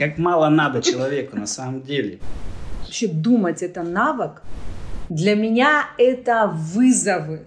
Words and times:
Как 0.00 0.16
мало 0.16 0.48
надо 0.48 0.80
человеку 0.80 1.36
на 1.36 1.46
самом 1.46 1.82
деле. 1.82 2.20
Вообще 2.84 3.06
думать 3.06 3.62
это 3.62 3.82
навык. 3.82 4.42
Для 5.10 5.34
меня 5.34 5.90
это 5.98 6.46
вызовы. 6.46 7.44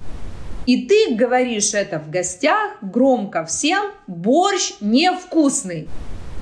И 0.67 0.85
ты 0.85 1.15
говоришь 1.15 1.73
это 1.73 1.97
в 1.97 2.11
гостях 2.11 2.77
громко 2.83 3.43
всем, 3.43 3.91
борщ 4.05 4.73
невкусный. 4.81 5.89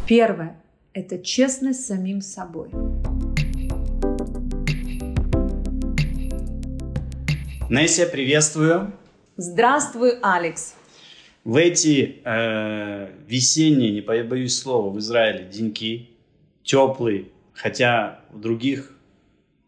Первое– 0.06 0.58
это 0.94 1.18
честность 1.18 1.86
с 1.86 1.88
самим 1.88 2.20
собой. 2.20 2.68
Неся, 7.70 8.06
приветствую. 8.06 8.92
Здравствуй, 9.38 10.20
Алекс. 10.22 10.74
В 11.44 11.56
эти 11.56 12.22
э, 12.24 13.10
весенние, 13.26 13.92
не 13.92 14.02
побоюсь 14.02 14.60
слова, 14.60 14.92
в 14.92 15.00
Израиле 15.00 15.46
деньки, 15.46 16.12
теплые, 16.64 17.30
хотя 17.54 18.20
в 18.30 18.40
других 18.40 18.96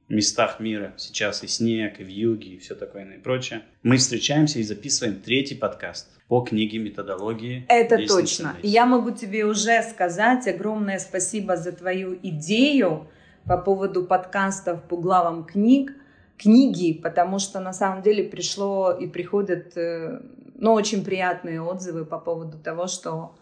местах 0.07 0.59
мира 0.59 0.93
сейчас 0.97 1.43
и 1.43 1.47
снег, 1.47 1.99
и 1.99 2.03
в 2.03 2.07
юге, 2.07 2.49
и 2.49 2.57
все 2.59 2.75
такое 2.75 3.05
и 3.05 3.17
прочее, 3.17 3.63
мы 3.81 3.97
встречаемся 3.97 4.59
и 4.59 4.63
записываем 4.63 5.19
третий 5.19 5.55
подкаст 5.55 6.09
по 6.27 6.41
книге 6.41 6.77
методологии. 6.77 7.65
Это 7.67 8.05
точно. 8.05 8.55
И 8.61 8.67
я 8.67 8.85
могу 8.85 9.09
тебе 9.09 9.45
уже 9.45 9.81
сказать 9.81 10.47
огромное 10.47 10.99
спасибо 10.99 11.57
за 11.57 11.71
твою 11.71 12.17
идею 12.21 13.07
по 13.45 13.57
поводу 13.57 14.03
подкастов 14.03 14.83
по 14.83 14.97
главам 14.97 15.43
книг, 15.43 15.93
книги, 16.37 16.93
потому 16.93 17.39
что 17.39 17.59
на 17.59 17.73
самом 17.73 18.03
деле 18.03 18.23
пришло 18.23 18.91
и 18.91 19.07
приходят 19.07 19.75
э, 19.75 20.21
но 20.55 20.73
очень 20.73 21.03
приятные 21.03 21.61
отзывы 21.61 22.05
по 22.05 22.19
поводу 22.19 22.57
того, 22.57 22.87
что 22.87 23.35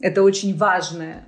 это 0.00 0.22
очень 0.22 0.56
важная 0.56 1.26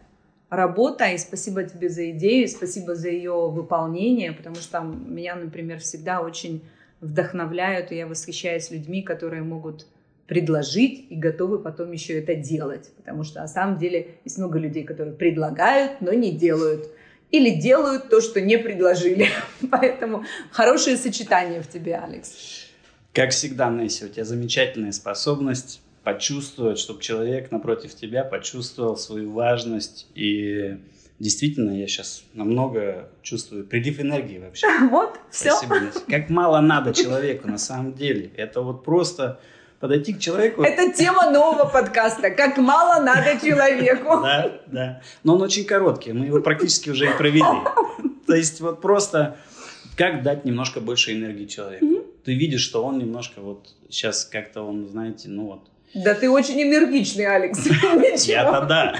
работа, 0.49 1.07
и 1.07 1.19
спасибо 1.19 1.63
тебе 1.63 1.89
за 1.89 2.11
идею, 2.11 2.49
спасибо 2.49 2.95
за 2.95 3.09
ее 3.09 3.49
выполнение, 3.49 4.33
потому 4.33 4.57
что 4.57 4.81
меня, 4.81 5.37
например, 5.37 5.79
всегда 5.79 6.21
очень 6.21 6.63
вдохновляют, 7.01 7.93
и 7.93 7.97
я 7.97 8.07
восхищаюсь 8.07 8.71
людьми, 8.71 9.03
которые 9.03 9.43
могут 9.43 9.87
предложить 10.27 11.07
и 11.11 11.17
готовы 11.17 11.59
потом 11.59 11.91
еще 11.91 12.21
это 12.21 12.37
делать. 12.37 12.91
Потому 12.97 13.25
что 13.25 13.41
на 13.41 13.49
самом 13.49 13.79
деле 13.79 14.15
есть 14.25 14.39
много 14.39 14.59
людей, 14.59 14.85
которые 14.85 15.15
предлагают, 15.15 16.01
но 16.01 16.13
не 16.13 16.31
делают. 16.31 16.89
Или 17.33 17.51
делают 17.51 18.11
то, 18.11 18.21
что 18.21 18.41
не 18.41 18.57
предложили. 18.57 19.29
Поэтому 19.71 20.25
хорошее 20.53 20.97
сочетание 20.97 21.61
в 21.61 21.69
тебе, 21.69 21.97
Алекс. 21.97 22.60
Как 23.13 23.31
всегда, 23.31 23.71
Несси, 23.71 24.05
у 24.05 24.09
тебя 24.09 24.25
замечательная 24.25 24.93
способность 24.93 25.83
почувствовать, 26.05 26.79
чтобы 26.79 27.03
человек 27.03 27.51
напротив 27.51 27.95
тебя 27.95 28.23
почувствовал 28.25 28.97
свою 28.97 29.33
важность. 29.33 30.07
И 30.15 30.79
действительно, 31.19 31.73
я 31.73 31.89
сейчас 31.89 32.23
намного 32.35 33.09
чувствую 33.23 33.67
прилив 33.67 34.01
энергии 34.01 34.39
вообще. 34.39 34.69
Вот, 34.91 35.19
все. 35.31 35.51
Спасибо, 35.51 35.81
Несси. 35.81 36.01
Как 36.09 36.31
мало 36.31 36.61
надо 36.61 36.95
человеку 36.95 37.49
на 37.49 37.59
самом 37.59 37.95
деле. 37.95 38.31
Это 38.37 38.61
вот 38.61 38.85
просто 38.85 39.41
подойти 39.81 40.13
к 40.15 40.21
человеку. 40.21 40.63
Это 40.63 40.93
тема 40.93 41.31
нового 41.31 41.69
подкаста. 41.69 42.31
Как 42.31 42.59
мало 42.59 43.03
надо 43.03 43.41
человеку. 43.41 44.21
Да, 44.23 44.61
да. 44.67 45.03
Но 45.25 45.35
он 45.35 45.43
очень 45.43 45.65
короткий. 45.65 46.13
Мы 46.13 46.27
его 46.27 46.41
практически 46.41 46.91
уже 46.91 47.07
и 47.07 47.17
провели. 47.17 47.43
То 48.29 48.35
есть 48.37 48.61
вот 48.61 48.81
просто 48.81 49.37
как 49.97 50.23
дать 50.23 50.45
немножко 50.45 50.81
больше 50.81 51.13
энергии 51.13 51.47
человеку 51.47 52.00
ты 52.25 52.35
видишь, 52.35 52.63
что 52.63 52.85
он 52.85 52.99
немножко 52.99 53.41
вот 53.41 53.75
сейчас 53.89 54.25
как-то 54.25 54.63
он, 54.63 54.89
знаете, 54.89 55.29
ну 55.29 55.47
вот. 55.47 55.61
Да 55.95 56.15
ты 56.15 56.31
очень 56.31 56.63
энергичный, 56.63 57.27
Алекс. 57.27 57.67
Я-то 58.27 58.67
да. 58.67 58.95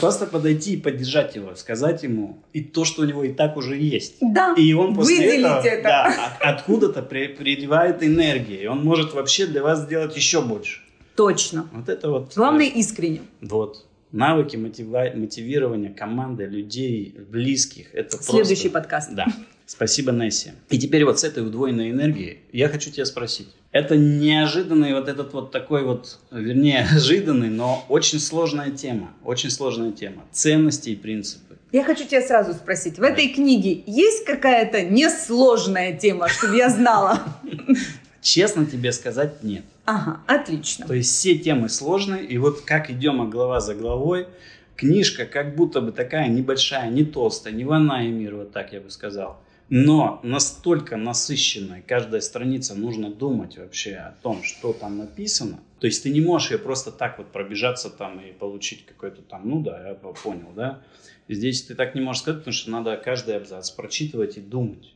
Просто 0.00 0.26
подойти 0.26 0.74
и 0.74 0.76
поддержать 0.76 1.36
его, 1.36 1.54
сказать 1.54 2.02
ему 2.02 2.42
и 2.52 2.62
то, 2.62 2.84
что 2.84 3.02
у 3.02 3.04
него 3.04 3.22
и 3.22 3.32
так 3.32 3.56
уже 3.56 3.76
есть. 3.76 4.16
Да. 4.20 4.54
И 4.56 4.72
он 4.72 4.94
после 4.94 5.16
выделить 5.16 5.44
этого 5.44 5.66
это. 5.66 5.82
Да, 5.82 6.36
откуда-то 6.40 7.02
при, 7.02 7.28
приливает 7.28 8.02
энергия, 8.02 8.62
и 8.62 8.66
он 8.66 8.82
может 8.82 9.12
вообще 9.12 9.46
для 9.46 9.62
вас 9.62 9.82
сделать 9.82 10.16
еще 10.16 10.40
больше. 10.40 10.80
Точно. 11.16 11.68
Вот 11.72 11.88
это 11.88 12.10
вот. 12.10 12.32
Главное 12.34 12.66
искренне. 12.66 13.20
Вот 13.40 13.84
навыки 14.12 14.56
мотива- 14.56 15.16
мотивирования 15.16 15.92
команды, 15.92 16.44
людей, 16.44 17.14
близких. 17.30 17.94
Это 17.94 18.22
Следующий 18.22 18.68
просто... 18.68 18.80
подкаст. 18.80 19.14
Да. 19.14 19.26
Спасибо, 19.72 20.12
Несси. 20.12 20.50
И 20.68 20.78
теперь 20.78 21.06
вот 21.06 21.18
с 21.18 21.24
этой 21.24 21.42
удвоенной 21.42 21.92
энергией 21.92 22.40
я 22.52 22.68
хочу 22.68 22.90
тебя 22.90 23.06
спросить. 23.06 23.48
Это 23.70 23.96
неожиданный 23.96 24.92
вот 24.92 25.08
этот 25.08 25.32
вот 25.32 25.50
такой 25.50 25.82
вот, 25.82 26.18
вернее, 26.30 26.86
ожиданный, 26.94 27.48
но 27.48 27.82
очень 27.88 28.20
сложная 28.20 28.70
тема. 28.70 29.14
Очень 29.24 29.48
сложная 29.48 29.90
тема. 29.90 30.24
Ценности 30.30 30.90
и 30.90 30.94
принципы. 30.94 31.56
Я 31.72 31.84
хочу 31.84 32.04
тебя 32.04 32.20
сразу 32.20 32.52
спросить. 32.52 32.98
В 32.98 33.02
этой 33.02 33.28
книге 33.28 33.82
есть 33.86 34.26
какая-то 34.26 34.82
несложная 34.82 35.96
тема, 35.96 36.28
чтобы 36.28 36.58
я 36.58 36.68
знала? 36.68 37.20
Честно 38.20 38.66
тебе 38.66 38.92
сказать, 38.92 39.42
нет. 39.42 39.64
Ага, 39.86 40.20
отлично. 40.26 40.86
То 40.86 40.92
есть 40.92 41.10
все 41.10 41.38
темы 41.38 41.70
сложные, 41.70 42.26
и 42.26 42.36
вот 42.36 42.60
как 42.60 42.90
идем 42.90 43.30
глава 43.30 43.60
за 43.60 43.74
главой, 43.74 44.26
книжка 44.76 45.24
как 45.24 45.56
будто 45.56 45.80
бы 45.80 45.92
такая 45.92 46.28
небольшая, 46.28 46.90
не 46.90 47.06
толстая, 47.06 47.54
не 47.54 47.64
ванна 47.64 48.06
и 48.06 48.10
мир, 48.10 48.36
вот 48.36 48.52
так 48.52 48.74
я 48.74 48.80
бы 48.82 48.90
сказал. 48.90 49.41
Но 49.68 50.20
настолько 50.22 50.96
насыщенная, 50.96 51.82
каждая 51.86 52.20
страница 52.20 52.74
нужно 52.74 53.10
думать 53.10 53.56
вообще 53.56 53.94
о 53.94 54.14
том, 54.22 54.42
что 54.42 54.72
там 54.72 54.98
написано. 54.98 55.60
То 55.80 55.86
есть 55.86 56.02
ты 56.02 56.10
не 56.10 56.20
можешь 56.20 56.50
ее 56.50 56.58
просто 56.58 56.92
так 56.92 57.18
вот 57.18 57.32
пробежаться 57.32 57.88
там 57.88 58.20
и 58.20 58.32
получить 58.32 58.84
какой-то 58.84 59.22
там, 59.22 59.48
ну 59.48 59.62
да, 59.62 59.88
я 59.88 59.94
понял, 59.94 60.52
да. 60.54 60.82
Здесь 61.28 61.62
ты 61.62 61.74
так 61.74 61.94
не 61.94 62.00
можешь 62.00 62.22
сказать, 62.22 62.40
потому 62.40 62.52
что 62.52 62.70
надо 62.70 62.96
каждый 62.96 63.36
абзац 63.36 63.70
прочитывать 63.70 64.36
и 64.36 64.40
думать. 64.40 64.94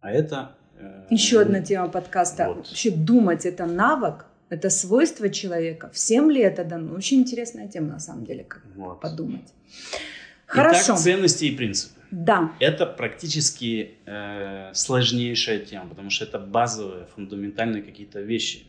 А 0.00 0.10
это 0.10 0.54
Э, 0.80 1.06
Еще 1.10 1.40
одна 1.40 1.60
тема 1.60 1.88
подкаста. 1.88 2.48
Вот. 2.48 2.68
Вообще 2.68 2.90
думать 2.90 3.46
это 3.46 3.66
навык, 3.66 4.26
это 4.48 4.70
свойство 4.70 5.28
человека. 5.28 5.90
Всем 5.92 6.30
ли 6.30 6.40
это 6.40 6.64
дано? 6.64 6.94
Очень 6.94 7.20
интересная 7.20 7.68
тема 7.68 7.88
на 7.88 8.00
самом 8.00 8.24
деле, 8.24 8.44
как 8.44 8.62
вот. 8.74 9.00
подумать. 9.00 9.52
Хорошо. 10.46 10.94
Итак, 10.94 10.98
ценности 10.98 11.44
и 11.44 11.56
принципы. 11.56 11.99
Да. 12.10 12.52
Это 12.60 12.86
практически 12.86 13.98
э, 14.06 14.72
сложнейшая 14.74 15.60
тема, 15.60 15.88
потому 15.88 16.10
что 16.10 16.24
это 16.24 16.38
базовые, 16.38 17.06
фундаментальные 17.14 17.82
какие-то 17.82 18.20
вещи. 18.20 18.66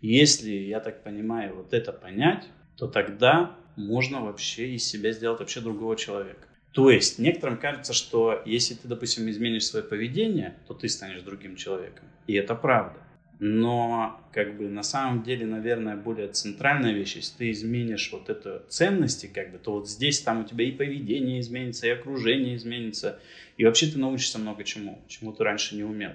Если, 0.00 0.50
я 0.50 0.80
так 0.80 1.02
понимаю, 1.04 1.54
вот 1.56 1.72
это 1.72 1.92
понять, 1.92 2.46
то 2.76 2.86
тогда 2.86 3.56
можно 3.76 4.20
вообще 4.20 4.74
из 4.74 4.84
себя 4.84 5.12
сделать 5.12 5.40
вообще 5.40 5.60
другого 5.60 5.96
человека. 5.96 6.46
То 6.72 6.90
есть 6.90 7.18
некоторым 7.18 7.58
кажется, 7.58 7.92
что 7.92 8.42
если 8.46 8.74
ты, 8.74 8.88
допустим, 8.88 9.28
изменишь 9.28 9.66
свое 9.66 9.84
поведение, 9.84 10.54
то 10.66 10.74
ты 10.74 10.88
станешь 10.88 11.22
другим 11.22 11.56
человеком. 11.56 12.06
И 12.26 12.34
это 12.34 12.54
правда. 12.54 12.98
Но 13.44 14.20
как 14.30 14.56
бы 14.56 14.68
на 14.68 14.84
самом 14.84 15.24
деле, 15.24 15.46
наверное, 15.46 15.96
более 15.96 16.28
центральная 16.28 16.92
вещь, 16.92 17.16
если 17.16 17.38
ты 17.38 17.50
изменишь 17.50 18.10
вот 18.12 18.30
это 18.30 18.62
ценности, 18.68 19.26
как 19.26 19.50
бы, 19.50 19.58
то 19.58 19.72
вот 19.72 19.90
здесь 19.90 20.20
там 20.20 20.42
у 20.42 20.44
тебя 20.44 20.64
и 20.64 20.70
поведение 20.70 21.40
изменится, 21.40 21.88
и 21.88 21.90
окружение 21.90 22.54
изменится, 22.54 23.18
и 23.56 23.64
вообще 23.64 23.88
ты 23.88 23.98
научишься 23.98 24.38
много 24.38 24.62
чему, 24.62 25.00
чему 25.08 25.32
ты 25.32 25.42
раньше 25.42 25.74
не 25.74 25.82
умел. 25.82 26.12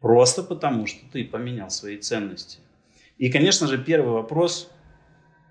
Просто 0.00 0.42
потому, 0.42 0.86
что 0.86 1.00
ты 1.12 1.26
поменял 1.26 1.68
свои 1.68 1.98
ценности. 1.98 2.60
И, 3.18 3.30
конечно 3.30 3.66
же, 3.66 3.76
первый 3.76 4.14
вопрос, 4.14 4.70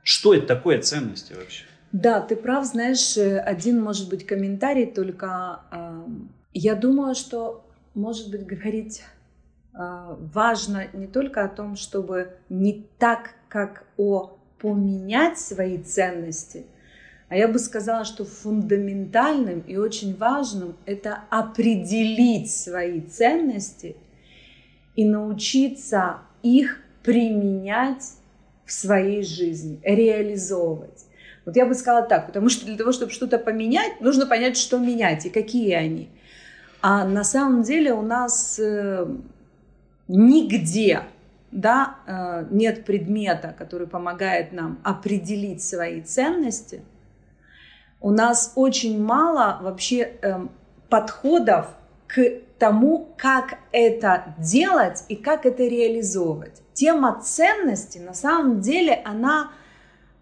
что 0.02 0.34
это 0.34 0.48
такое 0.48 0.82
ценности 0.82 1.34
вообще? 1.34 1.66
Да, 1.92 2.20
ты 2.20 2.36
прав, 2.36 2.66
знаешь, 2.66 3.16
один 3.16 3.80
может 3.80 4.10
быть 4.10 4.26
комментарий, 4.26 4.88
только 4.88 5.60
э, 5.72 6.04
я 6.56 6.74
думаю, 6.74 7.14
что, 7.14 7.64
может 7.94 8.32
быть, 8.32 8.48
говорить 8.48 9.04
важно 9.78 10.88
не 10.94 11.08
только 11.08 11.44
о 11.44 11.50
том, 11.50 11.76
чтобы 11.76 12.34
не 12.50 12.86
так, 12.98 13.36
как 13.50 13.86
о 13.98 14.38
поменять 14.60 15.38
свои 15.38 15.78
ценности, 15.78 16.66
а 17.28 17.36
я 17.36 17.48
бы 17.48 17.60
сказала, 17.60 18.06
что 18.06 18.24
фундаментальным 18.24 19.62
и 19.62 19.78
очень 19.78 20.16
важным 20.16 20.76
это 20.86 21.24
определить 21.30 22.52
свои 22.52 23.02
ценности 23.02 23.96
и 24.96 25.06
научиться 25.06 26.20
их 26.44 26.80
применять 27.04 28.04
в 28.66 28.72
своей 28.72 29.24
жизни, 29.24 29.80
реализовывать. 29.84 31.06
Вот 31.46 31.56
я 31.56 31.66
бы 31.66 31.76
сказала 31.76 32.08
так, 32.08 32.28
потому 32.28 32.50
что 32.50 32.66
для 32.66 32.78
того, 32.78 32.92
чтобы 32.92 33.12
что-то 33.12 33.38
поменять, 33.38 34.02
нужно 34.02 34.26
понять, 34.26 34.58
что 34.58 34.80
менять 34.80 35.26
и 35.26 35.30
какие 35.30 35.74
они. 35.74 36.10
А 36.82 37.06
на 37.06 37.24
самом 37.24 37.64
деле 37.64 37.94
у 37.94 38.02
нас 38.02 38.60
э, 38.60 39.08
нигде 40.08 41.04
да, 41.56 41.96
э, 42.06 42.48
нет 42.52 42.84
предмета, 42.86 43.56
который 43.58 43.88
помогает 43.88 44.52
нам 44.52 44.80
определить 44.84 45.64
свои 45.64 46.02
ценности. 46.02 46.84
У 48.02 48.12
нас 48.12 48.52
очень 48.56 49.02
мало 49.02 49.60
вообще 49.62 50.18
э, 50.22 50.48
подходов 50.90 51.68
к 52.08 52.22
тому, 52.60 53.08
как 53.18 53.58
это 53.72 54.36
делать 54.38 55.06
и 55.08 55.16
как 55.16 55.46
это 55.46 55.64
реализовывать. 55.64 56.62
Тема 56.74 57.22
ценности 57.24 58.00
на 58.00 58.14
самом 58.14 58.60
деле 58.60 59.02
она 59.06 59.52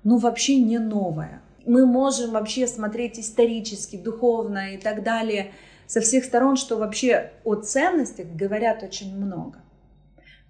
ну, 0.04 0.18
вообще 0.18 0.58
не 0.58 0.78
новая. 0.78 1.42
мы 1.66 1.86
можем 1.86 2.32
вообще 2.32 2.68
смотреть 2.68 3.20
исторически, 3.20 3.96
духовно 3.96 4.74
и 4.74 4.78
так 4.78 5.02
далее 5.02 5.54
со 5.88 6.02
всех 6.02 6.26
сторон, 6.26 6.58
что 6.58 6.78
вообще 6.78 7.32
о 7.44 7.56
ценностях 7.56 8.28
говорят 8.28 8.84
очень 8.84 9.16
много. 9.16 9.64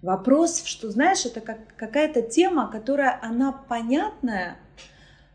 Вопрос, 0.04 0.62
что, 0.66 0.90
знаешь, 0.90 1.24
это 1.24 1.40
как 1.40 1.60
какая-то 1.78 2.20
тема, 2.20 2.70
которая, 2.70 3.18
она 3.22 3.52
понятная, 3.52 4.58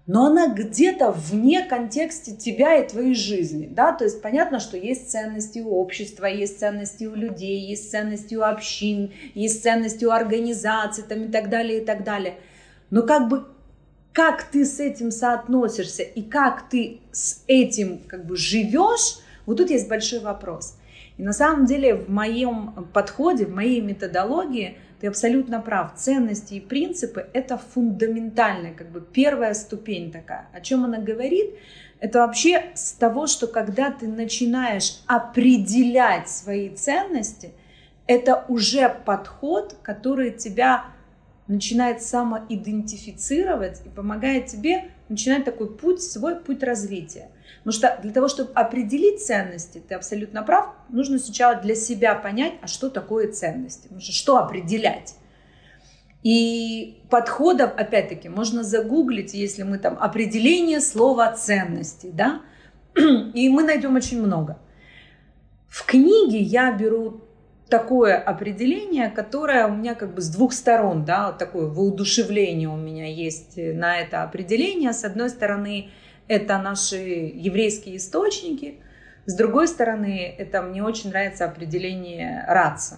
но 0.05 0.27
она 0.27 0.47
где-то 0.47 1.11
вне 1.11 1.63
контекста 1.63 2.35
тебя 2.35 2.75
и 2.75 2.87
твоей 2.87 3.15
жизни, 3.15 3.65
да, 3.65 3.93
то 3.93 4.03
есть 4.03 4.21
понятно, 4.21 4.59
что 4.59 4.77
есть 4.77 5.09
ценности 5.09 5.57
у 5.57 5.71
общества, 5.71 6.27
есть 6.27 6.59
ценности 6.59 7.05
у 7.05 7.15
людей, 7.15 7.59
есть 7.61 7.89
ценности 7.89 8.35
у 8.35 8.43
общин, 8.43 9.11
есть 9.33 9.63
ценности 9.63 10.05
у 10.05 10.11
организаций 10.11 11.03
там, 11.03 11.23
и 11.23 11.31
так 11.31 11.49
далее, 11.49 11.81
и 11.81 11.83
так 11.83 12.03
далее. 12.03 12.35
Но 12.91 13.01
как 13.01 13.27
бы 13.27 13.47
как 14.13 14.43
ты 14.43 14.65
с 14.65 14.79
этим 14.79 15.09
соотносишься 15.09 16.03
и 16.03 16.21
как 16.21 16.69
ты 16.69 16.99
с 17.11 17.43
этим 17.47 18.03
как 18.07 18.23
бы 18.27 18.37
живешь, 18.37 19.17
вот 19.47 19.57
тут 19.57 19.71
есть 19.71 19.89
большой 19.89 20.19
вопрос. 20.19 20.75
И 21.19 21.21
на 21.21 21.33
самом 21.33 21.65
деле 21.65 21.93
в 21.93 22.09
моем 22.09 22.87
подходе, 22.93 23.45
в 23.45 23.53
моей 23.53 23.81
методологии– 23.81 24.77
ты 24.99 25.07
абсолютно 25.07 25.61
прав. 25.61 25.95
Ценности 25.95 26.55
и 26.55 26.59
принципы— 26.59 27.27
это 27.33 27.57
фундаментальная, 27.57 28.73
как 28.73 28.89
бы 28.89 29.01
первая 29.01 29.53
ступень 29.53 30.11
такая. 30.11 30.47
О 30.53 30.61
чем 30.61 30.85
она 30.85 30.97
говорит? 30.97 31.55
Это 31.99 32.19
вообще 32.19 32.71
с 32.75 32.93
того, 32.93 33.27
что 33.27 33.47
когда 33.47 33.91
ты 33.91 34.07
начинаешь 34.07 35.01
определять 35.07 36.29
свои 36.29 36.69
ценности, 36.69 37.51
это 38.07 38.45
уже 38.47 38.89
подход, 39.05 39.77
который 39.83 40.31
тебя 40.31 40.85
начинает 41.47 42.01
самоидентифицировать 42.01 43.81
и 43.85 43.89
помогает 43.89 44.47
тебе 44.47 44.91
начинать 45.09 45.45
такой 45.45 45.75
путь, 45.75 46.01
свой 46.01 46.35
путь 46.35 46.63
развития. 46.63 47.29
Потому 47.59 47.73
что 47.73 47.99
для 48.01 48.13
того, 48.13 48.27
чтобы 48.27 48.51
определить 48.53 49.25
ценности, 49.25 49.81
ты 49.85 49.95
абсолютно 49.95 50.43
прав, 50.43 50.73
нужно 50.89 51.19
сначала 51.19 51.55
для 51.55 51.75
себя 51.75 52.15
понять, 52.15 52.53
а 52.61 52.67
что 52.67 52.89
такое 52.89 53.31
ценности. 53.31 53.83
Потому 53.83 54.01
что 54.01 54.13
что 54.13 54.37
определять? 54.37 55.15
И 56.23 57.01
подходов, 57.09 57.71
опять-таки, 57.75 58.29
можно 58.29 58.63
загуглить, 58.63 59.33
если 59.33 59.63
мы 59.63 59.77
там 59.77 59.97
определение 59.99 60.81
слова 60.81 61.31
ценности, 61.31 62.11
да, 62.13 62.41
и 62.95 63.49
мы 63.49 63.63
найдем 63.63 63.95
очень 63.95 64.21
много. 64.21 64.57
В 65.67 65.85
книге 65.85 66.39
я 66.39 66.71
беру 66.71 67.21
такое 67.69 68.17
определение, 68.17 69.09
которое 69.09 69.67
у 69.67 69.75
меня 69.75 69.95
как 69.95 70.13
бы 70.13 70.21
с 70.21 70.29
двух 70.29 70.53
сторон, 70.53 71.05
да, 71.05 71.27
вот 71.27 71.37
такое 71.37 71.67
воодушевление 71.67 72.69
у 72.69 72.75
меня 72.75 73.05
есть 73.07 73.57
на 73.57 73.99
это 73.99 74.23
определение. 74.23 74.91
С 74.93 75.03
одной 75.03 75.29
стороны, 75.29 75.89
это 76.27 76.57
наши 76.57 76.97
еврейские 76.97 77.97
источники. 77.97 78.79
С 79.25 79.35
другой 79.35 79.67
стороны, 79.67 80.33
это 80.37 80.61
мне 80.61 80.83
очень 80.83 81.09
нравится 81.09 81.45
определение 81.45 82.43
раца. 82.47 82.97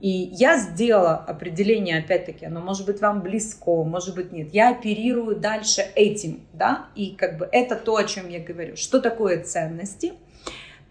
И 0.00 0.08
я 0.08 0.58
сделала 0.58 1.14
определение, 1.14 1.98
опять-таки, 1.98 2.46
оно 2.46 2.60
может 2.60 2.86
быть 2.86 3.00
вам 3.00 3.20
близко, 3.20 3.84
может 3.84 4.16
быть 4.16 4.32
нет. 4.32 4.52
Я 4.52 4.70
оперирую 4.70 5.36
дальше 5.36 5.82
этим, 5.94 6.40
да, 6.52 6.86
и 6.96 7.14
как 7.14 7.38
бы 7.38 7.48
это 7.52 7.76
то, 7.76 7.94
о 7.94 8.02
чем 8.02 8.28
я 8.28 8.40
говорю. 8.40 8.74
Что 8.74 9.00
такое 9.00 9.44
ценности? 9.44 10.14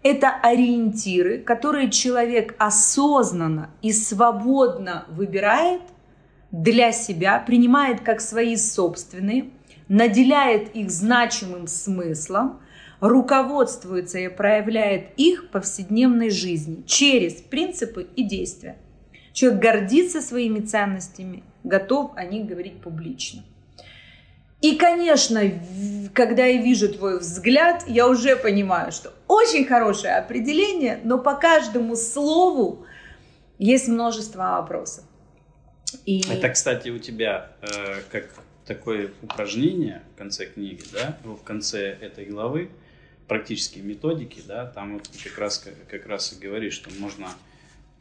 Это 0.02 0.34
ориентиры, 0.42 1.38
которые 1.38 1.90
человек 1.90 2.54
осознанно 2.58 3.70
и 3.82 3.92
свободно 3.92 5.06
выбирает 5.08 5.82
для 6.50 6.92
себя, 6.92 7.38
принимает 7.38 8.00
как 8.00 8.20
свои 8.20 8.56
собственные– 8.56 9.50
наделяет 9.92 10.74
их 10.74 10.90
значимым 10.90 11.66
смыслом, 11.66 12.60
руководствуется 13.00 14.18
и 14.18 14.28
проявляет 14.28 15.10
их 15.18 15.44
в 15.44 15.48
повседневной 15.48 16.30
жизни 16.30 16.82
через 16.86 17.34
принципы 17.34 18.06
и 18.16 18.22
действия. 18.22 18.78
Человек 19.34 19.60
гордится 19.60 20.22
своими 20.22 20.60
ценностями, 20.60 21.42
готов 21.62 22.12
о 22.16 22.24
них 22.24 22.46
говорить 22.46 22.80
публично. 22.80 23.42
И, 24.62 24.76
конечно, 24.76 25.42
когда 26.14 26.46
я 26.46 26.62
вижу 26.62 26.88
твой 26.88 27.18
взгляд, 27.18 27.84
я 27.88 28.08
уже 28.08 28.36
понимаю, 28.36 28.92
что 28.92 29.12
очень 29.28 29.66
хорошее 29.66 30.16
определение, 30.16 31.00
но 31.04 31.18
по 31.18 31.34
каждому 31.34 31.96
слову 31.96 32.86
есть 33.58 33.88
множество 33.88 34.42
вопросов. 34.58 35.04
И... 36.06 36.22
Это, 36.30 36.48
кстати, 36.48 36.88
у 36.88 36.98
тебя 36.98 37.52
э, 37.60 38.02
как 38.10 38.28
такое 38.66 39.10
упражнение 39.22 40.02
в 40.14 40.18
конце 40.18 40.46
книги, 40.46 40.82
да, 40.92 41.18
в 41.24 41.42
конце 41.42 41.90
этой 42.00 42.24
главы, 42.26 42.70
практические 43.28 43.84
методики, 43.84 44.42
да, 44.46 44.66
там 44.66 44.94
вот 44.94 45.08
как 45.24 45.38
раз, 45.38 45.66
как 45.90 46.06
раз 46.06 46.32
и 46.32 46.36
говорит, 46.38 46.72
что 46.72 46.90
можно, 46.98 47.28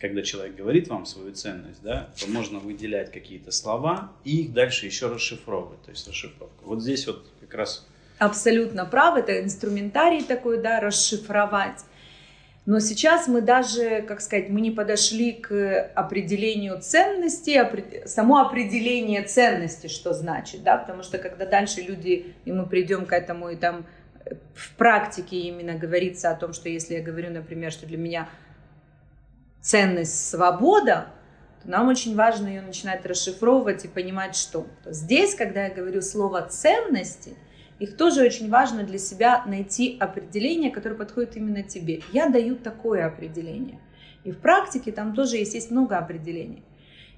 когда 0.02 0.24
человек 0.24 0.56
говорит 0.56 0.88
вам 0.88 1.06
свою 1.06 1.32
ценность, 1.32 1.82
да, 1.84 2.10
то 2.20 2.28
можно 2.28 2.58
выделять 2.58 3.12
какие-то 3.12 3.52
слова 3.52 4.12
и 4.24 4.42
их 4.42 4.54
дальше 4.54 4.88
еще 4.88 5.08
расшифровывать, 5.08 5.82
то 5.84 5.92
есть 5.92 6.08
расшифровка. 6.08 6.64
Вот 6.64 6.82
здесь 6.82 7.06
вот 7.06 7.24
как 7.40 7.54
раз... 7.54 7.88
Абсолютно 8.18 8.86
прав, 8.86 9.18
это 9.18 9.42
инструментарий 9.42 10.24
такой, 10.24 10.60
да, 10.60 10.80
расшифровать. 10.80 11.86
Но 12.66 12.80
сейчас 12.80 13.28
мы 13.28 13.42
даже, 13.42 14.02
как 14.02 14.22
сказать, 14.22 14.50
мы 14.50 14.62
не 14.62 14.72
подошли 14.72 15.34
к 15.34 15.92
определению 15.96 16.80
ценности, 16.82 17.60
само 18.08 18.40
определение 18.40 19.24
ценности, 19.24 19.88
что 19.88 20.14
значит, 20.14 20.64
да, 20.64 20.78
потому 20.78 21.04
что 21.04 21.18
когда 21.20 21.46
дальше 21.46 21.82
люди, 21.82 22.34
и 22.46 22.52
мы 22.52 22.66
придем 22.66 23.06
к 23.06 23.14
этому, 23.14 23.50
и 23.50 23.56
там 23.56 23.86
в 24.54 24.76
практике 24.76 25.38
именно 25.38 25.74
говорится 25.74 26.32
о 26.32 26.36
том, 26.36 26.54
что 26.54 26.70
если 26.70 26.96
я 26.96 27.02
говорю, 27.02 27.32
например, 27.32 27.72
что 27.72 27.88
для 27.88 27.98
меня 27.98 28.30
ценность 29.62 30.30
свобода, 30.30 31.08
то 31.64 31.70
нам 31.70 31.88
очень 31.88 32.16
важно 32.16 32.48
ее 32.48 32.62
начинать 32.62 33.06
расшифровывать 33.06 33.86
и 33.86 33.88
понимать, 33.88 34.36
что 34.36 34.66
здесь, 34.86 35.36
когда 35.36 35.66
я 35.66 35.74
говорю 35.74 36.02
слово 36.02 36.42
ценности– 36.50 37.36
их 37.82 37.98
тоже 37.98 38.22
очень 38.22 38.48
важно 38.48 38.84
для 38.84 39.00
себя 39.00 39.44
найти 39.48 39.98
определение, 40.00 40.70
которое 40.70 40.94
подходит 40.94 41.36
именно 41.36 41.64
тебе. 41.64 42.02
Я 42.14 42.30
даю 42.30 42.56
такое 42.56 43.08
определение. 43.08 43.80
И 44.24 44.30
в 44.30 44.38
практике 44.38 44.92
там 44.92 45.16
тоже 45.16 45.38
есть, 45.38 45.56
есть 45.56 45.72
много 45.72 45.98
определений. 45.98 46.64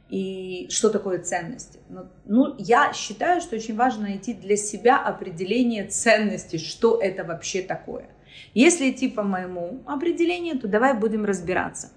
И 0.09 0.67
что 0.69 0.89
такое 0.89 1.19
ценности? 1.19 1.79
Ну, 1.89 2.07
ну, 2.23 2.55
я 2.57 2.93
считаю, 2.93 3.41
что 3.41 3.57
очень 3.57 3.75
важно 3.75 4.03
найти 4.03 4.33
для 4.33 4.55
себя 4.55 4.97
определение 5.03 5.85
ценности, 5.85 6.55
что 6.55 6.97
это 6.97 7.25
вообще 7.25 7.61
такое. 7.61 8.07
Если 8.53 8.89
идти 8.89 9.09
по 9.09 9.23
моему 9.23 9.83
определению, 9.85 10.57
то 10.57 10.69
давай 10.69 10.93
будем 10.93 11.25
разбираться. 11.25 11.89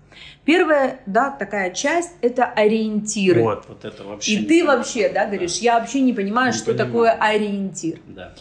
Первая, 0.44 1.00
да, 1.06 1.30
такая 1.30 1.72
часть– 1.72 2.12
это 2.20 2.44
ориентиры. 2.44 3.42
Вот, 3.42 3.64
вот 3.68 3.84
это 3.84 4.04
вообще. 4.04 4.32
И 4.32 4.36
ты 4.38 4.60
понимаю. 4.60 4.78
вообще, 4.78 5.08
да, 5.08 5.26
говоришь, 5.26 5.58
да. 5.58 5.64
я 5.64 5.78
вообще 5.78 6.00
не 6.00 6.12
понимаю, 6.12 6.52
не 6.52 6.58
что 6.58 6.66
понимаю. 6.66 6.86
такое 6.86 7.10
ориентир. 7.12 7.98
Да. 8.06 8.32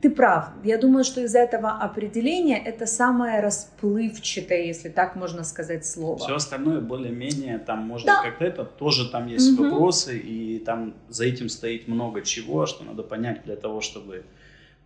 Ты 0.00 0.10
прав. 0.10 0.50
Я 0.62 0.78
думаю, 0.78 1.02
что 1.02 1.20
из 1.20 1.34
этого 1.34 1.72
определения 1.72 2.56
это 2.56 2.86
самое 2.86 3.40
расплывчатое, 3.40 4.62
если 4.62 4.90
так 4.90 5.16
можно 5.16 5.42
сказать, 5.42 5.84
слово. 5.84 6.18
Все 6.18 6.36
остальное 6.36 6.80
более-менее 6.80 7.58
там 7.58 7.80
можно 7.80 8.06
да. 8.06 8.22
как-то 8.22 8.44
это 8.44 8.64
тоже 8.64 9.10
там 9.10 9.26
есть 9.26 9.58
угу. 9.58 9.64
вопросы 9.64 10.16
и 10.16 10.60
там 10.60 10.94
за 11.08 11.24
этим 11.24 11.48
стоит 11.48 11.88
много 11.88 12.22
чего, 12.22 12.66
что 12.66 12.84
надо 12.84 13.02
понять 13.02 13.42
для 13.44 13.56
того, 13.56 13.80
чтобы 13.80 14.24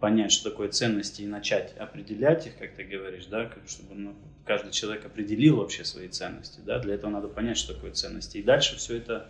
понять, 0.01 0.33
что 0.33 0.51
такое 0.51 0.69
ценности 0.69 1.23
и 1.23 1.27
начать 1.27 1.77
определять 1.77 2.47
их, 2.47 2.57
как 2.57 2.73
ты 2.73 2.83
говоришь, 2.83 3.27
да, 3.27 3.51
чтобы 3.67 3.95
ну, 3.95 4.15
каждый 4.45 4.73
человек 4.73 5.05
определил 5.07 5.57
вообще 5.57 5.85
свои 5.85 6.09
ценности, 6.09 6.61
да, 6.65 6.79
для 6.79 6.95
этого 6.95 7.11
надо 7.11 7.29
понять, 7.29 7.57
что 7.57 7.75
такое 7.75 7.93
ценности. 7.93 8.39
И 8.39 8.43
дальше 8.43 8.77
все 8.77 8.97
это 8.97 9.29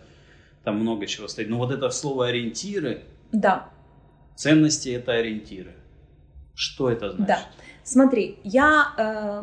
там 0.63 0.79
много 0.79 1.07
чего 1.07 1.27
стоит. 1.27 1.49
Но 1.49 1.57
вот 1.57 1.71
это 1.71 1.89
слово 1.89 2.27
ориентиры. 2.27 3.03
Да 3.31 3.69
Ценности– 4.35 4.89
это 4.89 5.13
ориентиры. 5.13 5.73
Что 6.55 6.89
это 6.89 7.11
значит? 7.11 7.27
Да. 7.27 7.39
Смотри, 7.83 8.39
я 8.43 8.87
э, 8.97 9.41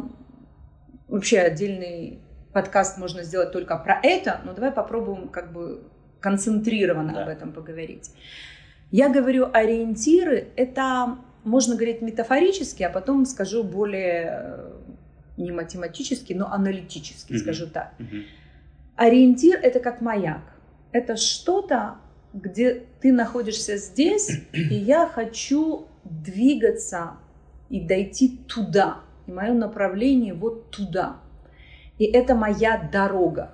вообще 1.08 1.40
отдельный 1.40 2.20
подкаст 2.52 2.98
можно 2.98 3.22
сделать 3.22 3.52
только 3.52 3.76
про 3.76 4.00
это, 4.02 4.40
но 4.44 4.52
давай 4.52 4.72
попробуем 4.72 5.28
как 5.28 5.52
бы 5.52 5.82
концентрированно 6.20 7.12
да. 7.12 7.22
об 7.22 7.28
этом 7.28 7.52
поговорить. 7.52 8.10
Я 8.90 9.08
говорю 9.08 9.48
ориентиры, 9.52 10.48
это 10.56 11.18
можно 11.44 11.76
говорить 11.76 12.02
метафорически, 12.02 12.82
а 12.82 12.90
потом 12.90 13.24
скажу 13.24 13.62
более 13.62 14.30
э, 14.30 14.72
не 15.40 15.52
математически, 15.52 16.32
но 16.32 16.52
аналитически, 16.52 17.32
mm-hmm. 17.32 17.38
скажу 17.38 17.66
так. 17.66 17.94
Mm-hmm. 17.98 18.24
Ориентир 18.96 19.58
это 19.62 19.80
как 19.80 20.00
маяк. 20.00 20.42
Это 20.92 21.16
что-то, 21.16 21.96
где 22.32 22.84
ты 23.00 23.12
находишься 23.12 23.76
здесь, 23.76 24.30
и 24.52 24.74
я 24.74 25.06
хочу 25.06 25.86
двигаться 26.04 27.12
и 27.68 27.80
дойти 27.80 28.38
туда. 28.48 29.00
И 29.26 29.32
мое 29.32 29.52
направление 29.52 30.34
вот 30.34 30.70
туда. 30.70 31.16
И 31.98 32.04
это 32.04 32.34
моя 32.34 32.88
дорога. 32.92 33.52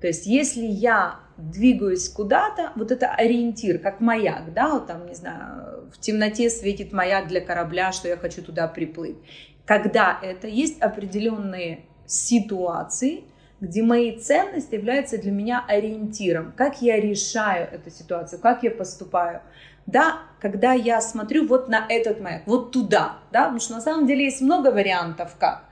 То 0.00 0.08
есть 0.08 0.26
если 0.26 0.64
я 0.64 1.20
двигаюсь 1.36 2.08
куда-то, 2.08 2.72
вот 2.76 2.90
это 2.90 3.08
ориентир, 3.08 3.78
как 3.78 4.00
маяк, 4.00 4.52
да, 4.52 4.74
вот 4.74 4.86
там, 4.86 5.06
не 5.06 5.14
знаю, 5.14 5.90
в 5.92 5.98
темноте 5.98 6.50
светит 6.50 6.92
маяк 6.92 7.28
для 7.28 7.40
корабля, 7.40 7.92
что 7.92 8.08
я 8.08 8.16
хочу 8.16 8.42
туда 8.42 8.68
приплыть. 8.68 9.16
Когда 9.64 10.18
это 10.22 10.48
есть 10.48 10.80
определенные 10.80 11.84
ситуации, 12.06 13.24
где 13.60 13.82
мои 13.82 14.18
ценности 14.18 14.74
являются 14.74 15.18
для 15.18 15.30
меня 15.30 15.64
ориентиром, 15.66 16.52
как 16.56 16.82
я 16.82 17.00
решаю 17.00 17.68
эту 17.70 17.90
ситуацию, 17.90 18.40
как 18.40 18.64
я 18.64 18.72
поступаю. 18.72 19.40
Да, 19.86 20.18
когда 20.40 20.72
я 20.72 21.00
смотрю 21.00 21.46
вот 21.46 21.68
на 21.68 21.86
этот 21.88 22.20
маяк, 22.20 22.42
вот 22.46 22.72
туда, 22.72 23.18
да, 23.30 23.42
потому 23.44 23.60
что 23.60 23.74
на 23.74 23.80
самом 23.80 24.06
деле 24.06 24.24
есть 24.24 24.40
много 24.40 24.68
вариантов 24.72 25.36
как. 25.38 25.64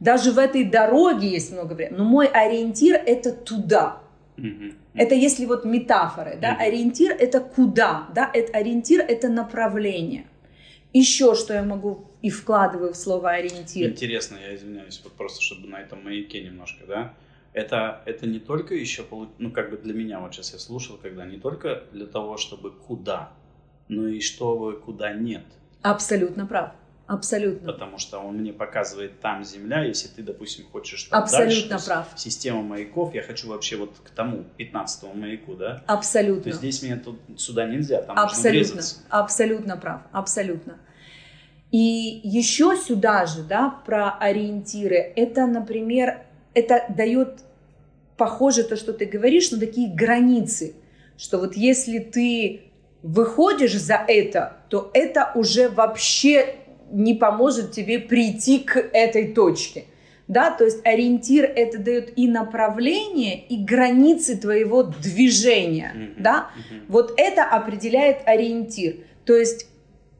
Даже 0.00 0.32
в 0.32 0.38
этой 0.38 0.64
дороге 0.64 1.28
есть 1.28 1.52
много 1.52 1.74
вариантов, 1.74 1.98
но 1.98 2.04
мой 2.04 2.26
ориентир 2.26 2.94
это 2.94 3.32
туда. 3.32 3.98
Это 4.94 5.14
если 5.14 5.44
вот 5.44 5.64
метафоры, 5.64 6.38
да, 6.40 6.56
ориентир 6.58 7.12
это 7.12 7.40
куда, 7.40 8.08
да, 8.14 8.30
это 8.32 8.56
ориентир 8.56 9.00
это 9.00 9.28
направление. 9.28 10.26
Еще 10.92 11.34
что 11.34 11.52
я 11.52 11.62
могу 11.62 12.07
и 12.22 12.30
вкладываю 12.30 12.92
в 12.92 12.96
слово 12.96 13.30
ориентир. 13.30 13.90
Интересно, 13.90 14.36
я 14.36 14.54
извиняюсь, 14.54 15.00
вот 15.04 15.12
просто 15.12 15.42
чтобы 15.42 15.68
на 15.68 15.80
этом 15.80 16.04
маяке 16.04 16.42
немножко, 16.42 16.84
да. 16.86 17.14
Это, 17.52 18.02
это 18.06 18.26
не 18.26 18.40
только 18.40 18.74
еще, 18.74 19.04
ну 19.38 19.50
как 19.50 19.70
бы 19.70 19.76
для 19.76 19.94
меня, 19.94 20.20
вот 20.20 20.34
сейчас 20.34 20.52
я 20.52 20.58
слушал, 20.58 20.96
когда 20.96 21.24
не 21.24 21.38
только 21.38 21.84
для 21.92 22.06
того, 22.06 22.36
чтобы 22.36 22.70
куда, 22.70 23.32
но 23.88 24.06
и 24.06 24.20
чтобы 24.20 24.78
куда 24.78 25.12
нет. 25.12 25.44
Абсолютно 25.82 26.46
прав. 26.46 26.72
Абсолютно. 27.06 27.72
Потому 27.72 27.96
что 27.96 28.18
он 28.18 28.36
мне 28.36 28.52
показывает 28.52 29.18
там 29.20 29.42
земля, 29.42 29.82
если 29.82 30.08
ты, 30.08 30.22
допустим, 30.22 30.66
хочешь 30.70 31.04
там 31.04 31.22
Абсолютно 31.22 31.70
дальше, 31.70 31.86
прав. 31.86 32.06
Система 32.16 32.62
маяков, 32.62 33.14
я 33.14 33.22
хочу 33.22 33.48
вообще 33.48 33.76
вот 33.76 33.96
к 34.04 34.10
тому 34.10 34.44
15 34.58 35.14
маяку, 35.14 35.54
да? 35.54 35.82
Абсолютно. 35.86 36.42
То 36.42 36.48
есть 36.50 36.58
здесь 36.58 36.82
мне 36.82 36.96
тут 36.96 37.18
сюда 37.38 37.66
нельзя, 37.66 38.02
там 38.02 38.18
абсолютно, 38.18 38.74
нужно 38.74 38.90
Абсолютно 39.08 39.76
прав, 39.78 40.02
абсолютно. 40.12 40.78
И 41.70 42.20
еще 42.24 42.76
сюда 42.76 43.26
же, 43.26 43.42
да, 43.42 43.68
про 43.84 44.10
ориентиры, 44.10 45.12
это, 45.16 45.46
например, 45.46 46.20
это 46.54 46.86
дает, 46.88 47.40
похоже, 48.16 48.64
то, 48.64 48.76
что 48.76 48.92
ты 48.92 49.04
говоришь, 49.04 49.50
но 49.50 49.58
такие 49.58 49.92
границы, 49.92 50.74
что 51.18 51.38
вот 51.38 51.56
если 51.56 51.98
ты 51.98 52.62
выходишь 53.02 53.76
за 53.78 54.02
это, 54.06 54.56
то 54.68 54.90
это 54.94 55.32
уже 55.34 55.68
вообще 55.68 56.54
не 56.90 57.14
поможет 57.14 57.72
тебе 57.72 57.98
прийти 57.98 58.60
к 58.60 58.76
этой 58.76 59.32
точке. 59.34 59.84
Да, 60.26 60.50
то 60.50 60.64
есть 60.64 60.84
ориентир 60.84 61.44
это 61.44 61.78
дает 61.78 62.18
и 62.18 62.28
направление, 62.28 63.46
и 63.46 63.56
границы 63.64 64.36
твоего 64.36 64.82
движения. 64.82 65.94
Mm-hmm. 65.94 66.22
Да? 66.22 66.50
Mm-hmm. 66.54 66.82
Вот 66.88 67.14
это 67.16 67.44
определяет 67.44 68.18
ориентир. 68.26 68.96
То 69.24 69.34
есть 69.34 69.66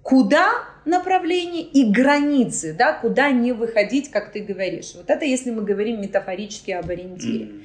куда 0.02 0.64
направление 0.84 1.62
и 1.62 1.90
границы, 1.90 2.72
да, 2.72 2.92
куда 2.92 3.30
не 3.30 3.52
выходить, 3.52 4.10
как 4.10 4.32
ты 4.32 4.40
говоришь. 4.40 4.94
Вот 4.94 5.10
это 5.10 5.24
если 5.24 5.50
мы 5.50 5.62
говорим 5.62 6.00
метафорически 6.00 6.70
об 6.70 6.88
ориентире. 6.88 7.44
Mm-hmm. 7.44 7.64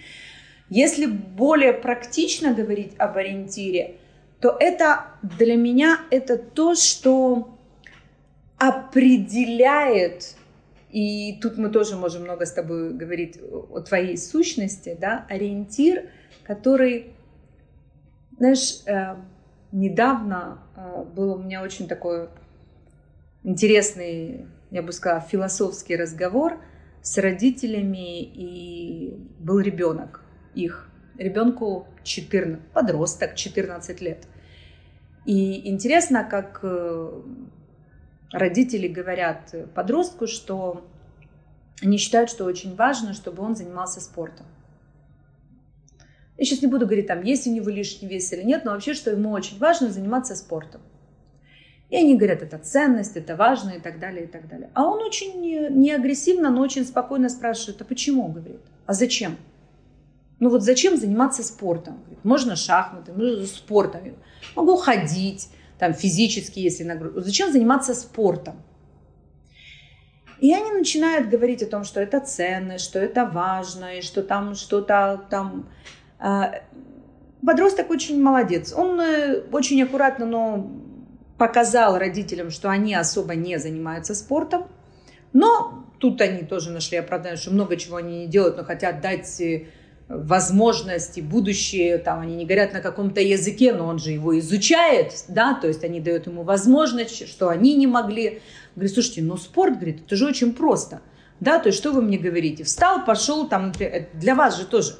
Если 0.69 1.05
более 1.05 1.73
практично 1.73 2.53
говорить 2.53 2.93
об 2.97 3.17
ориентире, 3.17 3.95
то 4.39 4.57
это 4.59 5.05
для 5.21 5.55
меня 5.55 5.99
это 6.09 6.37
то, 6.37 6.75
что 6.75 7.57
определяет, 8.57 10.35
и 10.91 11.37
тут 11.41 11.57
мы 11.57 11.69
тоже 11.69 11.95
можем 11.95 12.23
много 12.23 12.45
с 12.45 12.51
тобой 12.51 12.93
говорить 12.93 13.39
о 13.41 13.79
твоей 13.81 14.17
сущности, 14.17 14.97
да, 14.99 15.25
ориентир, 15.29 16.09
который, 16.43 17.13
знаешь, 18.37 18.81
э, 18.85 19.15
недавно 19.73 20.59
э, 20.75 21.03
был 21.03 21.33
у 21.33 21.37
меня 21.37 21.61
очень 21.61 21.87
такой 21.87 22.29
интересный, 23.43 24.47
я 24.71 24.81
бы 24.81 24.93
сказала, 24.93 25.19
философский 25.19 25.97
разговор 25.97 26.61
с 27.01 27.17
родителями, 27.17 28.21
и 28.21 29.17
был 29.39 29.59
ребенок 29.59 30.23
их, 30.53 30.87
ребенку 31.17 31.87
14, 32.03 32.63
подросток, 32.71 33.35
14 33.35 33.99
лет. 33.99 34.27
И 35.25 35.67
интересно, 35.69 36.23
как 36.23 36.59
э, 36.63 37.21
родители 38.31 38.87
говорят 38.87 39.53
подростку, 39.73 40.27
что 40.27 40.85
они 41.81 41.97
считают, 41.97 42.29
что 42.29 42.45
очень 42.45 42.75
важно, 42.75 43.13
чтобы 43.13 43.43
он 43.43 43.55
занимался 43.55 43.99
спортом. 43.99 44.45
Я 46.37 46.45
сейчас 46.45 46.61
не 46.61 46.67
буду 46.67 46.85
говорить, 46.85 47.07
там, 47.07 47.21
есть 47.23 47.47
у 47.47 47.51
него 47.51 47.69
лишний 47.69 48.07
вес 48.07 48.31
или 48.33 48.43
нет, 48.43 48.65
но 48.65 48.71
вообще, 48.71 48.93
что 48.93 49.11
ему 49.11 49.31
очень 49.31 49.59
важно 49.59 49.89
заниматься 49.89 50.35
спортом. 50.35 50.81
И 51.89 51.95
они 51.95 52.15
говорят, 52.15 52.41
это 52.41 52.57
ценность, 52.57 53.15
это 53.15 53.35
важно 53.35 53.71
и 53.71 53.79
так 53.79 53.99
далее, 53.99 54.23
и 54.23 54.27
так 54.27 54.47
далее. 54.47 54.71
А 54.73 54.85
он 54.85 55.01
очень 55.03 55.39
не 55.41 55.91
агрессивно, 55.91 56.49
но 56.49 56.61
очень 56.61 56.85
спокойно 56.85 57.29
спрашивает, 57.29 57.81
а 57.81 57.85
почему, 57.85 58.29
говорит, 58.29 58.61
а 58.87 58.93
зачем? 58.93 59.37
Ну 60.39 60.49
вот 60.49 60.63
зачем 60.63 60.97
заниматься 60.97 61.43
спортом? 61.43 61.99
Говорит, 62.01 62.25
можно 62.25 62.55
шахматы, 62.55 63.13
можно 63.13 63.45
спортом. 63.45 64.01
Могу 64.55 64.75
ходить, 64.75 65.49
там 65.77 65.93
физически, 65.93 66.59
если 66.59 66.83
нагрузка. 66.83 67.21
Зачем 67.21 67.51
заниматься 67.51 67.93
спортом? 67.93 68.55
И 70.39 70.53
они 70.53 70.71
начинают 70.71 71.29
говорить 71.29 71.63
о 71.63 71.67
том, 71.67 71.83
что 71.83 72.01
это 72.01 72.19
ценно, 72.19 72.77
что 72.77 72.99
это 72.99 73.25
важно, 73.25 73.99
и 73.99 74.01
что 74.01 74.23
там 74.23 74.55
что-то 74.55 75.25
там... 75.29 75.69
А, 76.23 76.61
подросток 77.45 77.89
очень 77.89 78.21
молодец. 78.23 78.73
Он 78.73 78.99
э, 79.01 79.41
очень 79.51 79.83
аккуратно, 79.83 80.25
но 80.25 80.71
показал 81.37 81.97
родителям, 81.97 82.49
что 82.49 82.69
они 82.69 82.95
особо 82.95 83.35
не 83.35 83.59
занимаются 83.59 84.15
спортом. 84.15 84.67
Но 85.33 85.85
тут 85.99 86.21
они 86.21 86.43
тоже 86.43 86.71
нашли 86.71 86.97
оправдание, 86.97 87.37
что 87.37 87.51
много 87.51 87.75
чего 87.75 87.97
они 87.97 88.19
не 88.19 88.27
делают, 88.27 88.55
но 88.55 88.63
хотят 88.63 89.01
дать 89.01 89.41
э, 89.41 89.65
возможности, 90.07 91.19
будущее, 91.19 91.97
там 91.97 92.21
они 92.21 92.37
не 92.37 92.45
говорят 92.45 92.71
на 92.71 92.79
каком-то 92.79 93.19
языке, 93.19 93.73
но 93.73 93.85
он 93.85 93.99
же 93.99 94.11
его 94.11 94.39
изучает, 94.39 95.25
да, 95.27 95.55
то 95.55 95.67
есть 95.67 95.83
они 95.83 95.99
дают 95.99 96.27
ему 96.27 96.43
возможность, 96.43 97.27
что 97.27 97.49
они 97.49 97.75
не 97.75 97.87
могли. 97.87 98.41
Говорит, 98.75 98.93
слушайте, 98.93 99.23
ну 99.23 99.35
спорт, 99.35 99.73
говорит, 99.73 100.03
это 100.05 100.15
же 100.15 100.25
очень 100.25 100.53
просто, 100.53 101.01
да, 101.41 101.59
то 101.59 101.67
есть 101.67 101.79
что 101.79 101.91
вы 101.91 102.01
мне 102.01 102.17
говорите? 102.17 102.63
Встал, 102.63 103.03
пошел, 103.03 103.49
там, 103.49 103.73
для 104.13 104.35
вас 104.35 104.57
же 104.57 104.65
тоже. 104.65 104.95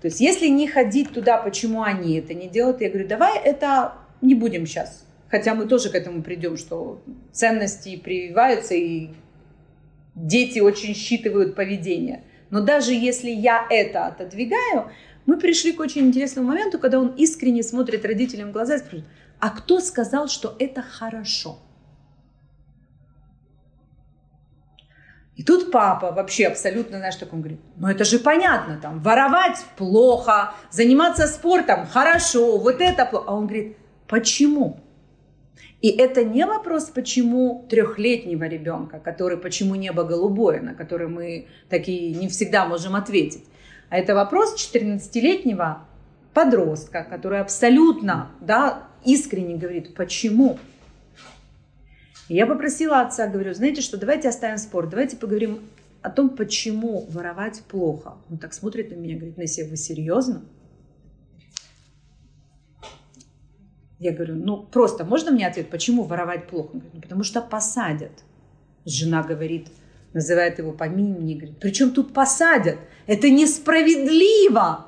То 0.00 0.06
есть 0.06 0.20
если 0.20 0.46
не 0.46 0.66
ходить 0.66 1.12
туда, 1.12 1.36
почему 1.38 1.82
они 1.82 2.16
это 2.16 2.34
не 2.34 2.48
делают, 2.48 2.80
я 2.80 2.88
говорю, 2.88 3.08
давай 3.08 3.38
это 3.38 3.94
не 4.20 4.34
будем 4.34 4.66
сейчас. 4.66 5.04
Хотя 5.28 5.54
мы 5.54 5.66
тоже 5.66 5.90
к 5.90 5.94
этому 5.94 6.22
придем, 6.22 6.56
что 6.56 7.02
ценности 7.32 7.96
прививаются, 7.96 8.74
и 8.74 9.10
дети 10.14 10.58
очень 10.58 10.94
считывают 10.94 11.54
поведение. 11.54 12.24
Но 12.50 12.60
даже 12.60 12.92
если 12.92 13.30
я 13.30 13.64
это 13.70 14.06
отодвигаю, 14.06 14.90
мы 15.26 15.38
пришли 15.38 15.72
к 15.72 15.80
очень 15.80 16.08
интересному 16.08 16.48
моменту, 16.48 16.78
когда 16.78 16.98
он 16.98 17.14
искренне 17.16 17.62
смотрит 17.62 18.04
родителям 18.04 18.48
в 18.48 18.52
глаза 18.52 18.74
и 18.74 18.78
спрашивает, 18.78 19.04
а 19.38 19.50
кто 19.50 19.80
сказал, 19.80 20.28
что 20.28 20.56
это 20.58 20.82
хорошо? 20.82 21.58
И 25.40 25.42
тут 25.42 25.70
папа 25.70 26.12
вообще 26.12 26.48
абсолютно, 26.48 26.98
знаешь, 26.98 27.16
так 27.16 27.32
он 27.32 27.40
говорит, 27.40 27.60
ну 27.76 27.88
это 27.88 28.04
же 28.04 28.18
понятно, 28.18 28.78
там, 28.78 29.00
воровать 29.00 29.56
плохо, 29.78 30.52
заниматься 30.70 31.26
спортом 31.26 31.86
хорошо, 31.86 32.58
вот 32.58 32.82
это 32.82 33.06
плохо. 33.06 33.24
А 33.26 33.34
он 33.34 33.46
говорит, 33.46 33.78
почему? 34.06 34.80
И 35.80 35.88
это 35.88 36.24
не 36.24 36.44
вопрос, 36.44 36.90
почему 36.94 37.66
трехлетнего 37.70 38.44
ребенка, 38.44 38.98
который 38.98 39.38
почему 39.38 39.76
небо 39.76 40.04
голубое, 40.04 40.60
на 40.60 40.74
который 40.74 41.08
мы 41.08 41.46
такие 41.70 42.12
не 42.14 42.28
всегда 42.28 42.66
можем 42.66 42.94
ответить. 42.94 43.44
А 43.88 43.96
это 43.96 44.14
вопрос 44.14 44.54
14-летнего 44.56 45.86
подростка, 46.34 47.02
который 47.02 47.40
абсолютно 47.40 48.30
да, 48.42 48.88
искренне 49.06 49.56
говорит, 49.56 49.94
почему. 49.94 50.58
Я 52.32 52.46
попросила 52.46 53.00
отца, 53.00 53.26
говорю, 53.26 53.52
знаете 53.54 53.82
что, 53.82 53.96
давайте 53.96 54.28
оставим 54.28 54.56
спор, 54.56 54.88
давайте 54.88 55.16
поговорим 55.16 55.68
о 56.00 56.10
том, 56.10 56.30
почему 56.30 57.04
воровать 57.10 57.60
плохо. 57.62 58.18
Он 58.30 58.38
так 58.38 58.54
смотрит 58.54 58.92
на 58.92 58.94
меня, 58.94 59.16
говорит, 59.16 59.36
Нессия, 59.36 59.68
вы 59.68 59.76
серьезно? 59.76 60.44
Я 63.98 64.12
говорю, 64.12 64.36
ну 64.36 64.62
просто 64.62 65.04
можно 65.04 65.32
мне 65.32 65.44
ответ, 65.44 65.70
почему 65.70 66.04
воровать 66.04 66.46
плохо? 66.46 66.68
Он 66.74 66.78
говорит, 66.78 66.94
ну 66.94 67.00
потому 67.00 67.24
что 67.24 67.42
посадят. 67.42 68.12
Жена 68.84 69.24
говорит, 69.24 69.66
называет 70.12 70.60
его 70.60 70.70
по 70.70 70.84
имени, 70.84 71.34
говорит, 71.34 71.58
причем 71.58 71.90
тут 71.90 72.14
посадят? 72.14 72.78
Это 73.08 73.28
несправедливо. 73.28 74.86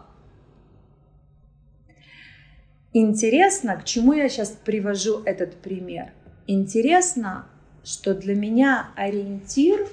Интересно, 2.92 3.74
к 3.78 3.84
чему 3.84 4.12
я 4.12 4.28
сейчас 4.28 4.50
привожу 4.64 5.22
этот 5.24 5.56
пример? 5.56 6.12
Интересно, 6.46 7.46
что 7.84 8.14
для 8.14 8.34
меня 8.34 8.90
ориентир 8.96 9.88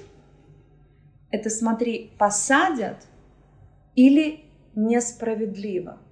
–это, 1.30 1.50
смотри, 1.50 2.10
посадят 2.18 2.96
или 3.94 4.44
несправедливо– 4.74 5.98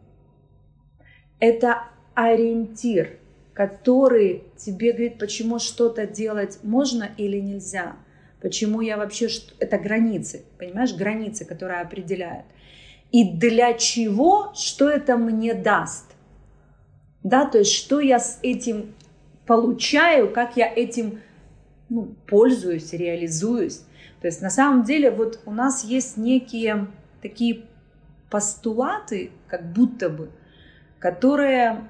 это 1.41 1.85
ориентир, 2.15 3.19
который 3.55 4.45
тебе 4.57 4.93
говорит, 4.93 5.19
почему 5.19 5.59
что-то 5.59 6.07
делать 6.07 6.59
можно 6.63 7.11
или 7.17 7.39
нельзя. 7.39 7.97
Почему 8.41 8.81
я 8.81 8.97
вообще... 8.97 9.29
Это 9.59 9.79
границы, 9.79 10.45
понимаешь? 10.59 10.95
Границы, 10.95 11.45
которые 11.45 11.81
определяют. 11.81 12.47
И 13.11 13.25
для 13.25 13.75
чего, 13.75 14.53
что 14.55 14.89
это 14.89 15.17
мне 15.17 15.55
даст. 15.55 16.07
Да, 17.23 17.47
то 17.47 17.59
есть 17.59 17.73
что 17.73 18.01
я 18.01 18.21
с 18.21 18.39
этим 18.43 18.95
получаю, 19.49 20.31
как 20.31 20.59
я 20.59 20.71
этим 20.71 21.21
ну, 21.89 22.15
пользуюсь, 22.27 22.93
реализуюсь. 22.93 23.79
То 24.21 24.27
есть 24.27 24.43
на 24.43 24.51
самом 24.51 24.85
деле 24.85 25.11
вот 25.11 25.41
у 25.47 25.53
нас 25.53 25.85
есть 25.85 26.19
некие 26.19 26.87
такие 27.23 27.65
постулаты, 28.29 29.31
как 29.49 29.73
будто 29.73 30.11
бы, 30.11 30.29
которые, 30.99 31.89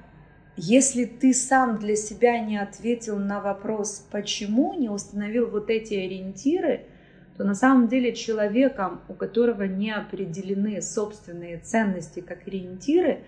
если 0.55 1.03
ты 1.03 1.33
сам 1.33 1.79
для 1.79 1.97
себя 1.97 2.39
не 2.39 2.57
ответил 2.57 3.19
на 3.19 3.41
вопрос, 3.41 4.07
почему, 4.09 4.73
не 4.73 4.87
установил 4.87 5.49
вот 5.49 5.69
эти 5.69 5.95
ориентиры, 5.95 6.85
то 7.35 7.43
на 7.43 7.55
самом 7.55 7.89
деле 7.89 8.15
человеком, 8.15 9.01
у 9.09 9.13
которого 9.13 9.63
не 9.63 9.91
определены 9.91 10.81
собственные 10.81 11.57
ценности 11.57 12.21
как 12.21 12.47
ориентиры, 12.47 13.19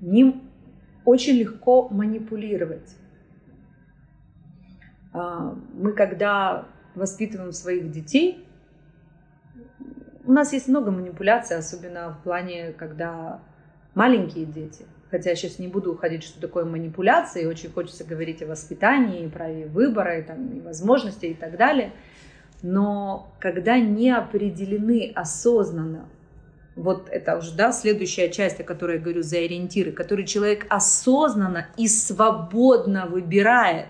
ним 0.00 0.44
очень 1.04 1.34
легко 1.34 1.90
манипулировать. 1.90 2.96
А, 5.12 5.54
мы 5.74 5.92
когда 5.92 6.66
воспитываем 6.94 7.52
своих 7.52 7.90
детей, 7.90 8.46
у 10.24 10.32
нас 10.32 10.52
есть 10.52 10.68
много 10.68 10.90
манипуляций, 10.90 11.56
особенно 11.56 12.10
в 12.10 12.22
плане, 12.22 12.72
когда 12.72 13.40
маленькие 13.94 14.44
дети. 14.44 14.86
Хотя 15.10 15.30
я 15.30 15.36
сейчас 15.36 15.58
не 15.58 15.66
буду 15.66 15.92
уходить, 15.92 16.22
что 16.22 16.40
такое 16.40 16.64
манипуляция, 16.64 17.42
и 17.42 17.46
очень 17.46 17.70
хочется 17.70 18.04
говорить 18.04 18.42
о 18.42 18.46
воспитании, 18.46 19.26
праве 19.28 19.66
выбора, 19.66 20.20
и, 20.20 20.22
там, 20.22 20.46
и 20.48 20.60
возможности 20.60 21.26
и 21.26 21.34
так 21.34 21.56
далее. 21.56 21.92
Но 22.62 23.32
когда 23.40 23.78
не 23.80 24.10
определены 24.10 25.10
осознанно, 25.14 26.08
вот 26.76 27.08
это 27.10 27.38
уже, 27.38 27.54
да, 27.56 27.72
следующая 27.72 28.28
часть, 28.28 28.60
о 28.60 28.64
которой 28.64 28.98
я 28.98 29.02
говорю, 29.02 29.22
за 29.22 29.38
ориентиры, 29.38 29.90
который 29.90 30.24
человек 30.24 30.66
осознанно 30.68 31.66
и 31.76 31.88
свободно 31.88 33.06
выбирает, 33.06 33.88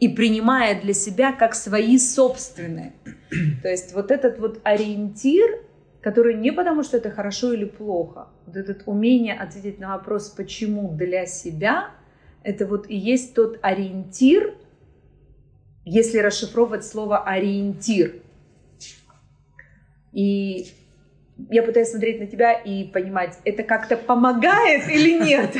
и 0.00 0.08
принимает 0.08 0.82
для 0.82 0.94
себя 0.94 1.32
как 1.32 1.54
свои 1.54 1.98
собственные. 1.98 2.92
То 3.62 3.68
есть 3.68 3.92
вот 3.94 4.10
этот 4.10 4.38
вот 4.38 4.60
ориентир, 4.62 5.64
который 6.00 6.34
не 6.34 6.52
потому, 6.52 6.82
что 6.82 6.96
это 6.96 7.10
хорошо 7.10 7.52
или 7.52 7.64
плохо, 7.64 8.28
вот 8.46 8.56
это 8.56 8.78
умение 8.86 9.34
ответить 9.34 9.78
на 9.78 9.96
вопрос 9.96 10.28
«почему» 10.28 10.94
для 10.96 11.26
себя, 11.26 11.90
это 12.44 12.66
вот 12.66 12.88
и 12.88 12.96
есть 12.96 13.34
тот 13.34 13.58
ориентир, 13.62 14.54
если 15.84 16.18
расшифровывать 16.18 16.84
слово 16.84 17.24
«ориентир». 17.24 18.22
И 20.12 20.68
я 21.50 21.62
пытаюсь 21.62 21.88
смотреть 21.88 22.20
на 22.20 22.26
тебя 22.26 22.52
и 22.52 22.84
понимать, 22.84 23.38
это 23.44 23.62
как-то 23.62 23.96
помогает 23.96 24.88
или 24.90 25.22
нет? 25.22 25.56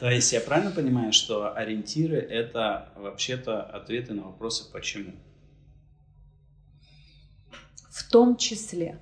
То 0.00 0.10
есть 0.10 0.32
я 0.32 0.40
правильно 0.40 0.70
понимаю, 0.70 1.12
что 1.12 1.54
ориентиры— 1.54 2.16
это 2.18 2.88
вообще-то 2.96 3.62
ответы 3.62 4.14
на 4.14 4.24
вопросы 4.24 4.70
«почему»? 4.72 5.12
В 7.90 8.10
том 8.10 8.36
числе. 8.36 8.98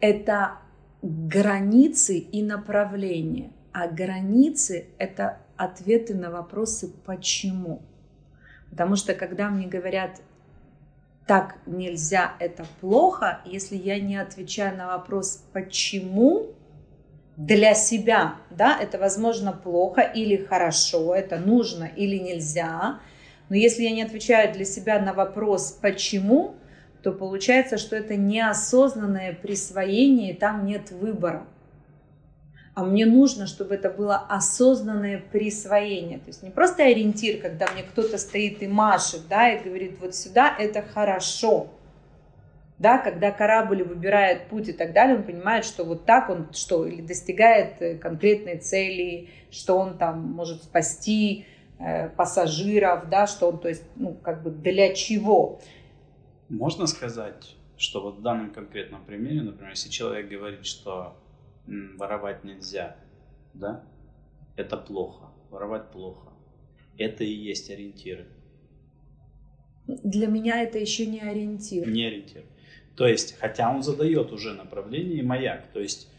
Это 0.00 0.58
границы 1.02 2.18
и 2.18 2.42
направления. 2.42 3.52
А 3.72 3.88
границы— 3.88 4.88
это 4.98 5.40
ответы 5.56 6.14
на 6.14 6.30
вопросы 6.30 6.92
«почему?». 7.04 7.82
Потому 8.70 8.96
что 8.96 9.14
когда 9.14 9.48
мне 9.48 9.66
говорят 9.66 10.20
так 11.28 11.58
нельзя, 11.66 12.32
это 12.40 12.66
плохо, 12.80 13.40
если 13.44 13.76
я 13.76 14.00
не 14.00 14.16
отвечаю 14.16 14.76
на 14.76 14.86
вопрос 14.88 15.44
«почему?», 15.52 16.54
для 17.36 17.74
себя, 17.74 18.34
да, 18.50 18.76
это 18.80 18.98
возможно 18.98 19.52
плохо 19.52 20.00
или 20.00 20.36
хорошо, 20.36 21.14
это 21.14 21.38
нужно 21.38 21.84
или 21.84 22.16
нельзя. 22.16 22.98
Но 23.48 23.54
если 23.54 23.84
я 23.84 23.92
не 23.92 24.02
отвечаю 24.02 24.52
для 24.52 24.64
себя 24.64 24.98
на 24.98 25.12
вопрос 25.12 25.78
«почему?», 25.80 26.56
то 27.02 27.12
получается, 27.12 27.78
что 27.78 27.94
это 27.94 28.16
неосознанное 28.16 29.34
присвоение, 29.34 30.32
и 30.32 30.36
там 30.36 30.64
нет 30.64 30.90
выбора. 30.90 31.46
А 32.78 32.84
мне 32.84 33.06
нужно, 33.06 33.48
чтобы 33.48 33.74
это 33.74 33.90
было 33.90 34.18
осознанное 34.28 35.20
присвоение. 35.32 36.18
То 36.18 36.28
есть 36.28 36.44
не 36.44 36.50
просто 36.50 36.84
ориентир, 36.84 37.42
когда 37.42 37.66
мне 37.72 37.82
кто-то 37.82 38.18
стоит 38.18 38.62
и 38.62 38.68
машет, 38.68 39.22
да, 39.28 39.50
и 39.50 39.64
говорит, 39.64 39.98
вот 40.00 40.14
сюда 40.14 40.54
это 40.56 40.82
хорошо, 40.82 41.72
да, 42.78 42.98
когда 42.98 43.32
корабль 43.32 43.82
выбирает 43.82 44.46
путь 44.46 44.68
и 44.68 44.72
так 44.72 44.92
далее, 44.92 45.16
он 45.16 45.24
понимает, 45.24 45.64
что 45.64 45.82
вот 45.82 46.04
так 46.04 46.30
он 46.30 46.52
что, 46.52 46.86
или 46.86 47.02
достигает 47.02 47.82
э, 47.82 47.98
конкретной 47.98 48.58
цели, 48.58 49.28
что 49.50 49.76
он 49.76 49.98
там 49.98 50.20
может 50.20 50.62
спасти 50.62 51.46
э, 51.80 52.08
пассажиров, 52.10 53.08
да, 53.08 53.26
что 53.26 53.48
он, 53.48 53.58
то 53.58 53.68
есть, 53.68 53.82
ну, 53.96 54.14
как 54.14 54.44
бы 54.44 54.50
для 54.50 54.94
чего. 54.94 55.60
Можно 56.48 56.86
сказать, 56.86 57.56
что 57.76 58.02
вот 58.02 58.18
в 58.18 58.22
данном 58.22 58.52
конкретном 58.52 59.04
примере, 59.04 59.42
например, 59.42 59.70
если 59.70 59.88
человек 59.88 60.28
говорит, 60.28 60.64
что 60.64 61.16
воровать 61.96 62.44
нельзя, 62.44 62.96
да, 63.54 63.84
это 64.56 64.76
плохо, 64.76 65.26
воровать 65.50 65.90
плохо, 65.90 66.32
это 66.96 67.24
и 67.24 67.32
есть 67.32 67.70
ориентиры. 67.70 68.26
Для 69.86 70.26
меня 70.26 70.62
это 70.62 70.78
еще 70.78 71.06
не 71.06 71.20
ориентир. 71.20 71.88
Не 71.88 72.06
ориентир. 72.06 72.42
То 72.96 73.06
есть, 73.06 73.38
хотя 73.38 73.70
он 73.70 73.82
задает 73.82 74.32
уже 74.32 74.52
направление 74.52 75.18
и 75.18 75.22
маяк, 75.22 75.68
то 75.72 75.80
есть 75.80 76.10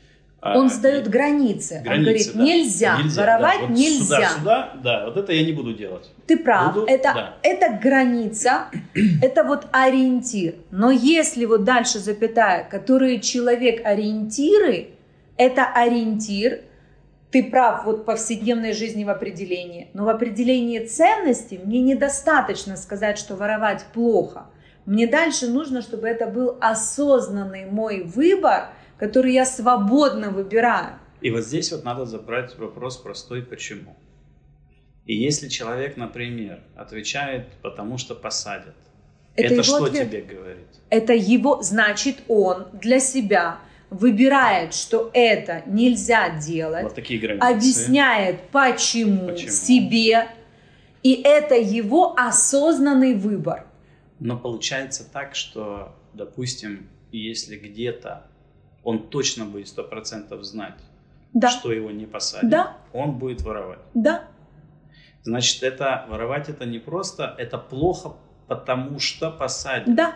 а, 0.42 0.58
он 0.58 0.70
задает 0.70 1.08
и, 1.08 1.10
границы. 1.10 1.82
границы. 1.84 1.92
Он 1.92 2.04
говорит, 2.04 2.32
да. 2.34 2.44
нельзя, 2.44 2.98
нельзя, 3.02 3.22
воровать 3.22 3.60
да. 3.60 3.68
вот 3.68 3.78
нельзя. 3.78 4.16
Сюда, 4.16 4.30
сюда, 4.30 4.74
да, 4.82 5.06
вот 5.06 5.18
это 5.18 5.34
я 5.34 5.44
не 5.44 5.52
буду 5.52 5.74
делать. 5.74 6.10
Ты 6.28 6.38
прав, 6.38 6.74
буду, 6.74 6.86
это, 6.86 7.14
да. 7.14 7.38
это 7.44 7.78
граница, 7.82 8.68
это 9.22 9.44
вот 9.44 9.68
ориентир. 9.72 10.56
Но 10.72 10.92
если 10.92 11.46
вот 11.46 11.66
дальше 11.66 12.00
запятая, 12.00 12.64
которые 12.64 13.20
человек 13.20 13.86
ориентиры, 13.86 14.92
это 15.40 15.66
ориентир, 15.66 16.62
ты 17.32 17.50
прав 17.50 17.86
вот 17.86 18.02
в 18.02 18.04
повседневной 18.04 18.74
жизни 18.74 19.04
в 19.04 19.10
определении, 19.10 19.90
но 19.96 20.06
в 20.06 20.10
определении 20.10 20.86
ценностей 20.86 21.58
мне 21.58 21.82
недостаточно 21.82 22.78
сказать, 22.78 23.18
что 23.18 23.36
воровать 23.36 23.86
плохо– 23.92 24.46
мне 24.90 25.06
дальше 25.06 25.48
нужно, 25.48 25.84
чтобы 25.84 26.08
это 26.08 26.26
был 26.26 26.58
осознанный 26.60 27.66
мой 27.66 28.02
выбор, 28.02 28.70
который 28.98 29.34
я 29.34 29.46
свободно 29.46 30.32
выбираю. 30.32 30.96
И 31.22 31.30
вот 31.30 31.44
здесь 31.44 31.72
вот 31.72 31.84
надо 31.84 32.06
забрать 32.06 32.58
вопрос 32.58 32.98
простой 32.98 33.44
«почему?». 33.44 33.96
И 35.06 35.14
если 35.14 35.48
человек, 35.48 35.96
например, 35.96 36.62
отвечает 36.76 37.50
«потому 37.62 38.00
что 38.00 38.16
посадят», 38.16 38.74
это, 39.36 39.54
это 39.54 39.64
что 39.64 39.84
ответ. 39.84 40.10
тебе 40.10 40.22
говорит? 40.24 40.68
Это 40.90 41.14
его, 41.14 41.62
значит, 41.62 42.24
он 42.28 42.66
для 42.74 43.00
себя 43.00 43.60
выбирает, 43.90 44.74
что 44.74 45.10
это 45.14 45.64
нельзя 45.66 46.38
делать, 46.38 46.84
вот 46.84 46.96
такие 46.96 47.20
границы. 47.20 47.46
объясняет, 47.46 48.50
почему, 48.52 49.28
почему 49.28 49.50
себе, 49.50 50.28
и 51.02 51.22
это 51.24 51.56
его 51.56 52.16
осознанный 52.18 53.16
выбор. 53.16 53.66
Но 54.20 54.38
получается 54.38 55.10
так, 55.10 55.36
что, 55.36 55.96
допустим, 56.14 56.90
если 57.12 57.58
где-то 57.58 58.28
он 58.84 59.10
точно 59.10 59.46
будет 59.46 59.68
сто 59.68 59.84
процентов 59.84 60.44
знать, 60.44 60.80
да. 61.34 61.50
что 61.50 61.72
его 61.72 61.92
не 61.92 62.06
посадят, 62.06 62.50
да. 62.50 62.78
он 62.94 63.18
будет 63.18 63.42
воровать. 63.42 63.80
Да. 63.94 64.24
Значит, 65.24 65.64
это 65.64 66.06
воровать 66.10 66.50
это 66.50 66.66
не 66.66 66.80
просто, 66.80 67.36
это 67.38 67.58
плохо, 67.58 68.16
потому 68.48 69.00
что 69.00 69.32
посадят. 69.32 69.94
Да. 69.94 70.16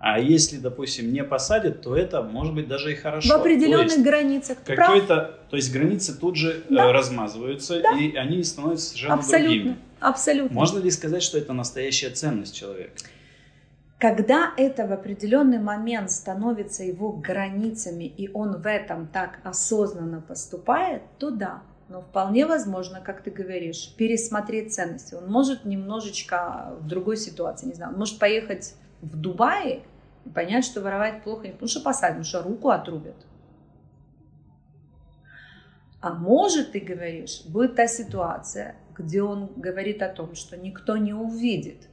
А 0.00 0.20
если, 0.20 0.58
допустим, 0.58 1.12
не 1.12 1.24
посадят, 1.24 1.82
то 1.82 1.96
это 1.96 2.22
может 2.22 2.54
быть 2.54 2.68
даже 2.68 2.92
и 2.92 2.94
хорошо. 2.94 3.28
В 3.28 3.40
определенных 3.40 3.94
то 3.94 4.02
границах. 4.02 4.58
Какой-то, 4.64 5.38
то 5.50 5.56
есть 5.56 5.72
границы 5.72 6.16
тут 6.16 6.36
же 6.36 6.62
э, 6.68 6.74
да. 6.74 6.92
размазываются, 6.92 7.80
да. 7.80 7.98
и 7.98 8.14
они 8.14 8.44
становятся 8.44 8.86
совершенно 8.86 9.14
Абсолютно. 9.14 9.48
другими. 9.48 9.78
Абсолютно. 9.98 10.54
Можно 10.54 10.78
ли 10.78 10.90
сказать, 10.92 11.22
что 11.22 11.36
это 11.38 11.52
настоящая 11.52 12.10
ценность 12.10 12.54
человека? 12.54 12.92
Когда 13.98 14.52
это 14.56 14.86
в 14.86 14.92
определенный 14.92 15.58
момент 15.58 16.12
становится 16.12 16.84
его 16.84 17.10
границами, 17.10 18.04
и 18.04 18.30
он 18.32 18.60
в 18.60 18.66
этом 18.66 19.08
так 19.08 19.40
осознанно 19.42 20.20
поступает, 20.20 21.02
то 21.18 21.30
да. 21.30 21.62
Но 21.88 22.02
вполне 22.02 22.46
возможно, 22.46 23.00
как 23.00 23.22
ты 23.22 23.32
говоришь, 23.32 23.92
пересмотреть 23.96 24.72
ценности. 24.72 25.14
Он 25.14 25.26
может 25.28 25.64
немножечко 25.64 26.76
в 26.78 26.86
другой 26.86 27.16
ситуации, 27.16 27.66
не 27.66 27.74
знаю, 27.74 27.92
он 27.92 27.98
может 27.98 28.20
поехать 28.20 28.74
в 29.00 29.16
Дубае 29.16 29.82
и 30.24 30.30
понять, 30.30 30.64
что 30.64 30.80
воровать 30.80 31.22
плохо, 31.22 31.46
не 31.46 31.52
потому 31.52 31.68
что 31.68 31.80
посадят, 31.80 32.16
потому 32.16 32.24
что 32.24 32.42
руку 32.42 32.70
отрубят. 32.70 33.26
А 36.00 36.12
может, 36.12 36.72
ты 36.72 36.80
говоришь, 36.80 37.42
будет 37.46 37.74
та 37.74 37.86
ситуация, 37.88 38.76
где 38.96 39.22
он 39.22 39.50
говорит 39.56 40.02
о 40.02 40.08
том, 40.08 40.34
что 40.34 40.56
никто 40.56 40.96
не 40.96 41.12
увидит. 41.12 41.88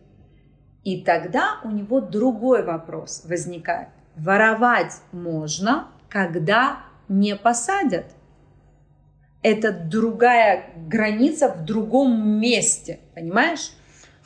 И 0.84 1.02
тогда 1.02 1.60
у 1.64 1.72
него 1.72 2.00
другой 2.00 2.64
вопрос 2.64 3.24
возникает. 3.26 3.90
Воровать 4.16 5.02
можно, 5.12 5.88
когда 6.10 6.84
не 7.08 7.36
посадят. 7.36 8.06
Это 9.42 9.72
другая 9.72 10.72
граница 10.88 11.50
в 11.50 11.66
другом 11.66 12.40
месте, 12.40 13.00
понимаешь? 13.16 13.72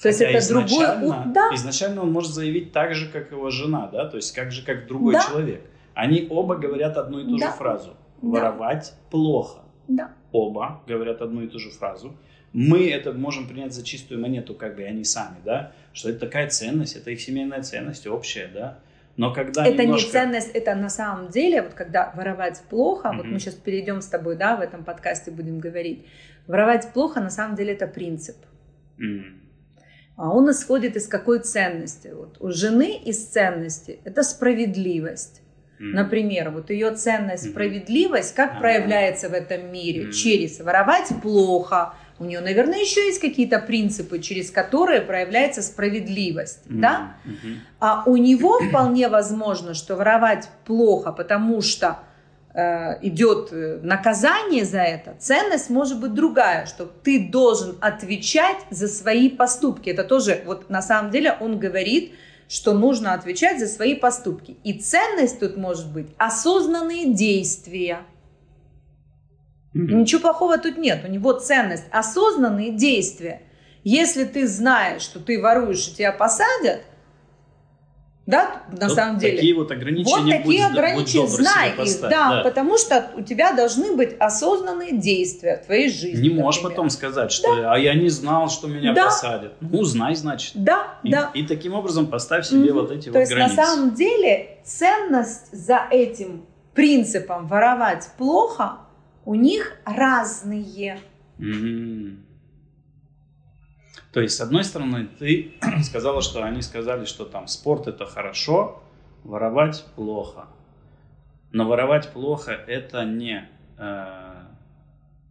То 0.02 0.08
есть 0.08 0.22
это 0.22 0.48
другое... 0.50 1.24
Да. 1.34 1.50
Изначально 1.54 2.02
он 2.02 2.12
может 2.12 2.32
заявить 2.32 2.72
так 2.72 2.96
же, 2.96 3.10
как 3.10 3.32
его 3.32 3.50
жена, 3.50 3.88
да? 3.88 4.06
То 4.06 4.18
есть 4.18 4.34
как 4.34 4.52
же, 4.52 4.64
как 4.64 4.88
другой 4.88 5.14
да. 5.14 5.22
человек. 5.22 5.62
Они 5.94 6.28
оба 6.30 6.56
говорят 6.56 6.98
одну 6.98 7.20
и 7.20 7.26
ту 7.26 7.38
да. 7.38 7.48
же 7.48 7.54
фразу. 7.54 7.98
Воровать 8.22 8.94
да. 8.96 9.10
плохо. 9.12 9.60
Да. 9.88 10.12
Оба 10.32 10.82
говорят 10.88 11.22
одну 11.22 11.42
и 11.42 11.48
ту 11.48 11.60
же 11.60 11.70
фразу. 11.72 12.16
Мы 12.54 12.90
это 12.90 13.14
можем 13.14 13.48
принять 13.48 13.74
за 13.74 13.84
чистую 13.84 14.22
монету, 14.22 14.56
как 14.56 14.76
бы 14.76 14.84
они 14.84 15.04
сами, 15.04 15.38
да? 15.44 15.72
Что 15.94 16.10
это 16.10 16.20
такая 16.20 16.50
ценность, 16.50 16.96
это 16.96 17.12
их 17.12 17.22
семейная 17.22 17.62
ценность 17.62 18.08
общая, 18.08 18.50
да? 18.54 18.80
Но 19.18 19.34
когда 19.34 19.68
это 19.68 19.84
немножко... 19.84 20.08
не 20.08 20.12
ценность, 20.12 20.52
это 20.56 20.76
на 20.76 20.90
самом 20.90 21.30
деле, 21.30 21.62
вот 21.62 21.74
когда 21.74 22.12
воровать 22.16 22.62
плохо, 22.70 23.10
mm-hmm. 23.10 23.18
вот 23.18 23.26
мы 23.26 23.40
сейчас 23.40 23.56
перейдем 23.56 24.02
с 24.02 24.08
тобой, 24.08 24.38
да, 24.38 24.56
в 24.56 24.62
этом 24.62 24.86
подкасте 24.86 25.30
будем 25.30 25.60
говорить, 25.60 26.06
воровать 26.48 26.94
плохо, 26.94 27.20
на 27.20 27.30
самом 27.30 27.56
деле 27.56 27.74
это 27.74 27.86
принцип. 27.86 28.38
Mm-hmm. 28.98 29.39
А 30.20 30.32
он 30.32 30.52
исходит 30.52 30.98
из 30.98 31.08
какой 31.08 31.40
ценности? 31.40 32.12
Вот 32.14 32.36
у 32.42 32.52
жены 32.52 32.98
из 32.98 33.26
ценности 33.26 34.02
это 34.04 34.24
справедливость. 34.24 35.42
Например, 35.80 36.50
вот 36.50 36.72
ее 36.72 36.92
ценность, 36.92 37.52
справедливость, 37.52 38.36
как 38.36 38.60
проявляется 38.60 39.30
в 39.30 39.34
этом 39.34 39.72
мире? 39.72 40.12
Через 40.12 40.60
воровать 40.60 41.08
плохо. 41.24 41.94
У 42.20 42.26
нее, 42.26 42.42
наверное, 42.42 42.80
еще 42.80 43.06
есть 43.06 43.22
какие-то 43.22 43.60
принципы, 43.60 44.20
через 44.20 44.52
которые 44.52 45.00
проявляется 45.00 45.62
справедливость, 45.62 46.66
mm-hmm. 46.66 46.80
да? 46.82 47.14
Mm-hmm. 47.24 47.56
А 47.80 48.04
у 48.06 48.18
него 48.18 48.60
вполне 48.60 49.08
возможно, 49.08 49.74
что 49.74 49.96
воровать 49.96 50.50
плохо, 50.66 51.14
потому 51.14 51.62
что 51.62 52.00
идет 52.54 53.50
э, 53.52 53.80
наказание 53.84 54.66
за 54.66 54.80
это, 54.80 55.16
ценность 55.20 55.70
может 55.70 56.00
быть 56.00 56.14
другая, 56.14 56.66
что 56.66 56.86
ты 56.86 57.30
должен 57.30 57.78
отвечать 57.80 58.58
за 58.72 58.88
свои 58.88 59.30
поступки. 59.30 59.90
Это 59.90 60.04
тоже, 60.04 60.42
вот 60.46 60.70
на 60.70 60.82
самом 60.82 61.12
деле 61.12 61.38
он 61.40 61.60
говорит, 61.60 62.14
что 62.48 62.74
нужно 62.74 63.14
отвечать 63.14 63.60
за 63.60 63.68
свои 63.68 63.94
поступки. 63.94 64.58
И 64.64 64.74
ценность 64.74 65.40
тут 65.40 65.58
может 65.58 65.94
быть 65.94 66.08
осознанные 66.18 67.14
действия. 67.14 68.00
Mm-hmm. 69.76 69.94
Ничего 69.94 70.22
плохого 70.22 70.58
тут 70.58 70.78
нет. 70.78 71.06
У 71.08 71.12
него 71.12 71.34
ценность 71.34 71.86
осознанные 71.92 72.72
действия. 72.72 73.44
Если 73.84 74.24
ты 74.24 74.48
знаешь, 74.48 75.04
что 75.04 75.20
ты 75.20 75.40
воруешь 75.40 75.88
и 75.88 75.96
тебя 75.96 76.12
посадят, 76.12 76.82
да, 78.30 78.62
на 78.72 78.88
вот 78.88 78.96
самом 78.96 79.18
деле. 79.18 79.38
Такие 79.38 79.56
вот 79.56 79.72
ограничения. 79.72 80.36
Вот 80.36 80.44
такие 80.44 80.68
будь, 80.68 80.78
ограничения, 80.78 81.26
будь 81.26 81.32
знай 81.32 81.70
их, 81.70 82.02
да, 82.02 82.10
да, 82.10 82.42
потому 82.44 82.78
что 82.78 83.10
у 83.16 83.22
тебя 83.22 83.54
должны 83.54 83.96
быть 83.96 84.16
осознанные 84.20 84.98
действия 85.00 85.58
в 85.58 85.66
твоей 85.66 85.90
жизни. 85.90 86.28
Не 86.28 86.36
можешь 86.36 86.62
потом 86.62 86.92
сказать, 86.92 87.32
что 87.32 87.56
да. 87.56 87.74
а 87.74 87.78
я 87.80 87.96
не 87.96 88.10
знал, 88.10 88.50
что 88.50 88.68
меня 88.68 88.94
да. 88.94 89.06
посадят. 89.06 89.54
Ну, 89.62 89.80
узнай, 89.80 90.14
значит. 90.14 90.52
Да, 90.54 91.00
и, 91.04 91.12
да. 91.12 91.32
И 91.34 91.44
таким 91.44 91.74
образом 91.74 92.06
поставь 92.06 92.46
себе 92.46 92.72
угу. 92.72 92.82
вот 92.82 92.92
эти 92.92 93.06
То 93.06 93.14
вот 93.14 93.20
есть, 93.22 93.32
границы. 93.32 93.56
на 93.56 93.66
самом 93.66 93.96
деле 93.96 94.58
ценность 94.64 95.52
за 95.52 95.88
этим 95.90 96.46
принципом 96.76 97.48
воровать 97.48 98.10
плохо 98.16 98.78
у 99.26 99.34
них 99.34 99.74
разные. 99.86 101.00
Угу. 101.40 102.29
То 104.12 104.22
есть, 104.22 104.36
с 104.38 104.42
одной 104.42 104.64
стороны, 104.64 105.08
ты 105.20 105.54
сказала, 105.84 106.22
что 106.22 106.44
они 106.44 106.62
сказали, 106.62 107.06
что 107.06 107.26
там 107.26 107.48
спорт 107.48 107.88
это 107.88 108.06
хорошо, 108.06 108.82
воровать 109.24 109.86
плохо. 109.96 110.48
Но 111.52 111.68
воровать 111.68 112.10
плохо 112.10 112.52
это 112.52 113.06
не 113.06 113.48
э, 113.78 114.30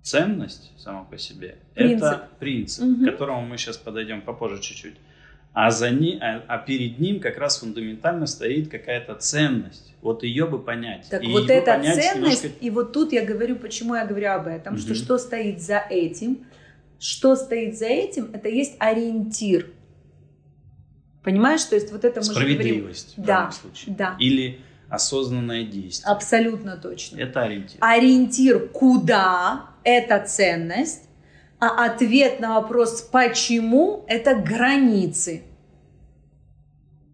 ценность 0.02 0.72
сама 0.78 1.04
по 1.04 1.18
себе, 1.18 1.58
принцип. 1.74 2.04
это 2.04 2.28
принцип, 2.38 2.84
угу. 2.84 3.02
к 3.02 3.10
которому 3.10 3.46
мы 3.46 3.56
сейчас 3.56 3.76
подойдем 3.76 4.22
попозже 4.22 4.60
чуть-чуть. 4.60 4.96
А, 5.52 5.70
за 5.70 5.90
ни, 5.90 6.18
а, 6.20 6.44
а 6.46 6.58
перед 6.58 6.98
ним 6.98 7.20
как 7.20 7.38
раз 7.38 7.58
фундаментально 7.58 8.26
стоит 8.26 8.68
какая-то 8.68 9.14
ценность. 9.16 9.94
Вот 10.02 10.22
ее 10.22 10.46
бы 10.46 10.60
понять. 10.60 11.08
Так 11.08 11.22
и 11.22 11.26
вот 11.28 11.50
эта 11.50 11.80
ценность, 11.82 12.14
немножко... 12.14 12.46
и 12.46 12.70
вот 12.70 12.92
тут 12.92 13.12
я 13.12 13.24
говорю, 13.24 13.56
почему 13.56 13.96
я 13.96 14.06
говорю 14.06 14.30
об 14.30 14.46
этом, 14.46 14.74
угу. 14.74 14.80
что 14.80 14.94
что 14.94 15.18
стоит 15.18 15.60
за 15.60 15.78
этим, 15.90 16.46
что 16.98 17.36
стоит 17.36 17.78
за 17.78 17.86
этим, 17.86 18.30
это 18.32 18.48
есть 18.48 18.76
ориентир. 18.78 19.70
Понимаешь, 21.22 21.62
то 21.64 21.74
есть 21.74 21.92
вот 21.92 22.04
это 22.04 22.20
мы 22.20 22.24
Справедливость 22.24 23.14
в 23.16 23.20
да, 23.20 23.36
данном 23.36 23.52
случае. 23.52 23.94
Да. 23.94 24.16
Или 24.18 24.60
осознанное 24.88 25.64
действие. 25.64 26.10
Абсолютно 26.10 26.76
точно. 26.76 27.18
Это 27.18 27.42
ориентир. 27.42 27.78
Ориентир 27.80 28.68
куда– 28.68 29.66
это 29.84 30.24
ценность, 30.26 31.02
а 31.60 31.84
ответ 31.84 32.40
на 32.40 32.60
вопрос 32.60 33.02
«почему»– 33.02 34.04
это 34.08 34.34
границы. 34.36 35.42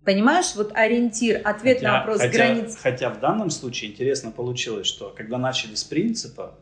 Понимаешь, 0.05 0.55
вот 0.55 0.71
ориентир, 0.75 1.41
ответ 1.45 1.79
хотя, 1.79 1.93
на 1.93 1.99
вопрос 2.01 2.21
хотя, 2.21 2.37
границ. 2.37 2.77
Хотя 2.81 3.11
в 3.11 3.21
данном 3.21 3.51
случае 3.51 3.91
интересно 3.91 4.31
получилось, 4.31 4.87
что 4.87 5.13
когда 5.17 5.39
начали 5.39 5.75
с 5.75 5.83
принципа, 5.83 6.59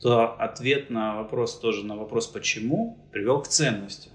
то 0.00 0.34
ответ 0.34 0.90
на 0.90 1.16
вопрос 1.16 1.58
тоже 1.58 1.84
на 1.84 1.96
вопрос 1.96 2.26
почему 2.26 2.98
привел 3.12 3.42
к 3.42 3.48
ценности. 3.48 4.10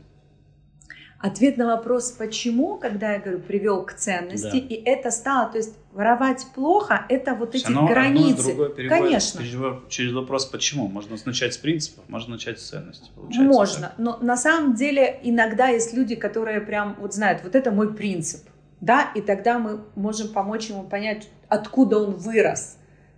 Ответ 1.19 1.55
на 1.55 1.67
вопрос 1.67 2.11
почему, 2.11 2.77
когда 2.77 3.13
я 3.13 3.19
говорю 3.19 3.39
привел 3.39 3.85
к 3.85 3.93
ценности, 3.93 4.51
да. 4.51 4.57
и 4.57 4.73
это 4.83 5.09
стало, 5.09 5.49
то 5.49 5.57
есть 5.57 5.73
воровать 5.93 6.45
плохо, 6.53 7.05
это 7.07 7.33
вот 7.33 7.55
эти 7.55 7.65
Оно 7.65 7.87
границы. 7.87 8.51
Одно 8.51 8.89
Конечно. 8.89 9.41
Через, 9.87 10.11
вопрос 10.11 10.45
почему. 10.47 10.89
Можно 10.89 11.15
начать 11.25 11.53
с 11.53 11.57
принципов, 11.57 12.03
можно 12.09 12.33
начать 12.33 12.59
с 12.59 12.69
ценности. 12.69 13.09
Можно, 13.15 13.87
так. 13.87 13.93
но 13.99 14.17
на 14.17 14.35
самом 14.35 14.75
деле 14.75 15.17
иногда 15.23 15.69
есть 15.69 15.93
люди, 15.93 16.15
которые 16.15 16.59
прям 16.59 16.97
вот 16.99 17.13
знают, 17.13 17.41
вот 17.41 17.55
это 17.55 17.71
мой 17.71 17.93
принцип, 17.93 18.41
да, 18.81 19.09
и 19.15 19.21
тогда 19.21 19.59
мы 19.59 19.79
можем 19.95 20.27
помочь 20.27 20.67
ему 20.67 20.83
понять, 20.83 21.29
откуда 21.47 21.99
он 21.99 22.15
вырос 22.15 22.77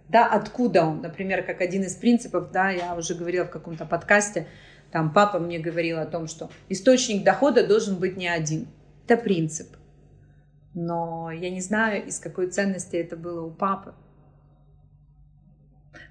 да, 0.10 0.28
откуда 0.28 0.86
он, 0.86 1.02
например, 1.02 1.44
как 1.44 1.62
один 1.62 1.84
из 1.84 1.96
принципов, 1.96 2.52
да, 2.52 2.70
я 2.70 2.96
уже 2.96 3.16
говорила 3.16 3.46
в 3.46 3.50
каком-то 3.50 3.86
подкасте, 3.86 4.48
там 4.92 5.12
папа 5.12 5.40
мне 5.40 5.60
говорил 5.60 6.00
о 6.00 6.06
том, 6.06 6.28
что 6.28 6.50
источник 6.70 7.24
дохода 7.24 7.66
должен 7.68 7.98
быть 7.98 8.16
не 8.18 8.28
один, 8.28 8.68
это 9.08 9.22
принцип, 9.22 9.76
но 10.74 11.32
я 11.32 11.50
не 11.50 11.62
знаю, 11.62 12.06
из 12.06 12.20
какой 12.20 12.48
ценности 12.48 12.96
это 12.96 13.18
было 13.18 13.42
у 13.42 13.52
папы. 13.52 13.94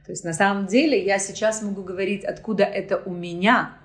То 0.04 0.12
есть 0.12 0.24
на 0.24 0.32
самом 0.32 0.66
деле 0.66 1.02
я 1.02 1.18
сейчас 1.18 1.62
могу 1.62 1.82
говорить, 1.82 2.24
откуда 2.24 2.64
это 2.64 2.98
у 2.98 3.12
меня, 3.12 3.78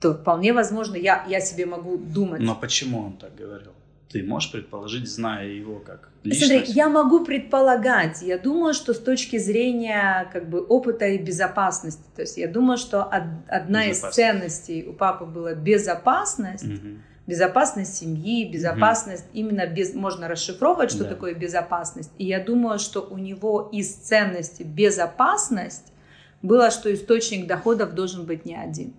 то 0.00 0.12
вполне 0.12 0.52
возможно, 0.52 0.96
я, 0.96 1.24
я 1.26 1.40
себе 1.40 1.64
могу 1.64 1.96
думать. 1.96 2.42
Но 2.42 2.54
почему 2.54 3.06
он 3.06 3.16
так 3.16 3.34
говорил? 3.34 3.72
Ты 4.14 4.22
можешь 4.22 4.52
предположить, 4.52 5.08
зная 5.08 5.48
его 5.48 5.80
как 5.80 6.08
личность? 6.22 6.52
Смотри, 6.52 6.72
я 6.72 6.88
могу 6.88 7.24
предполагать. 7.24 8.22
Я 8.22 8.38
думаю, 8.38 8.72
что 8.72 8.94
с 8.94 9.00
точки 9.00 9.38
зрения 9.38 10.30
как 10.32 10.48
бы 10.48 10.60
опыта 10.60 11.06
и 11.06 11.18
безопасности, 11.18 12.04
то 12.14 12.22
есть 12.22 12.36
я 12.36 12.46
думаю, 12.46 12.78
что 12.78 13.02
одна 13.02 13.86
из 13.86 13.98
ценностей 13.98 14.86
у 14.86 14.92
папы 14.92 15.24
была 15.24 15.54
безопасность, 15.54 16.62
угу. 16.62 17.00
безопасность 17.26 17.96
семьи, 17.96 18.48
безопасность 18.48 19.24
угу. 19.30 19.38
именно 19.38 19.66
без 19.66 19.94
можно 19.94 20.28
расшифровывать, 20.28 20.92
что 20.92 21.02
да. 21.02 21.10
такое 21.10 21.34
безопасность. 21.34 22.12
И 22.16 22.26
я 22.26 22.38
думаю, 22.38 22.78
что 22.78 23.00
у 23.00 23.18
него 23.18 23.68
из 23.72 23.92
ценности 23.94 24.62
безопасность 24.62 25.92
было, 26.40 26.70
что 26.70 26.94
источник 26.94 27.48
доходов 27.48 27.96
должен 27.96 28.26
быть 28.26 28.44
не 28.44 28.54
один. 28.54 28.94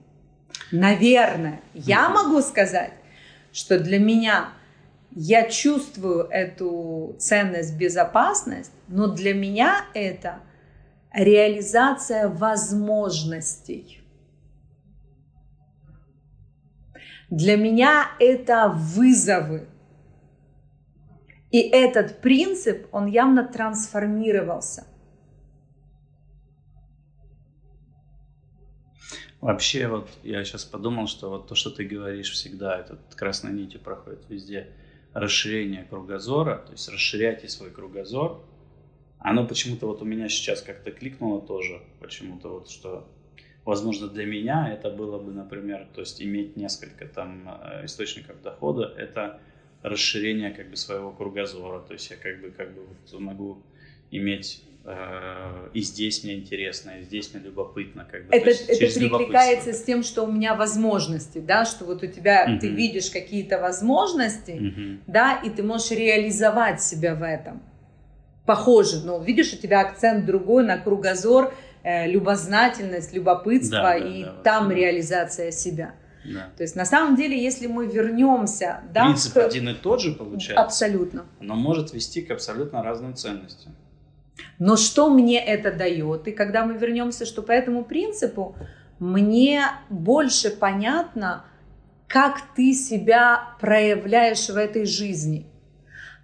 Наверное, 0.74 1.62
я 1.74 2.10
могу 2.10 2.42
сказать, 2.42 2.92
что 3.54 3.80
для 3.80 3.98
меня 3.98 4.50
я 5.16 5.50
чувствую 5.50 6.26
эту 6.26 7.16
ценность, 7.20 7.78
безопасность, 7.78 8.74
но 8.90 9.08
для 9.08 9.34
меня 9.34 9.86
это 9.94 10.42
реализация 11.14 12.28
возможностей. 12.28 14.02
Для 17.30 17.56
меня 17.56 18.12
это 18.20 18.68
вызовы. 18.68 19.70
И 21.50 21.62
этот 21.62 22.20
принцип, 22.20 22.88
он 22.92 23.06
явно 23.06 23.48
трансформировался. 23.48 24.86
Вообще, 29.40 29.88
вот 29.88 30.10
я 30.24 30.44
сейчас 30.44 30.66
подумал, 30.66 31.08
что 31.08 31.30
вот 31.30 31.48
то, 31.48 31.56
что 31.56 31.70
ты 31.70 31.86
говоришь 31.86 32.32
всегда, 32.32 32.78
этот 32.78 33.16
красной 33.16 33.54
нитью 33.54 33.80
проходит 33.80 34.26
везде– 34.28 34.68
расширение 35.16 35.86
кругозора, 35.86 36.58
то 36.68 36.74
есть 36.74 36.90
расширяйте 36.90 37.48
свой 37.48 37.72
кругозор, 37.72 38.38
оно 39.18 39.48
почему-то 39.48 39.88
вот 39.88 40.02
у 40.02 40.06
меня 40.06 40.28
сейчас 40.28 40.62
как-то 40.62 40.92
кликнуло 40.92 41.42
тоже, 41.42 41.82
почему-то 42.02 42.50
вот, 42.50 42.70
что 42.70 43.08
возможно 43.64 44.10
для 44.10 44.26
меня 44.26 44.72
это 44.72 44.92
было 44.92 45.18
бы, 45.18 45.32
например, 45.32 45.88
то 45.96 46.02
есть 46.02 46.22
иметь 46.22 46.58
несколько 46.58 47.08
там 47.08 47.48
э, 47.48 47.86
источников 47.86 48.42
дохода, 48.42 48.94
это 48.98 49.40
расширение 49.82 50.52
как 50.52 50.70
бы 50.70 50.76
своего 50.76 51.14
кругозора, 51.14 51.80
то 51.80 51.94
есть 51.94 52.10
я 52.10 52.18
как 52.18 52.42
бы 52.42 52.52
как 52.52 52.74
бы 52.74 52.84
вот 52.86 53.20
могу 53.22 53.64
иметь 54.12 54.62
и 55.74 55.82
здесь 55.82 56.24
мне 56.24 56.36
интересно, 56.36 56.92
и 57.00 57.04
здесь 57.04 57.34
мне 57.34 57.44
любопытно. 57.44 58.08
Как 58.10 58.28
бы, 58.28 58.36
это 58.36 58.52
это 58.52 58.78
перекликается 58.78 59.74
с 59.74 59.84
тем, 59.84 60.04
что 60.04 60.24
у 60.24 60.32
меня 60.32 60.54
возможности, 60.54 61.40
да, 61.40 61.66
что 61.66 61.86
вот 61.86 62.04
у 62.04 62.08
тебя 62.08 62.46
угу. 62.48 62.60
ты 62.60 62.70
видишь 62.70 63.10
какие-то 63.10 63.60
возможности, 63.60 64.52
угу. 64.52 65.00
да, 65.08 65.42
и 65.44 65.50
ты 65.50 65.64
можешь 65.64 65.90
реализовать 65.90 66.84
себя 66.84 67.16
в 67.16 67.24
этом. 67.24 67.64
Похоже, 68.46 69.04
но 69.04 69.18
видишь, 69.18 69.54
у 69.54 69.58
тебя 69.58 69.82
акцент 69.82 70.26
другой 70.26 70.64
на 70.64 70.78
кругозор, 70.78 71.52
э, 71.82 72.08
любознательность, 72.08 73.12
любопытство, 73.12 73.80
да, 73.80 73.98
и 73.98 74.24
да, 74.24 74.36
там 74.44 74.70
да. 74.70 74.76
реализация 74.76 75.50
себя. 75.50 75.96
Да. 76.24 76.52
То 76.58 76.64
есть 76.64 76.76
на 76.76 76.86
самом 76.86 77.16
деле, 77.16 77.42
если 77.42 77.66
мы 77.66 77.88
вернемся, 77.88 78.82
да, 78.94 79.06
принцип 79.06 79.34
к... 79.34 79.38
один 79.38 79.70
и 79.70 79.74
тот 79.74 80.02
же 80.02 80.14
получается. 80.14 80.64
Абсолютно. 80.64 81.26
Но 81.40 81.56
может 81.56 81.94
вести 81.94 82.22
к 82.22 82.30
абсолютно 82.30 82.84
разным 82.84 83.16
ценностям. 83.16 83.76
Но 84.60 84.78
что 84.78 85.10
мне 85.10 85.44
это 85.44 85.72
дает? 85.72 86.28
И 86.28 86.32
когда 86.32 86.66
мы 86.66 86.78
вернемся, 86.78 87.26
что 87.26 87.42
по 87.42 87.52
этому 87.52 87.84
принципу, 87.84 88.56
мне 89.00 89.64
больше 89.90 90.50
понятно, 90.50 91.46
как 92.08 92.42
ты 92.56 92.74
себя 92.74 93.56
проявляешь 93.60 94.48
в 94.50 94.56
этой 94.56 94.86
жизни. 94.86 95.48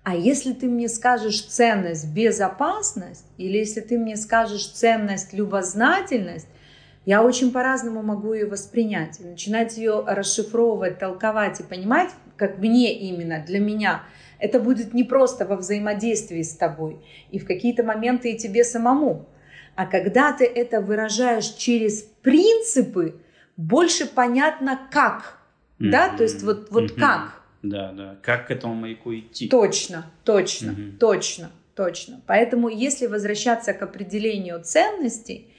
А 0.03 0.15
если 0.15 0.53
ты 0.53 0.67
мне 0.67 0.87
скажешь 0.89 1.43
ценность 1.43 2.11
безопасность, 2.11 3.25
или 3.37 3.57
если 3.57 3.81
ты 3.81 3.99
мне 3.99 4.15
скажешь 4.15 4.67
ценность 4.67 5.33
любознательность, 5.33 6.47
я 7.05 7.23
очень 7.23 7.51
по-разному 7.51 8.01
могу 8.01 8.33
ее 8.33 8.47
воспринять, 8.47 9.19
начинать 9.19 9.77
ее 9.77 10.03
расшифровывать, 10.05 10.99
толковать 10.99 11.59
и 11.59 11.63
понимать, 11.63 12.09
как 12.35 12.57
мне 12.57 12.93
именно, 12.93 13.43
для 13.45 13.59
меня. 13.59 14.03
Это 14.41 14.59
будет 14.59 14.93
не 14.93 15.03
просто 15.03 15.45
во 15.45 15.55
взаимодействии 15.55 16.41
с 16.41 16.55
тобой, 16.55 16.97
и 17.29 17.37
в 17.37 17.45
какие-то 17.45 17.83
моменты 17.83 18.31
и 18.31 18.37
тебе 18.37 18.63
самому. 18.63 19.29
А 19.75 19.85
когда 19.85 20.33
ты 20.33 20.45
это 20.45 20.81
выражаешь 20.81 21.53
через 21.53 22.01
принципы, 22.01 23.21
больше 23.55 24.07
понятно 24.07 24.79
как. 24.91 25.37
Mm-hmm. 25.79 25.89
Да, 25.89 26.09
то 26.09 26.23
есть 26.23 26.41
вот, 26.43 26.71
вот 26.71 26.91
mm-hmm. 26.91 26.99
как. 26.99 27.41
Да, 27.61 27.91
да. 27.91 28.17
Как 28.23 28.47
к 28.47 28.51
этому 28.51 28.73
маяку 28.73 29.13
идти? 29.15 29.47
Точно, 29.47 30.07
точно, 30.23 30.71
mm-hmm. 30.71 30.97
точно, 30.97 31.51
точно. 31.75 32.21
Поэтому, 32.25 32.67
если 32.67 33.05
возвращаться 33.05 33.73
к 33.73 33.83
определению 33.83 34.61
ценностей, 34.63 35.53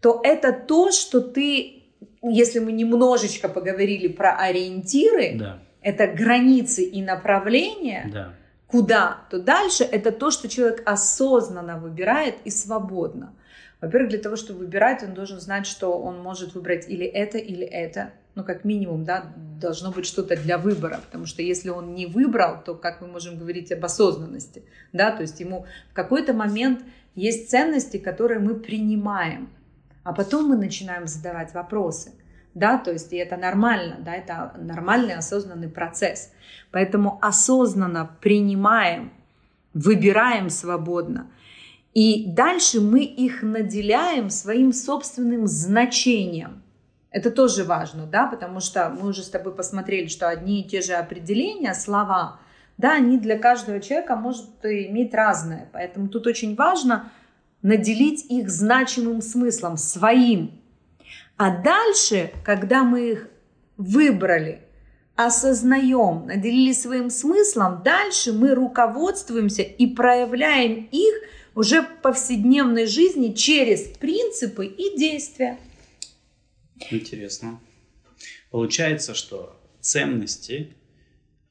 то 0.00 0.20
это 0.24 0.52
то, 0.52 0.90
что 0.90 1.20
ты, 1.20 1.82
если 2.22 2.58
мы 2.58 2.72
немножечко 2.72 3.50
поговорили 3.50 4.08
про 4.08 4.36
ориентиры, 4.36 5.34
да. 5.38 5.58
Это 5.84 6.06
границы 6.06 6.82
и 6.82 7.02
направления, 7.02 8.10
да. 8.12 8.32
куда, 8.66 9.18
то 9.30 9.38
дальше 9.38 9.84
это 9.84 10.10
то, 10.10 10.30
что 10.30 10.48
человек 10.48 10.82
осознанно 10.86 11.78
выбирает 11.78 12.36
и 12.44 12.50
свободно. 12.50 13.34
Во-первых, 13.82 14.10
для 14.10 14.18
того, 14.18 14.36
чтобы 14.36 14.60
выбирать, 14.60 15.02
он 15.02 15.12
должен 15.12 15.40
знать, 15.40 15.66
что 15.66 15.98
он 15.98 16.22
может 16.22 16.54
выбрать 16.54 16.88
или 16.88 17.04
это, 17.04 17.36
или 17.36 17.66
это. 17.66 18.12
Ну, 18.34 18.42
как 18.42 18.64
минимум, 18.64 19.04
да, 19.04 19.32
должно 19.60 19.92
быть 19.92 20.06
что-то 20.06 20.36
для 20.36 20.56
выбора, 20.56 21.00
потому 21.04 21.26
что 21.26 21.42
если 21.42 21.68
он 21.68 21.94
не 21.94 22.06
выбрал, 22.06 22.64
то 22.64 22.74
как 22.74 23.02
мы 23.02 23.06
можем 23.06 23.38
говорить 23.38 23.70
об 23.70 23.84
осознанности, 23.84 24.64
да, 24.92 25.12
то 25.12 25.20
есть 25.20 25.38
ему 25.38 25.66
в 25.90 25.94
какой-то 25.94 26.32
момент 26.32 26.80
есть 27.14 27.50
ценности, 27.50 27.98
которые 27.98 28.40
мы 28.40 28.54
принимаем, 28.54 29.50
а 30.02 30.14
потом 30.14 30.48
мы 30.48 30.56
начинаем 30.56 31.06
задавать 31.06 31.52
вопросы. 31.52 32.12
Да, 32.54 32.78
то 32.78 32.92
есть 32.92 33.12
и 33.12 33.16
это 33.16 33.36
нормально, 33.36 33.96
да, 34.00 34.14
это 34.14 34.52
нормальный 34.56 35.14
осознанный 35.14 35.68
процесс. 35.68 36.32
Поэтому 36.70 37.18
осознанно 37.20 38.16
принимаем, 38.20 39.12
выбираем 39.72 40.50
свободно. 40.50 41.30
И 41.94 42.26
дальше 42.28 42.80
мы 42.80 43.04
их 43.04 43.42
наделяем 43.42 44.30
своим 44.30 44.72
собственным 44.72 45.46
значением. 45.46 46.62
Это 47.10 47.30
тоже 47.30 47.64
важно, 47.64 48.06
да, 48.06 48.26
потому 48.26 48.60
что 48.60 48.88
мы 48.88 49.08
уже 49.08 49.22
с 49.22 49.30
тобой 49.30 49.54
посмотрели, 49.54 50.08
что 50.08 50.28
одни 50.28 50.60
и 50.60 50.68
те 50.68 50.80
же 50.80 50.94
определения, 50.94 51.74
слова, 51.74 52.40
да, 52.78 52.94
они 52.94 53.18
для 53.18 53.38
каждого 53.38 53.80
человека 53.80 54.16
могут 54.16 54.64
иметь 54.64 55.14
разное. 55.14 55.68
Поэтому 55.72 56.08
тут 56.08 56.26
очень 56.26 56.54
важно– 56.54 57.10
наделить 57.64 58.26
их 58.30 58.50
значимым 58.50 59.22
смыслом, 59.22 59.78
своим. 59.78 60.60
А 61.36 61.62
дальше, 61.62 62.32
когда 62.44 62.84
мы 62.84 63.10
их 63.10 63.28
выбрали, 63.76 64.60
осознаем, 65.16 66.26
наделили 66.26 66.72
своим 66.72 67.10
смыслом, 67.10 67.82
дальше 67.84 68.32
мы 68.32 68.54
руководствуемся 68.54 69.62
и 69.62 69.86
проявляем 69.86 70.88
их 70.90 71.14
уже 71.54 71.82
в 71.82 72.02
повседневной 72.02 72.86
жизни 72.86 73.32
через 73.32 73.82
принципы 73.98 74.66
и 74.66 74.96
действия. 74.96 75.58
Интересно. 76.90 77.60
Получается, 78.50 79.14
что 79.14 79.60
ценности 79.80 80.74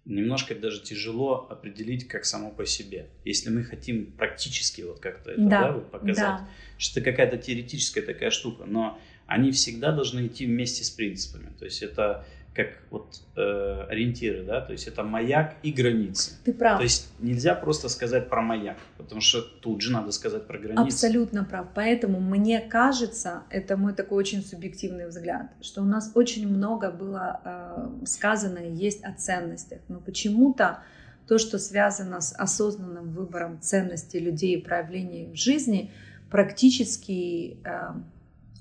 немножко 0.06 0.56
даже 0.56 0.82
тяжело 0.82 1.48
определить 1.50 2.08
как 2.08 2.26
само 2.26 2.52
по 2.52 2.66
себе. 2.66 3.08
Если 3.24 3.50
мы 3.50 3.64
хотим 3.64 4.12
практически 4.12 4.82
вот 4.82 5.00
как-то 5.00 5.32
это 5.32 5.42
да. 5.42 5.62
Да, 5.62 5.72
вот 5.74 5.92
показать, 5.92 6.18
да. 6.18 6.50
что 6.78 7.00
это 7.00 7.12
какая-то 7.12 7.38
теоретическая 7.38 8.02
такая 8.02 8.30
штука, 8.30 8.66
но 8.66 9.00
они 9.34 9.52
всегда 9.52 9.92
должны 9.92 10.28
идти 10.28 10.46
вместе 10.46 10.84
с 10.84 10.92
принципами. 10.92 11.50
То 11.58 11.66
есть 11.66 11.82
это 11.82 12.24
как 12.54 12.68
вот 12.92 13.20
э, 13.36 13.88
ориентиры, 13.90 14.44
да, 14.44 14.62
то 14.62 14.74
есть 14.74 14.88
это 14.88 15.02
маяк 15.04 15.56
и 15.64 15.72
границы. 15.72 16.34
Ты 16.44 16.54
прав. 16.54 16.78
То 16.78 16.84
есть 16.84 17.10
нельзя 17.20 17.56
просто 17.56 17.90
сказать 17.90 18.30
про 18.30 18.44
маяк, 18.44 18.78
потому 18.98 19.22
что 19.22 19.42
тут 19.42 19.82
же 19.82 19.92
надо 19.92 20.12
сказать 20.12 20.46
про 20.46 20.60
границы. 20.60 20.84
Абсолютно 20.84 21.46
прав. 21.46 21.66
Поэтому 21.74 22.20
мне 22.20 22.60
кажется, 22.60 23.42
это 23.50 23.76
мой 23.76 23.94
такой 23.94 24.20
очень 24.20 24.44
субъективный 24.44 25.08
взгляд, 25.08 25.50
что 25.62 25.82
у 25.82 25.86
нас 25.86 26.12
очень 26.14 26.48
много 26.48 26.92
было 26.92 27.42
э, 27.44 28.06
сказано 28.06 28.60
и 28.60 28.72
есть 28.72 29.04
о 29.04 29.14
ценностях, 29.14 29.80
но 29.88 30.00
почему-то 30.00 30.84
то, 31.28 31.40
что 31.40 31.58
связано 31.58 32.22
с 32.22 32.36
осознанным 32.36 33.10
выбором 33.14 33.60
ценностей 33.62 34.20
людей 34.20 34.58
и 34.58 34.62
проявлений 34.62 35.32
в 35.34 35.36
жизни, 35.36 35.90
практически 36.30 37.58
э, 37.64 37.94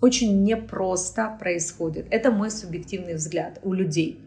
очень 0.03 0.43
непросто 0.43 1.35
происходит. 1.39 2.07
Это 2.11 2.33
мой 2.33 2.51
субъективный 2.51 3.15
взгляд 3.15 3.61
у 3.63 3.73
людей. 3.73 4.21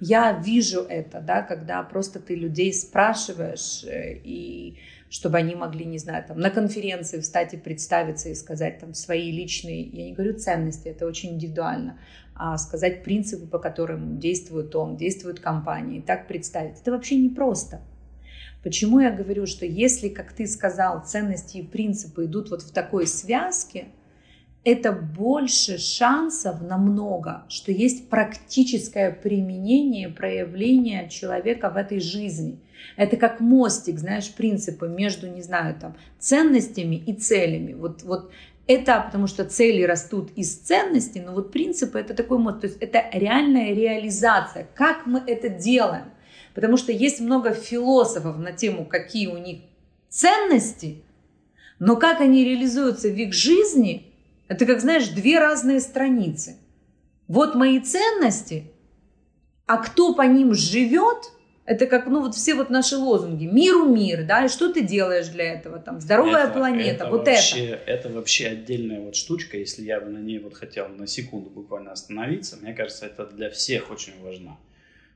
Я 0.00 0.32
вижу 0.32 0.80
это, 0.80 1.20
да, 1.20 1.42
когда 1.42 1.82
просто 1.82 2.18
ты 2.18 2.34
людей 2.34 2.72
спрашиваешь, 2.72 3.84
э, 3.84 4.14
и 4.24 4.78
чтобы 5.10 5.36
они 5.36 5.54
могли, 5.54 5.84
не 5.84 5.98
знаю, 5.98 6.24
там, 6.26 6.40
на 6.40 6.48
конференции 6.50 7.20
встать 7.20 7.52
и 7.52 7.58
представиться 7.58 8.30
и 8.30 8.34
сказать 8.34 8.78
там 8.78 8.94
свои 8.94 9.30
личные, 9.30 9.82
я 9.82 10.04
не 10.06 10.14
говорю 10.14 10.38
ценности, 10.38 10.88
это 10.88 11.06
очень 11.06 11.34
индивидуально, 11.34 12.00
а 12.34 12.56
сказать 12.56 13.04
принципы, 13.04 13.46
по 13.46 13.58
которым 13.58 14.18
действует 14.18 14.74
он, 14.74 14.96
действует 14.96 15.40
компания, 15.40 15.98
и 15.98 16.02
так 16.02 16.26
представить. 16.26 16.80
Это 16.80 16.90
вообще 16.90 17.16
непросто. 17.16 17.82
Почему 18.62 18.98
я 18.98 19.10
говорю, 19.10 19.46
что 19.46 19.66
если, 19.66 20.08
как 20.08 20.32
ты 20.32 20.46
сказал, 20.46 21.04
ценности 21.04 21.58
и 21.58 21.62
принципы 21.62 22.24
идут 22.24 22.50
вот 22.50 22.62
в 22.62 22.72
такой 22.72 23.06
связке– 23.06 23.88
это 24.64 24.92
больше 24.92 25.78
шансов 25.78 26.62
намного, 26.62 27.44
что 27.48 27.72
есть 27.72 28.08
практическое 28.08 29.10
применение, 29.10 30.08
проявление 30.08 31.08
человека 31.08 31.68
в 31.68 31.76
этой 31.76 32.00
жизни. 32.00 32.60
Это 32.96 33.16
как 33.16 33.40
мостик, 33.40 33.98
знаешь, 33.98 34.32
принципы 34.32 34.86
между, 34.88 35.26
не 35.26 35.42
знаю, 35.42 35.76
там, 35.80 35.96
ценностями 36.18 36.96
и 36.96 37.12
целями. 37.12 37.72
Вот, 37.72 38.02
вот 38.04 38.30
это 38.68 39.00
потому 39.00 39.26
что 39.26 39.44
цели 39.44 39.82
растут 39.82 40.30
из 40.36 40.56
ценностей, 40.56 41.20
но 41.20 41.32
вот 41.32 41.50
принципы 41.50 41.98
это 41.98 42.14
такой 42.14 42.38
мост, 42.38 42.60
то 42.60 42.66
есть 42.68 42.78
это 42.80 43.04
реальная 43.12 43.74
реализация. 43.74 44.68
Как 44.74 45.06
мы 45.06 45.20
это 45.26 45.48
делаем? 45.48 46.12
Потому 46.54 46.76
что 46.76 46.92
есть 46.92 47.20
много 47.20 47.52
философов 47.52 48.38
на 48.38 48.52
тему, 48.52 48.84
какие 48.84 49.26
у 49.26 49.38
них 49.38 49.62
ценности, 50.08 51.02
но 51.80 51.96
как 51.96 52.20
они 52.20 52.44
реализуются 52.44 53.08
в 53.08 53.16
их 53.16 53.32
жизни– 53.34 54.06
это 54.52 54.66
как, 54.66 54.82
знаешь, 54.82 55.08
две 55.08 55.38
разные 55.38 55.80
страницы. 55.80 56.58
Вот 57.26 57.54
мои 57.54 57.80
ценности, 57.80 58.70
а 59.64 59.78
кто 59.78 60.14
по 60.14 60.22
ним 60.22 60.52
живет, 60.52 61.32
это 61.64 61.86
как, 61.86 62.06
ну, 62.06 62.20
вот 62.20 62.34
все 62.34 62.54
вот 62.54 62.68
наши 62.68 62.98
лозунги. 62.98 63.46
Миру 63.46 63.86
мир, 63.86 64.26
да, 64.26 64.44
и 64.44 64.48
что 64.48 64.70
ты 64.70 64.82
делаешь 64.82 65.28
для 65.28 65.54
этого? 65.54 65.78
Там, 65.78 66.02
здоровая 66.02 66.44
это, 66.44 66.52
планета, 66.52 66.90
это 66.90 67.06
вот 67.08 67.26
вообще, 67.26 67.66
это. 67.66 67.90
Это 67.90 68.08
вообще 68.10 68.48
отдельная 68.48 69.00
вот 69.00 69.16
штучка, 69.16 69.56
если 69.56 69.84
я 69.84 70.02
бы 70.02 70.10
на 70.10 70.18
ней 70.18 70.38
вот 70.38 70.52
хотел 70.52 70.88
на 70.88 71.06
секунду 71.06 71.48
буквально 71.48 71.92
остановиться, 71.92 72.58
мне 72.60 72.74
кажется, 72.74 73.06
это 73.06 73.24
для 73.24 73.48
всех 73.48 73.90
очень 73.90 74.20
важно. 74.22 74.58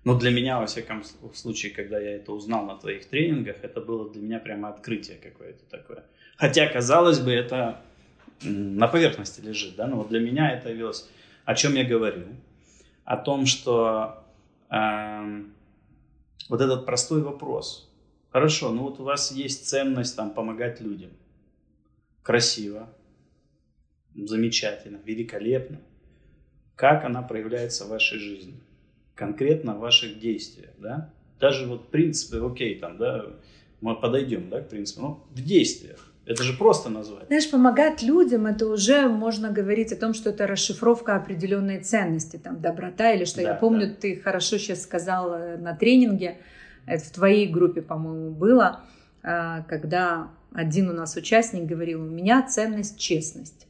Но 0.04 0.18
для 0.18 0.30
меня, 0.30 0.60
во 0.60 0.66
всяком 0.66 1.04
случае, 1.34 1.72
когда 1.72 2.00
я 2.00 2.16
это 2.16 2.32
узнал 2.32 2.64
на 2.64 2.76
твоих 2.76 3.04
тренингах, 3.04 3.56
это 3.60 3.82
было 3.82 4.10
для 4.10 4.22
меня 4.22 4.38
прямо 4.38 4.70
открытие 4.70 5.18
какое-то 5.22 5.64
такое. 5.68 6.04
Хотя, 6.38 6.66
казалось 6.68 7.18
бы, 7.18 7.32
это 7.32 7.82
на 8.42 8.88
поверхности 8.88 9.40
лежит, 9.40 9.76
да, 9.76 9.86
но 9.86 9.96
вот 9.96 10.08
для 10.08 10.20
меня 10.20 10.50
это 10.50 10.70
явилось... 10.70 11.08
О 11.44 11.54
чем 11.54 11.74
я 11.74 11.84
говорю? 11.84 12.26
О 13.04 13.16
том, 13.16 13.46
что 13.46 14.24
э, 14.68 15.42
вот 16.48 16.60
этот 16.60 16.86
простой 16.86 17.22
вопрос. 17.22 17.88
Хорошо, 18.30 18.72
ну 18.72 18.82
вот 18.82 18.98
у 19.00 19.04
вас 19.04 19.30
есть 19.32 19.68
ценность 19.68 20.16
там 20.16 20.30
помогать 20.30 20.80
людям. 20.80 21.10
Красиво, 22.22 22.88
замечательно, 24.14 24.98
великолепно. 25.04 25.80
Как 26.74 27.04
она 27.04 27.22
проявляется 27.22 27.84
в 27.84 27.88
вашей 27.88 28.18
жизни? 28.18 28.60
конкретно 29.16 29.74
в 29.74 29.80
ваших 29.80 30.20
действиях, 30.20 30.70
да? 30.78 31.12
Даже 31.40 31.66
вот 31.66 31.88
принципы, 31.88 32.38
окей, 32.38 32.78
там, 32.78 32.98
да, 32.98 33.26
мы 33.80 33.96
подойдем, 33.96 34.48
да, 34.48 34.60
к 34.60 34.68
принципу, 34.68 35.00
но 35.00 35.26
в 35.32 35.42
действиях. 35.42 36.12
Это 36.26 36.42
же 36.42 36.54
просто 36.54 36.90
назвать. 36.90 37.28
Знаешь, 37.28 37.48
помогать 37.48 38.02
людям, 38.02 38.46
это 38.46 38.66
уже 38.66 39.08
можно 39.08 39.50
говорить 39.50 39.92
о 39.92 39.96
том, 39.96 40.12
что 40.12 40.30
это 40.30 40.48
расшифровка 40.48 41.14
определенной 41.14 41.78
ценности, 41.78 42.36
там, 42.36 42.60
доброта 42.60 43.12
или 43.12 43.24
что. 43.24 43.42
Да, 43.42 43.50
Я 43.50 43.54
помню, 43.54 43.86
да. 43.86 43.94
ты 43.94 44.16
хорошо 44.16 44.58
сейчас 44.58 44.82
сказал 44.82 45.32
э, 45.34 45.56
на 45.56 45.76
тренинге, 45.76 46.38
это 46.84 47.04
в 47.04 47.10
твоей 47.10 47.46
группе, 47.46 47.80
по-моему, 47.80 48.32
было, 48.32 48.80
э, 49.22 49.62
когда 49.68 50.30
один 50.52 50.90
у 50.90 50.92
нас 50.92 51.14
участник 51.14 51.64
говорил, 51.64 52.02
у 52.02 52.06
меня 52.06 52.42
ценность 52.42 52.98
честность. 52.98 53.68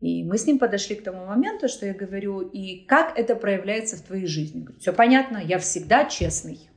И 0.00 0.24
мы 0.24 0.38
с 0.38 0.46
ним 0.46 0.58
подошли 0.58 0.96
к 0.96 1.04
тому 1.04 1.26
моменту, 1.26 1.68
что 1.68 1.84
я 1.84 1.92
говорю, 1.92 2.40
и 2.40 2.86
как 2.86 3.18
это 3.18 3.36
проявляется 3.36 3.98
в 3.98 4.00
твоей 4.00 4.26
жизни? 4.26 4.60
Говорю, 4.60 4.80
все 4.80 4.94
понятно, 4.94 5.36
я 5.36 5.58
всегда 5.58 6.06
честный. 6.06 6.69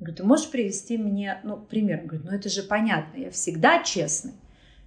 Говорю, 0.00 0.16
ты 0.16 0.24
можешь 0.24 0.50
привести 0.50 0.96
мне, 0.96 1.40
ну, 1.44 1.56
пример? 1.56 2.02
Говорю, 2.04 2.24
ну 2.24 2.36
это 2.36 2.48
же 2.48 2.62
понятно, 2.62 3.18
я 3.18 3.30
всегда 3.30 3.82
честный. 3.82 4.34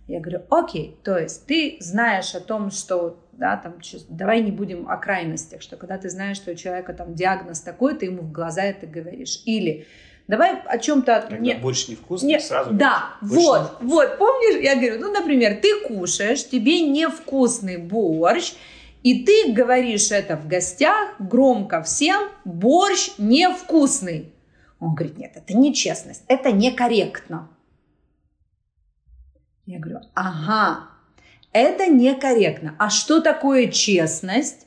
Я 0.07 0.19
говорю, 0.19 0.41
окей, 0.49 0.97
то 1.03 1.17
есть 1.17 1.45
ты 1.45 1.77
знаешь 1.79 2.33
о 2.35 2.39
том, 2.39 2.71
что, 2.71 3.23
да, 3.33 3.57
там, 3.57 3.75
давай 4.09 4.41
не 4.41 4.51
будем 4.51 4.89
о 4.89 4.97
крайностях, 4.97 5.61
что 5.61 5.77
когда 5.77 5.97
ты 5.97 6.09
знаешь, 6.09 6.37
что 6.37 6.51
у 6.51 6.55
человека 6.55 6.93
там 6.93 7.13
диагноз 7.13 7.61
такой, 7.61 7.95
ты 7.95 8.07
ему 8.07 8.23
в 8.23 8.31
глаза 8.31 8.63
это 8.63 8.87
говоришь. 8.87 9.41
Или 9.45 9.85
Давай 10.27 10.61
о 10.65 10.77
чем-то... 10.77 11.25
Когда 11.27 11.37
не... 11.37 11.55
борщ 11.55 11.89
невкусный, 11.89 12.29
не... 12.29 12.39
сразу... 12.39 12.71
Да, 12.71 13.15
вот, 13.21 13.77
вот, 13.81 14.17
помнишь, 14.17 14.63
я 14.63 14.75
говорю, 14.75 14.99
ну, 15.01 15.11
например, 15.11 15.59
ты 15.61 15.81
кушаешь, 15.81 16.47
тебе 16.47 16.81
невкусный 16.81 17.75
борщ, 17.75 18.53
и 19.03 19.25
ты 19.25 19.51
говоришь 19.51 20.09
это 20.11 20.37
в 20.37 20.47
гостях 20.47 21.15
громко 21.19 21.83
всем, 21.83 22.29
борщ 22.45 23.11
невкусный. 23.17 24.31
Он 24.81 24.95
говорит, 24.95 25.17
нет, 25.19 25.33
это 25.35 25.55
нечестность, 25.55 26.23
это 26.27 26.51
некорректно. 26.51 27.49
Я 29.67 29.79
говорю, 29.79 29.99
ага, 30.15 30.89
это 31.53 31.85
некорректно. 31.85 32.75
А 32.79 32.89
что 32.89 33.21
такое 33.21 33.67
честность? 33.67 34.65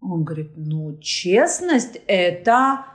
Он 0.00 0.24
говорит, 0.24 0.52
ну, 0.56 0.98
честность– 1.00 2.00
это 2.06 2.86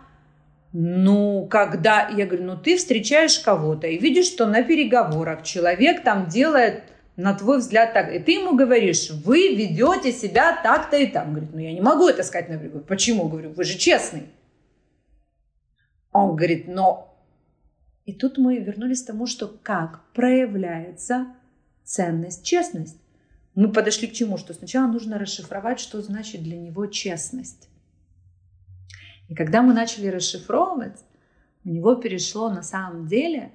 ну, 0.74 1.48
когда, 1.50 2.10
я 2.10 2.26
говорю, 2.26 2.44
ну 2.44 2.58
ты 2.58 2.76
встречаешь 2.76 3.40
кого-то 3.40 3.88
и 3.88 3.98
видишь, 3.98 4.26
что 4.26 4.46
на 4.46 4.64
переговорах 4.64 5.44
человек 5.44 6.04
там 6.04 6.28
делает, 6.28 6.84
на 7.16 7.34
твой 7.34 7.60
взгляд, 7.60 7.94
так, 7.94 8.14
и 8.14 8.20
ты 8.20 8.34
ему 8.34 8.56
говоришь, 8.56 9.10
вы 9.10 9.56
ведете 9.56 10.12
себя 10.12 10.60
так-то 10.62 10.98
и 10.98 11.08
так. 11.08 11.28
Он 11.28 11.34
говорит, 11.34 11.54
ну 11.54 11.60
я 11.60 11.72
не 11.72 11.82
могу 11.82 12.10
это 12.10 12.24
сказать 12.24 12.50
на 12.50 12.58
берегу. 12.58 12.80
Почему? 12.80 13.28
Говорю, 13.28 13.54
вы 13.54 13.64
же 13.64 13.78
честный. 13.78 14.24
Он 16.12 16.36
говорит, 16.36 16.68
но... 16.68 17.16
И 18.06 18.14
тут 18.14 18.38
мы 18.38 18.58
вернулись 18.58 19.04
к 19.04 19.08
тому, 19.08 19.28
что 19.28 19.48
как 19.48 20.04
проявляется 20.14 21.28
ценность, 21.84 22.46
честность. 22.46 22.98
Мы 23.56 23.72
подошли 23.72 24.08
к 24.08 24.14
чему? 24.14 24.38
Что 24.38 24.54
сначала 24.54 24.88
нужно 24.88 25.18
расшифровать, 25.18 25.80
что 25.80 26.02
значит 26.02 26.44
для 26.44 26.58
него 26.58 26.86
честность. 26.86 27.70
И 29.28 29.36
когда 29.36 29.62
мы 29.62 29.74
начали 29.74 30.08
расшифровывать, 30.08 31.00
у 31.66 31.70
него 31.70 31.96
перешло 31.96 32.50
на 32.50 32.64
самом 32.64 33.08
деле, 33.08 33.52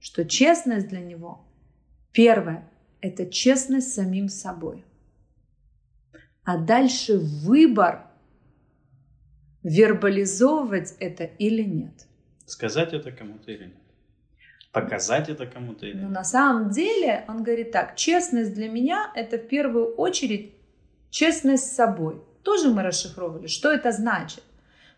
что 0.00 0.24
честность 0.24 0.88
для 0.88 1.00
него, 1.00 1.44
первое, 2.12 2.68
это 3.00 3.26
честность 3.26 3.92
самим 3.92 4.28
собой. 4.28 4.84
А 6.44 6.56
дальше 6.56 7.18
выбор, 7.18 8.06
вербализовывать 9.62 10.94
это 10.98 11.24
или 11.24 11.62
нет. 11.62 12.06
Сказать 12.46 12.92
это 12.92 13.12
кому-то 13.12 13.50
или 13.50 13.64
нет. 13.64 13.76
Показать 14.72 15.28
это 15.28 15.46
кому-то 15.46 15.86
или 15.86 15.94
нет. 15.94 16.02
Но 16.04 16.08
на 16.10 16.24
самом 16.24 16.70
деле 16.70 17.24
он 17.28 17.42
говорит 17.42 17.72
так, 17.72 17.96
честность 17.96 18.54
для 18.54 18.68
меня 18.68 19.12
это 19.14 19.38
в 19.38 19.46
первую 19.46 19.94
очередь 19.94 20.54
честность 21.10 21.68
с 21.68 21.76
собой. 21.76 22.22
Тоже 22.42 22.70
мы 22.70 22.82
расшифровывали, 22.82 23.46
что 23.46 23.70
это 23.70 23.92
значит. 23.92 24.42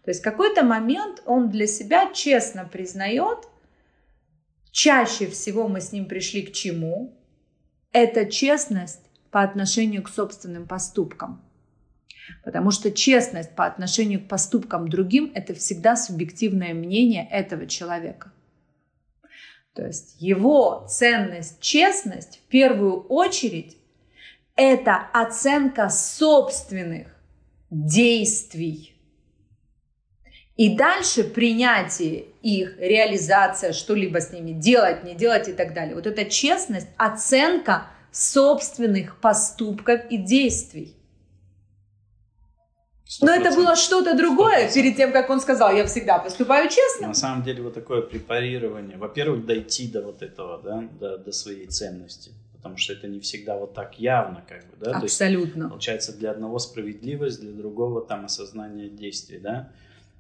То 0.04 0.10
есть 0.10 0.20
в 0.20 0.24
какой-то 0.24 0.64
момент 0.64 1.22
он 1.26 1.50
для 1.50 1.66
себя 1.66 2.12
честно 2.12 2.64
признает, 2.64 3.38
чаще 4.70 5.26
всего 5.26 5.68
мы 5.68 5.80
с 5.80 5.92
ним 5.92 6.06
пришли 6.06 6.42
к 6.42 6.52
чему? 6.52 7.18
Это 7.92 8.26
честность 8.26 9.00
по 9.30 9.42
отношению 9.42 10.02
к 10.02 10.08
собственным 10.08 10.66
поступкам. 10.66 11.43
Потому 12.42 12.70
что 12.70 12.90
честность 12.90 13.54
по 13.54 13.66
отношению 13.66 14.20
к 14.20 14.28
поступкам 14.28 14.88
другим– 14.88 15.32
это 15.34 15.54
всегда 15.54 15.96
субъективное 15.96 16.74
мнение 16.74 17.28
этого 17.30 17.66
человека. 17.66 18.32
То 19.74 19.84
есть 19.84 20.16
его 20.20 20.86
ценность, 20.88 21.60
честность 21.60 22.38
в 22.38 22.48
первую 22.48 23.00
очередь– 23.06 23.76
это 24.56 24.96
оценка 25.12 25.88
собственных 25.88 27.08
действий. 27.70 28.94
И 30.56 30.76
дальше 30.76 31.24
принятие 31.24 32.26
их, 32.42 32.78
реализация, 32.78 33.72
что-либо 33.72 34.20
с 34.20 34.30
ними 34.30 34.52
делать, 34.52 35.02
не 35.02 35.14
делать 35.14 35.48
и 35.48 35.52
так 35.52 35.74
далее. 35.74 35.96
Вот 35.96 36.06
эта 36.06 36.24
честность, 36.26 36.86
оценка 36.96 37.88
собственных 38.12 39.20
поступков 39.20 40.02
и 40.10 40.16
действий. 40.16 40.96
100%. 43.20 43.26
Но 43.26 43.32
это 43.32 43.54
было 43.54 43.76
что-то 43.76 44.16
другое 44.16 44.68
100%. 44.68 44.74
перед 44.74 44.96
тем, 44.96 45.12
как 45.12 45.30
он 45.30 45.40
сказал, 45.40 45.72
я 45.74 45.84
всегда 45.86 46.18
поступаю 46.18 46.68
честно. 46.68 47.08
На 47.08 47.14
самом 47.14 47.42
деле 47.42 47.62
вот 47.62 47.74
такое 47.74 48.02
препарирование. 48.02 48.96
Во-первых, 48.96 49.46
дойти 49.46 49.88
до 49.88 50.02
вот 50.02 50.22
этого, 50.22 50.60
да, 50.62 50.88
до, 50.98 51.18
до 51.18 51.32
своей 51.32 51.66
ценности. 51.66 52.32
Потому 52.56 52.78
что 52.78 52.94
это 52.94 53.08
не 53.08 53.20
всегда 53.20 53.58
вот 53.58 53.74
так 53.74 53.98
явно, 53.98 54.42
как 54.48 54.60
бы, 54.60 54.84
да. 54.84 54.98
Абсолютно. 54.98 55.64
есть, 55.64 55.70
получается, 55.70 56.16
для 56.16 56.30
одного 56.30 56.58
справедливость, 56.58 57.40
для 57.40 57.52
другого 57.52 58.00
там 58.00 58.24
осознание 58.24 58.88
действий, 58.88 59.38
да. 59.38 59.68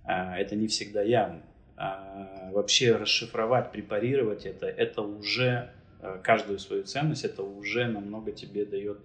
А, 0.04 0.36
это 0.36 0.54
не 0.54 0.68
всегда 0.68 1.02
явно. 1.02 1.40
А 1.76 2.50
вообще 2.52 2.96
расшифровать, 2.96 3.72
препарировать 3.72 4.44
это, 4.44 4.66
это 4.66 5.00
уже 5.00 5.70
а, 6.00 6.18
каждую 6.18 6.58
свою 6.58 6.84
ценность, 6.84 7.24
это 7.24 7.42
уже 7.42 7.86
намного 7.86 8.30
тебе 8.30 8.66
дает 8.66 8.98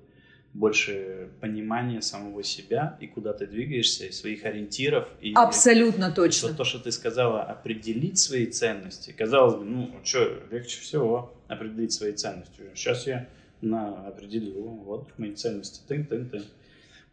больше 0.54 1.30
понимания 1.42 2.02
самого 2.02 2.44
себя 2.44 2.98
и 3.00 3.08
куда 3.08 3.34
ты 3.34 3.46
двигаешься, 3.46 4.06
и 4.06 4.12
своих 4.12 4.46
ориентиров. 4.46 5.08
И, 5.22 5.34
Абсолютно 5.36 6.12
точно. 6.12 6.50
Вот 6.50 6.58
то, 6.58 6.64
что 6.64 6.80
ты 6.80 6.92
сказала, 6.92 7.44
определить 7.44 8.18
свои 8.18 8.46
ценности. 8.46 9.12
Казалось 9.12 9.56
бы, 9.56 9.66
ну, 9.66 9.96
что, 10.04 10.42
легче 10.52 10.82
всего 10.82 11.34
определить 11.48 11.92
свои 11.92 12.14
ценности. 12.14 12.64
Сейчас 12.74 13.06
я 13.06 13.28
на, 13.62 14.08
определил, 14.08 14.62
вот 14.62 15.10
мои 15.18 15.34
ценности, 15.34 15.82
тын-тын-тын. 15.88 16.44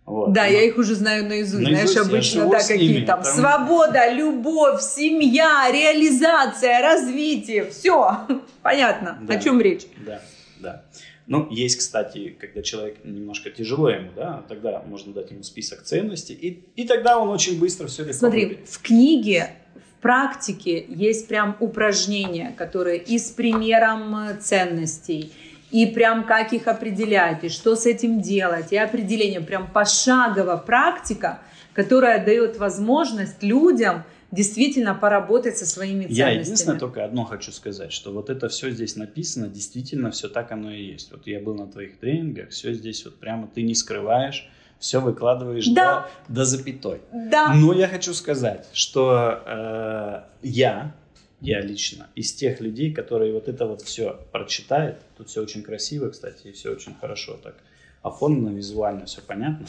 Вот. 0.06 0.32
Да, 0.32 0.46
я 0.46 0.62
их 0.62 0.78
уже 0.78 0.94
знаю 0.94 1.26
наизусть. 1.26 1.64
наизусть 1.64 1.92
Знаешь, 1.94 2.08
обычно 2.08 2.48
да, 2.48 2.60
какие 2.60 3.04
там, 3.04 3.22
там 3.22 3.34
свобода, 3.34 4.12
любовь, 4.12 4.80
семья, 4.80 5.68
реализация, 5.72 6.80
развитие. 6.80 7.68
Все, 7.70 8.20
понятно, 8.62 9.18
да. 9.22 9.34
о 9.34 9.40
чем 9.40 9.60
речь. 9.60 9.82
Да, 10.06 10.22
да. 10.60 10.84
Ну, 11.26 11.48
есть, 11.50 11.78
кстати, 11.78 12.36
когда 12.40 12.62
человек 12.62 13.04
немножко 13.04 13.50
тяжело 13.50 13.90
ему, 13.90 14.10
да, 14.14 14.44
тогда 14.48 14.82
можно 14.86 15.12
дать 15.12 15.30
ему 15.32 15.42
список 15.42 15.82
ценностей, 15.82 16.34
и, 16.34 16.64
и 16.76 16.86
тогда 16.86 17.18
он 17.18 17.28
очень 17.30 17.58
быстро 17.58 17.88
все 17.88 18.04
легко 18.04 18.18
Смотри, 18.18 18.44
выберет. 18.44 18.68
в 18.68 18.80
книге, 18.80 19.50
в 19.74 20.02
практике 20.02 20.84
есть 20.88 21.26
прям 21.26 21.56
упражнения, 21.58 22.54
которые 22.56 22.98
и 22.98 23.18
с 23.18 23.30
примером 23.32 24.38
ценностей, 24.40 25.32
и 25.72 25.86
прям 25.86 26.24
как 26.24 26.52
их 26.52 26.68
определять, 26.68 27.42
и 27.42 27.48
что 27.48 27.74
с 27.74 27.86
этим 27.86 28.20
делать, 28.20 28.72
и 28.72 28.76
определение, 28.76 29.40
прям 29.40 29.68
пошагово 29.70 30.56
практика, 30.56 31.40
которая 31.72 32.24
дает 32.24 32.56
возможность 32.56 33.42
людям 33.42 34.04
действительно 34.32 34.94
поработать 34.94 35.56
со 35.56 35.66
своими 35.66 36.02
ценностями. 36.02 36.18
Я 36.18 36.30
единственное 36.40 36.78
только 36.78 37.04
одно 37.04 37.24
хочу 37.24 37.52
сказать, 37.52 37.92
что 37.92 38.12
вот 38.12 38.28
это 38.30 38.48
все 38.48 38.70
здесь 38.70 38.96
написано, 38.96 39.48
действительно 39.48 40.10
все 40.10 40.28
так 40.28 40.52
оно 40.52 40.72
и 40.72 40.82
есть. 40.82 41.10
Вот 41.12 41.26
я 41.26 41.40
был 41.40 41.54
на 41.54 41.66
твоих 41.66 41.98
тренингах, 41.98 42.50
все 42.50 42.72
здесь 42.74 43.04
вот 43.04 43.16
прямо 43.16 43.46
ты 43.46 43.62
не 43.62 43.74
скрываешь, 43.74 44.48
все 44.78 45.00
выкладываешь 45.00 45.68
Да. 45.68 46.08
до, 46.28 46.34
до 46.34 46.44
запятой. 46.44 47.00
Да. 47.12 47.54
Но 47.54 47.72
я 47.72 47.88
хочу 47.88 48.12
сказать, 48.14 48.66
что 48.72 49.42
э, 49.46 50.22
я, 50.42 50.94
я 51.40 51.60
лично, 51.60 52.08
из 52.14 52.32
тех 52.32 52.60
людей, 52.60 52.92
которые 52.92 53.32
вот 53.32 53.48
это 53.48 53.66
вот 53.66 53.82
все 53.82 54.20
прочитают, 54.32 54.98
тут 55.16 55.28
все 55.28 55.42
очень 55.42 55.62
красиво, 55.62 56.10
кстати, 56.10 56.48
и 56.48 56.52
все 56.52 56.72
очень 56.72 56.94
хорошо 57.00 57.38
так 57.42 57.54
оформлено, 58.02 58.50
визуально 58.52 59.06
все 59.06 59.20
понятно, 59.20 59.66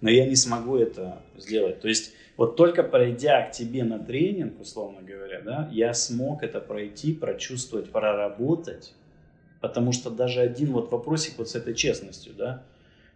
но 0.00 0.10
я 0.10 0.26
не 0.26 0.36
смогу 0.36 0.76
это 0.76 1.20
сделать. 1.36 1.80
То 1.80 1.88
есть 1.88 2.12
вот 2.40 2.56
только 2.56 2.82
пройдя 2.82 3.42
к 3.42 3.52
тебе 3.52 3.84
на 3.84 3.98
тренинг, 3.98 4.58
условно 4.62 5.02
говоря, 5.02 5.42
да, 5.42 5.68
я 5.70 5.92
смог 5.92 6.42
это 6.42 6.58
пройти, 6.58 7.12
прочувствовать, 7.12 7.90
проработать, 7.90 8.94
потому 9.60 9.92
что 9.92 10.08
даже 10.08 10.40
один 10.40 10.72
вот 10.72 10.90
вопросик 10.90 11.34
вот 11.36 11.50
с 11.50 11.54
этой 11.54 11.74
честностью, 11.74 12.32
да, 12.32 12.62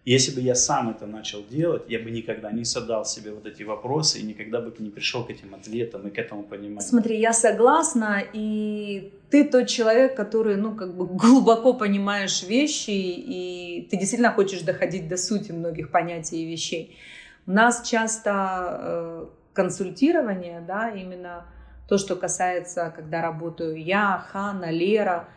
если 0.04 0.34
бы 0.34 0.42
я 0.42 0.54
сам 0.54 0.90
это 0.90 1.06
начал 1.06 1.42
делать, 1.50 1.84
я 1.88 2.00
бы 2.00 2.10
никогда 2.10 2.52
не 2.52 2.64
задал 2.64 3.06
себе 3.06 3.32
вот 3.32 3.46
эти 3.46 3.62
вопросы 3.62 4.18
и 4.18 4.22
никогда 4.24 4.60
бы 4.60 4.70
не 4.78 4.90
пришел 4.90 5.24
к 5.24 5.30
этим 5.30 5.54
ответам 5.54 6.06
и 6.06 6.10
к 6.10 6.18
этому 6.18 6.42
пониманию. 6.42 6.82
Смотри, 6.82 7.18
я 7.18 7.32
согласна, 7.32 8.22
и 8.34 9.10
ты 9.30 9.44
тот 9.44 9.68
человек, 9.68 10.14
который, 10.14 10.56
ну, 10.56 10.74
как 10.74 10.94
бы 10.94 11.06
глубоко 11.06 11.72
понимаешь 11.72 12.42
вещи, 12.42 12.90
и 12.90 13.88
ты 13.90 13.96
действительно 13.96 14.32
хочешь 14.32 14.60
доходить 14.60 15.08
до 15.08 15.16
сути 15.16 15.50
многих 15.50 15.90
понятий 15.90 16.42
и 16.42 16.44
вещей. 16.44 16.98
Нас 17.46 17.86
часто 17.86 18.30
э, 18.32 19.26
консультирование, 19.52 20.60
да, 20.60 20.90
именно 20.90 21.44
то, 21.88 21.98
что 21.98 22.16
касается, 22.16 22.92
когда 22.94 23.20
работаю 23.20 23.82
я, 23.82 24.24
Хана, 24.30 24.70
Лера, 24.70 25.28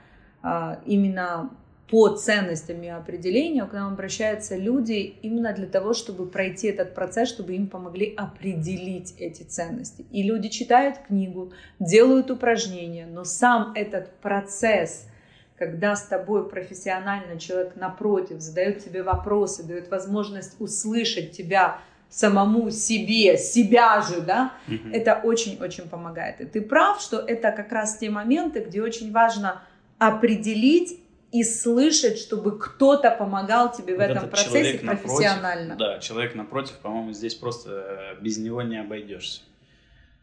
э, 0.44 0.78
именно 0.86 1.52
по 1.90 2.10
ценностям 2.10 2.82
и 2.82 2.88
определению 2.88 3.68
к 3.68 3.74
нам 3.74 3.94
обращаются 3.94 4.58
люди 4.58 5.16
именно 5.22 5.54
для 5.54 5.68
того, 5.68 5.94
чтобы 5.94 6.28
пройти 6.28 6.68
этот 6.68 6.94
процесс, 6.94 7.30
чтобы 7.30 7.56
им 7.56 7.68
помогли 7.68 8.14
определить 8.16 9.16
эти 9.18 9.44
ценности. 9.44 10.06
И 10.12 10.24
люди 10.24 10.50
читают 10.50 10.98
книгу, 11.00 11.54
делают 11.80 12.30
упражнения, 12.30 13.06
но 13.06 13.24
сам 13.24 13.72
этот 13.74 14.12
процесс, 14.18 15.08
когда 15.58 15.96
с 15.96 16.04
тобой 16.04 16.48
профессионально 16.50 17.40
человек 17.40 17.78
напротив 17.78 18.42
задает 18.42 18.84
тебе 18.84 19.02
вопросы, 19.02 19.64
дает 19.64 19.90
возможность 19.90 20.60
услышать 20.60 21.32
тебя 21.32 21.80
самому 22.10 22.72
себе, 22.72 23.38
себя 23.38 24.02
же, 24.02 24.22
да, 24.22 24.54
Мгм. 24.68 24.94
это 24.94 25.20
очень-очень 25.24 25.90
помогает. 25.90 26.40
И 26.42 26.46
ты 26.46 26.62
прав, 26.62 27.02
что 27.02 27.18
это 27.20 27.52
как 27.52 27.72
раз 27.72 27.98
те 27.98 28.10
моменты, 28.10 28.62
где 28.62 28.82
очень 28.82 29.12
важно 29.12 29.62
определить 30.00 31.00
и 31.32 31.44
слышать, 31.44 32.18
чтобы 32.18 32.58
кто-то 32.58 33.12
помогал 33.12 33.72
тебе 33.72 33.94
в 33.96 33.98
Вот 33.98 34.04
этом 34.04 34.18
этот 34.20 34.32
процессе 34.32 34.50
человек 34.52 34.84
напротив, 34.84 35.04
профессионально. 35.18 35.76
да, 35.76 36.00
человек 36.00 36.36
напротив, 36.36 36.76
по-моему, 36.82 37.12
здесь 37.12 37.36
просто 37.36 38.16
э, 38.18 38.22
без 38.22 38.38
него 38.38 38.62
не 38.62 38.78
обойдешься. 38.80 39.42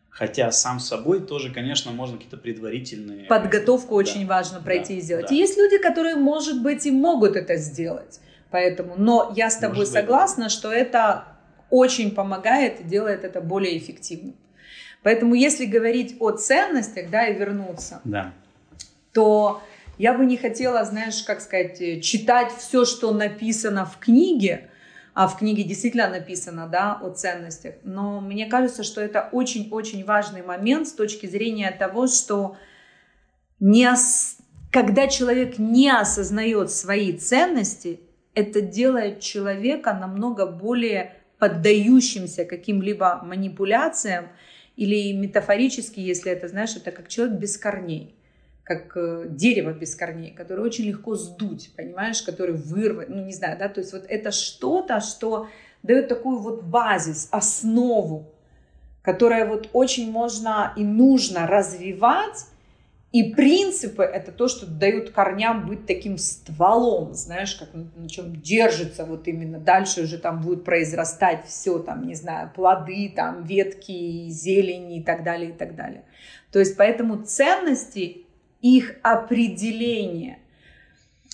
Хотя 0.08 0.50
сам 0.52 0.78
собой 0.80 1.20
тоже, 1.20 1.52
конечно, 1.52 1.90
можно 1.90 2.16
какие-то 2.16 2.36
предварительные... 2.36 3.26
Подготовку 3.26 3.90
Да, 3.90 3.94
очень 3.96 4.26
важно 4.26 4.60
пройти 4.60 4.94
да, 4.94 4.98
и 5.00 5.02
сделать. 5.02 5.26
да. 5.28 5.34
И 5.34 5.38
есть 5.38 5.58
люди, 5.58 5.76
которые, 5.78 6.14
может 6.14 6.62
быть, 6.62 6.86
и 6.86 6.90
могут 6.92 7.36
это 7.36 7.56
сделать. 7.56 8.20
Поэтому, 8.50 8.94
но 8.96 9.32
я 9.36 9.50
с 9.50 9.56
тобой 9.56 9.78
Может 9.78 9.92
быть. 9.92 10.00
согласна, 10.02 10.48
что 10.48 10.72
это 10.72 11.24
очень 11.74 12.14
помогает 12.14 12.80
и 12.80 12.84
делает 12.84 13.24
это 13.24 13.40
более 13.40 13.76
эффективным. 13.76 14.36
Поэтому, 15.02 15.34
если 15.34 15.66
говорить 15.66 16.16
о 16.20 16.30
ценностях, 16.30 17.10
да, 17.10 17.26
и 17.26 17.34
вернуться, 17.38 18.00
Да. 18.04 18.32
то 19.12 19.60
я 19.98 20.14
бы 20.14 20.24
не 20.24 20.36
хотела, 20.36 20.84
знаешь, 20.84 21.22
как 21.24 21.40
сказать, 21.40 21.80
э, 21.80 22.00
читать 22.00 22.52
все, 22.56 22.84
что 22.84 23.12
написано 23.12 23.84
в 23.86 23.98
книге, 23.98 24.70
а 25.14 25.26
в 25.26 25.36
книге 25.38 25.62
действительно 25.64 26.08
написано, 26.08 26.68
да, 26.68 26.94
о 27.02 27.10
ценностях. 27.10 27.74
Но 27.82 28.20
мне 28.20 28.46
кажется, 28.46 28.82
что 28.84 29.00
это 29.00 29.28
очень-очень 29.32 30.04
важный 30.04 30.42
момент 30.42 30.86
с 30.88 30.92
точки 30.92 31.26
зрения 31.26 31.70
того, 31.72 32.06
что 32.06 32.56
не 33.60 33.86
ос- 33.90 34.36
когда 34.70 35.06
человек 35.08 35.58
не 35.58 35.90
осознает 35.90 36.70
свои 36.70 37.12
ценности, 37.12 38.00
это 38.34 38.60
делает 38.60 39.20
человека 39.20 39.92
намного 39.94 40.46
более 40.46 41.14
поддающимся 41.44 42.46
каким-либо 42.46 43.20
манипуляциям 43.22 44.28
или 44.76 45.12
метафорически, 45.12 46.00
если 46.00 46.32
это, 46.32 46.48
знаешь, 46.48 46.74
это 46.74 46.90
как 46.90 47.08
человек 47.08 47.38
без 47.38 47.58
корней 47.58 48.14
как 48.62 48.96
э, 48.96 49.26
дерево 49.28 49.74
без 49.74 49.94
корней, 49.94 50.30
которое 50.30 50.62
очень 50.62 50.86
легко 50.86 51.16
сдуть, 51.16 51.70
понимаешь, 51.76 52.22
который 52.22 52.54
вырвать, 52.54 53.10
ну 53.10 53.22
не 53.22 53.34
знаю, 53.34 53.58
да, 53.58 53.68
то 53.68 53.80
есть 53.80 53.92
вот 53.92 54.06
это 54.08 54.30
что-то, 54.30 55.00
что 55.00 55.48
дает 55.82 56.08
такую 56.08 56.38
вот 56.38 56.62
базис, 56.62 57.28
основу, 57.30 58.32
которая 59.02 59.46
вот 59.46 59.68
очень 59.74 60.10
можно 60.10 60.72
и 60.78 60.82
нужно 60.82 61.46
развивать, 61.46 62.46
и 63.14 63.22
принципы 63.32 64.02
это 64.02 64.32
то, 64.32 64.48
что 64.48 64.66
дают 64.66 65.10
корням 65.10 65.68
быть 65.68 65.86
таким 65.86 66.18
стволом, 66.18 67.14
знаешь, 67.14 67.54
как 67.54 67.68
на, 67.72 68.08
чем 68.08 68.42
держится 68.42 69.04
вот 69.04 69.28
именно. 69.28 69.60
Дальше 69.60 70.02
уже 70.02 70.18
там 70.18 70.40
будет 70.40 70.64
произрастать 70.64 71.46
все, 71.46 71.78
там, 71.78 72.08
не 72.08 72.16
знаю, 72.16 72.50
плоды, 72.52 73.12
там, 73.14 73.44
ветки, 73.44 74.28
зелени 74.30 74.98
и 74.98 75.02
так 75.04 75.22
далее, 75.22 75.50
и 75.50 75.52
так 75.52 75.76
далее. 75.76 76.02
То 76.50 76.58
есть 76.58 76.76
поэтому 76.76 77.22
ценности, 77.22 78.26
их 78.60 78.96
определение, 79.02 80.40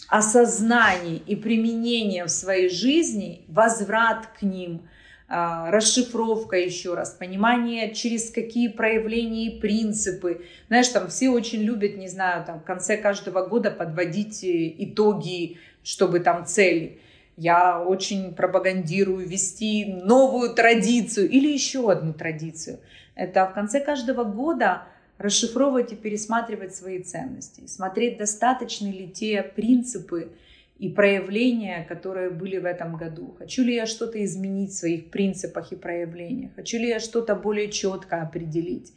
осознание 0.07 1.17
и 1.17 1.35
применение 1.35 2.27
в 2.27 2.31
своей 2.31 2.69
жизни, 2.69 3.47
возврат 3.49 4.27
к 4.39 4.43
ним, 4.43 4.83
расшифровка 5.31 6.57
еще 6.57 6.95
раз, 6.95 7.11
понимание, 7.11 7.95
через 7.95 8.31
какие 8.31 8.67
проявления 8.67 9.47
и 9.47 9.61
принципы. 9.61 10.45
Знаешь, 10.67 10.89
там 10.89 11.09
все 11.09 11.31
очень 11.31 11.63
любят, 11.63 11.97
не 11.97 12.09
знаю, 12.09 12.45
там 12.45 12.59
в 12.59 12.65
конце 12.65 12.97
каждого 12.97 13.47
года 13.47 13.71
подводить 13.71 14.43
э, 14.43 14.75
итоги, 14.79 15.59
чтобы 15.85 16.19
там 16.19 16.47
цели. 16.47 16.99
Я 17.37 17.81
очень 17.81 18.35
пропагандирую 18.35 19.27
вести 19.27 19.85
новую 19.85 20.53
традицию 20.53 21.31
или 21.31 21.49
еще 21.49 21.91
одну 21.93 22.13
традицию. 22.13 22.81
Это 23.15 23.47
в 23.47 23.55
конце 23.55 23.79
каждого 23.79 24.25
года 24.25 24.83
расшифровывать 25.17 25.93
и 25.93 25.97
пересматривать 25.97 26.75
свои 26.75 27.03
ценности, 27.03 27.67
смотреть, 27.67 28.19
достаточны 28.19 28.89
ли 28.89 29.09
те 29.09 29.43
принципы 29.43 30.33
и 30.81 30.89
проявления, 30.89 31.85
которые 31.87 32.31
были 32.31 32.57
в 32.57 32.65
этом 32.65 32.97
году. 32.97 33.35
Хочу 33.39 33.63
ли 33.63 33.75
я 33.75 33.85
что-то 33.85 34.25
изменить 34.25 34.71
в 34.71 34.79
своих 34.79 35.11
принципах 35.11 35.73
и 35.73 35.77
проявлениях? 35.77 36.53
Хочу 36.57 36.79
ли 36.79 36.89
я 36.89 37.01
что-то 37.01 37.35
более 37.35 37.71
четко 37.71 38.23
определить? 38.23 38.95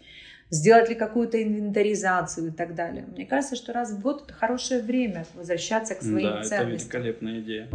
Сделать 0.49 0.87
ли 0.87 0.95
какую-то 0.95 1.43
инвентаризацию 1.43 2.47
и 2.47 2.51
так 2.51 2.73
далее? 2.73 3.05
Мне 3.11 3.25
кажется, 3.25 3.57
что 3.57 3.73
раз 3.73 3.91
в 3.91 4.01
год 4.01 4.23
это 4.23 4.33
хорошее 4.33 4.81
время 4.81 5.25
возвращаться 5.33 5.95
к 5.95 6.01
своим 6.01 6.29
да, 6.29 6.39
это 6.39 6.47
ценностям. 6.47 7.01
великолепная 7.01 7.41
идея. 7.41 7.67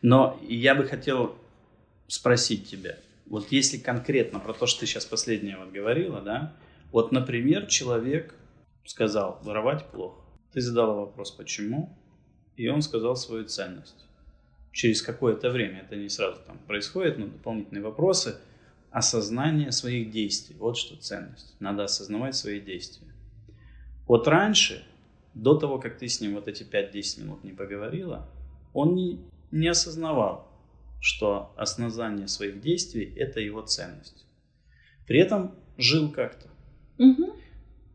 Но 0.00 0.40
я 0.48 0.74
бы 0.74 0.84
хотел 0.84 1.36
спросить 2.06 2.66
тебя, 2.70 2.96
вот 3.28 3.52
если 3.52 3.76
конкретно 3.78 4.40
про 4.40 4.54
то, 4.54 4.66
что 4.66 4.80
ты 4.80 4.86
сейчас 4.86 5.04
последнее 5.04 5.58
вот 5.58 5.70
говорила, 5.70 6.20
да, 6.20 6.56
вот, 6.92 7.12
например, 7.12 7.66
человек 7.66 8.34
сказал, 8.84 9.38
воровать 9.42 9.86
плохо. 9.90 10.22
Ты 10.52 10.62
задала 10.62 10.94
вопрос, 10.94 11.30
почему, 11.30 11.94
и 12.56 12.68
он 12.68 12.80
сказал 12.80 13.16
свою 13.16 13.44
ценность. 13.44 14.06
Через 14.72 15.02
какое-то 15.02 15.50
время, 15.50 15.80
это 15.80 15.96
не 15.96 16.08
сразу 16.08 16.40
там 16.46 16.58
происходит, 16.66 17.18
но 17.18 17.26
дополнительные 17.26 17.82
вопросы, 17.82 18.36
осознание 18.90 19.72
своих 19.72 20.10
действий. 20.10 20.56
Вот 20.58 20.78
что 20.78 20.96
ценность. 20.96 21.54
Надо 21.60 21.84
осознавать 21.84 22.34
свои 22.34 22.60
действия. 22.60 23.08
Вот 24.06 24.26
раньше, 24.26 24.86
до 25.34 25.54
того, 25.54 25.78
как 25.78 25.98
ты 25.98 26.08
с 26.08 26.20
ним 26.22 26.34
вот 26.34 26.48
эти 26.48 26.62
5-10 26.62 27.22
минут 27.22 27.44
не 27.44 27.52
поговорила, 27.52 28.26
он 28.72 28.94
не, 28.94 29.20
не 29.50 29.68
осознавал, 29.68 30.47
что 31.00 31.52
осознание 31.56 32.28
своих 32.28 32.60
действий– 32.60 33.12
это 33.16 33.40
его 33.40 33.62
ценность. 33.62 34.26
При 35.06 35.20
этом 35.20 35.54
жил 35.76 36.10
как-то. 36.10 36.48
Мгм. 36.98 37.32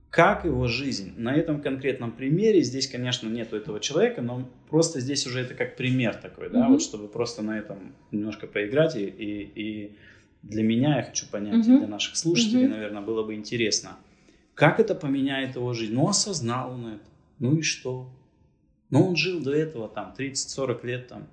Как 0.10 0.46
его 0.46 0.68
жизнь? 0.68 1.14
На 1.18 1.36
этом 1.36 1.60
конкретном 1.62 2.12
примере, 2.12 2.62
здесь, 2.62 2.88
конечно, 2.88 3.28
нету 3.28 3.56
этого 3.56 3.80
человека, 3.80 4.22
но 4.22 4.48
просто 4.70 5.00
здесь 5.00 5.26
уже 5.26 5.40
это 5.42 5.56
как 5.56 5.76
пример 5.76 6.16
такой, 6.16 6.50
да, 6.50 6.64
Мгм. 6.64 6.74
вот 6.74 6.82
чтобы 6.82 7.08
просто 7.08 7.42
на 7.42 7.58
этом 7.58 7.94
немножко 8.12 8.48
поиграть. 8.48 8.96
И, 8.96 9.06
и, 9.06 9.42
и 9.56 9.96
для 10.44 10.64
меня, 10.64 10.98
я 10.98 11.04
хочу 11.04 11.26
понять, 11.28 11.66
и 11.66 11.70
Мгм. 11.72 11.80
для 11.80 11.88
наших 11.88 12.16
слушателей, 12.16 12.66
Мгм. 12.68 12.72
наверное, 12.72 13.02
было 13.02 13.24
бы 13.24 13.34
интересно, 13.34 13.98
как 14.54 14.80
это 14.80 14.94
поменяет 14.94 15.56
его 15.56 15.74
жизнь? 15.74 15.94
Ну, 15.94 16.08
осознал 16.08 16.74
он 16.74 16.88
это. 16.88 17.10
Ну 17.40 17.58
и 17.58 17.62
что? 17.64 18.08
Ну, 18.92 19.08
он 19.08 19.16
жил 19.16 19.42
до 19.42 19.52
этого 19.52 19.90
там 19.90 20.14
30-40 20.16 20.84
лет 20.84 21.08
там, 21.08 21.28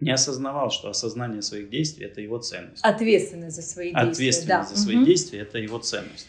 не 0.00 0.10
осознавал, 0.10 0.70
что 0.70 0.88
осознание 0.88 1.42
своих 1.42 1.68
действий– 1.70 2.06
это 2.06 2.20
его 2.20 2.38
ценность. 2.38 2.82
Ответственность 2.82 3.56
за 3.56 3.62
свои 3.62 3.92
действия. 3.92 4.10
Ответственность 4.10 4.70
да. 4.70 4.74
за 4.74 4.82
свои 4.82 4.96
Мгм. 4.96 5.04
действия– 5.04 5.40
это 5.40 5.58
его 5.58 5.78
ценность. 5.78 6.28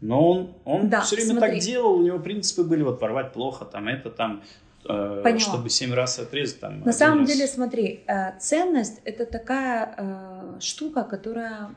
Но 0.00 0.30
он, 0.30 0.54
он 0.64 0.88
да, 0.88 1.00
все 1.00 1.16
время 1.16 1.32
смотри. 1.32 1.50
так 1.56 1.60
делал, 1.60 1.94
у 1.98 2.02
него 2.02 2.18
принципы 2.18 2.62
были, 2.62 2.82
вот 2.82 3.00
порвать 3.00 3.32
плохо, 3.32 3.64
там 3.64 3.88
это, 3.88 4.10
там, 4.10 4.44
э, 4.88 5.38
чтобы 5.38 5.70
семь 5.70 5.92
раз 5.92 6.18
отрезать. 6.18 6.60
Там, 6.60 6.80
На 6.80 6.92
самом 6.92 7.20
раз. 7.20 7.28
деле, 7.28 7.48
смотри, 7.48 8.04
э, 8.06 8.38
ценность 8.38 9.00
это 9.04 9.26
такая 9.26 9.94
э, 9.96 10.60
штука, 10.60 11.02
которая 11.02 11.74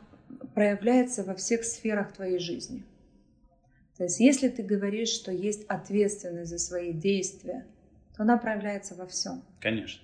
проявляется 0.54 1.24
во 1.24 1.34
всех 1.34 1.64
сферах 1.64 2.14
твоей 2.14 2.38
жизни. 2.38 2.84
То 3.98 4.04
есть, 4.04 4.20
если 4.20 4.50
ты 4.50 4.64
говоришь, 4.64 5.10
что 5.10 5.32
есть 5.32 5.64
ответственность 5.68 6.50
за 6.50 6.58
свои 6.58 6.94
действия, 6.94 7.66
то 8.16 8.24
она 8.24 8.38
проявляется 8.38 8.96
во 8.96 9.06
всем. 9.06 9.44
Конечно. 9.60 10.02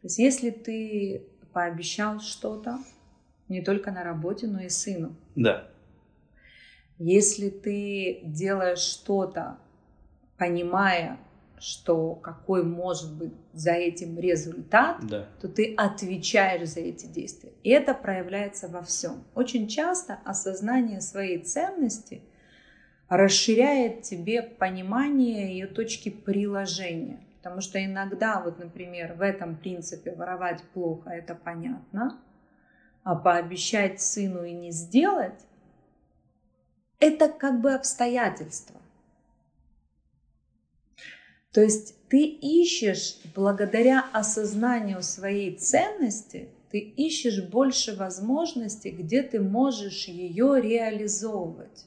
То 0.00 0.06
есть, 0.06 0.18
если 0.18 0.50
ты 0.50 1.26
пообещал 1.52 2.20
что-то, 2.20 2.78
не 3.48 3.62
только 3.62 3.90
на 3.90 4.02
работе, 4.04 4.46
но 4.46 4.60
и 4.60 4.68
сыну. 4.68 5.16
Да. 5.34 5.68
Если 6.98 7.50
ты 7.50 8.20
делаешь 8.24 8.78
что-то, 8.78 9.58
понимая, 10.38 11.18
что 11.58 12.14
какой 12.14 12.62
может 12.64 13.14
быть 13.14 13.32
за 13.52 13.72
этим 13.72 14.18
результат, 14.18 14.98
да. 15.06 15.26
то 15.40 15.48
ты 15.48 15.74
отвечаешь 15.74 16.68
за 16.68 16.80
эти 16.80 17.06
действия. 17.06 17.52
И 17.62 17.70
это 17.70 17.94
проявляется 17.94 18.68
во 18.68 18.82
всем. 18.82 19.24
Очень 19.34 19.68
часто 19.68 20.18
осознание 20.24 21.00
своей 21.00 21.38
ценности 21.38 22.22
расширяет 23.08 24.02
тебе 24.02 24.42
понимание 24.42 25.50
ее 25.50 25.66
точки 25.66 26.10
приложения. 26.10 27.20
Потому 27.46 27.60
что 27.60 27.78
иногда, 27.82 28.40
вот, 28.40 28.58
например, 28.58 29.12
в 29.12 29.20
этом 29.20 29.54
принципе 29.54 30.12
воровать 30.12 30.64
плохо, 30.74 31.10
это 31.10 31.36
понятно, 31.36 32.20
а 33.04 33.14
пообещать 33.14 34.00
сыну 34.00 34.42
и 34.42 34.52
не 34.52 34.72
сделать, 34.72 35.46
это 36.98 37.28
как 37.28 37.60
бы 37.60 37.72
обстоятельства. 37.72 38.80
То 41.52 41.60
есть 41.60 41.94
ты 42.08 42.24
ищешь, 42.24 43.18
благодаря 43.32 44.04
осознанию 44.12 45.04
своей 45.04 45.56
ценности, 45.56 46.48
ты 46.72 46.80
ищешь 46.80 47.44
больше 47.44 47.94
возможностей, 47.94 48.90
где 48.90 49.22
ты 49.22 49.40
можешь 49.40 50.08
ее 50.08 50.60
реализовывать. 50.60 51.86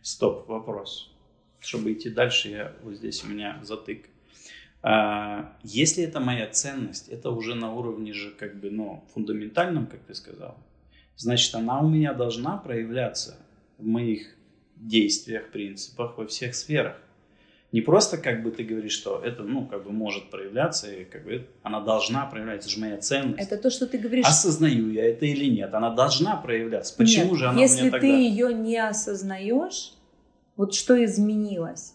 Стоп, 0.00 0.48
вопрос. 0.48 1.14
Чтобы 1.60 1.92
идти 1.92 2.08
дальше, 2.08 2.48
я 2.48 2.72
вот 2.82 2.94
здесь 2.94 3.22
у 3.24 3.26
меня 3.26 3.60
затык. 3.62 4.08
А, 4.82 5.52
если 5.62 6.02
это 6.04 6.18
моя 6.18 6.48
ценность, 6.48 7.08
это 7.08 7.30
уже 7.30 7.54
на 7.54 7.72
уровне 7.72 8.12
же 8.12 8.30
как 8.32 8.58
бы, 8.58 8.70
ну, 8.70 9.04
фундаментальном, 9.14 9.86
как 9.86 10.00
ты 10.00 10.14
сказал, 10.14 10.56
значит, 11.16 11.54
она 11.54 11.80
у 11.80 11.88
меня 11.88 12.12
должна 12.14 12.56
проявляться 12.56 13.36
в 13.78 13.86
моих 13.86 14.34
действиях, 14.76 15.50
принципах, 15.50 16.18
во 16.18 16.26
всех 16.26 16.54
сферах. 16.54 16.96
Не 17.70 17.80
просто 17.80 18.18
как 18.18 18.42
бы 18.42 18.50
ты 18.50 18.64
говоришь, 18.64 18.92
что 18.92 19.18
это, 19.24 19.44
ну, 19.44 19.66
как 19.66 19.84
бы 19.84 19.92
может 19.92 20.30
проявляться, 20.30 20.92
и 20.92 21.04
как 21.04 21.24
бы 21.24 21.46
она 21.62 21.80
должна 21.80 22.26
проявляться, 22.26 22.68
это 22.68 22.74
же 22.74 22.80
моя 22.80 22.98
ценность. 22.98 23.40
Это 23.40 23.56
то, 23.56 23.70
что 23.70 23.86
ты 23.86 23.96
говоришь. 23.96 24.26
Осознаю 24.26 24.90
я 24.90 25.08
это 25.08 25.24
или 25.24 25.46
нет, 25.46 25.72
она 25.72 25.94
должна 25.94 26.36
проявляться. 26.36 26.94
Почему 26.96 27.30
нет, 27.30 27.38
же 27.38 27.46
она 27.46 27.60
если 27.60 27.80
у 27.80 27.84
меня 27.84 27.92
тогда... 27.92 28.06
ты 28.06 28.12
ее 28.12 28.52
не 28.52 28.76
осознаешь, 28.76 29.94
вот 30.56 30.74
что 30.74 31.02
изменилось? 31.02 31.94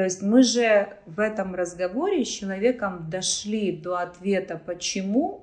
То 0.00 0.04
есть 0.04 0.22
мы 0.22 0.42
же 0.42 0.88
в 1.04 1.20
этом 1.20 1.54
разговоре 1.54 2.24
с 2.24 2.28
человеком 2.28 3.10
дошли 3.10 3.70
до 3.70 3.98
ответа 3.98 4.56
«почему?» 4.56 5.42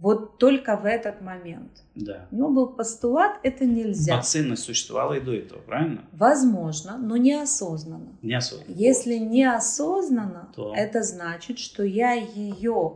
вот 0.00 0.38
только 0.38 0.76
в 0.76 0.84
этот 0.86 1.20
момент. 1.20 1.84
Да. 1.94 2.26
У 2.32 2.34
него 2.34 2.48
был 2.48 2.66
постулат 2.66 3.38
«это 3.44 3.64
нельзя». 3.64 4.18
А 4.18 4.22
ценность 4.22 4.64
существовала 4.64 5.12
и 5.12 5.20
до 5.20 5.32
этого, 5.32 5.60
правильно? 5.60 6.00
Возможно, 6.10 6.98
но 6.98 7.16
неосознанно. 7.16 8.08
Неосознанно. 8.22 8.74
Если 8.76 9.18
неосознанно, 9.18 10.48
То... 10.56 10.74
это 10.74 11.04
значит, 11.04 11.60
что 11.60 11.84
я 11.84 12.14
ее 12.14 12.94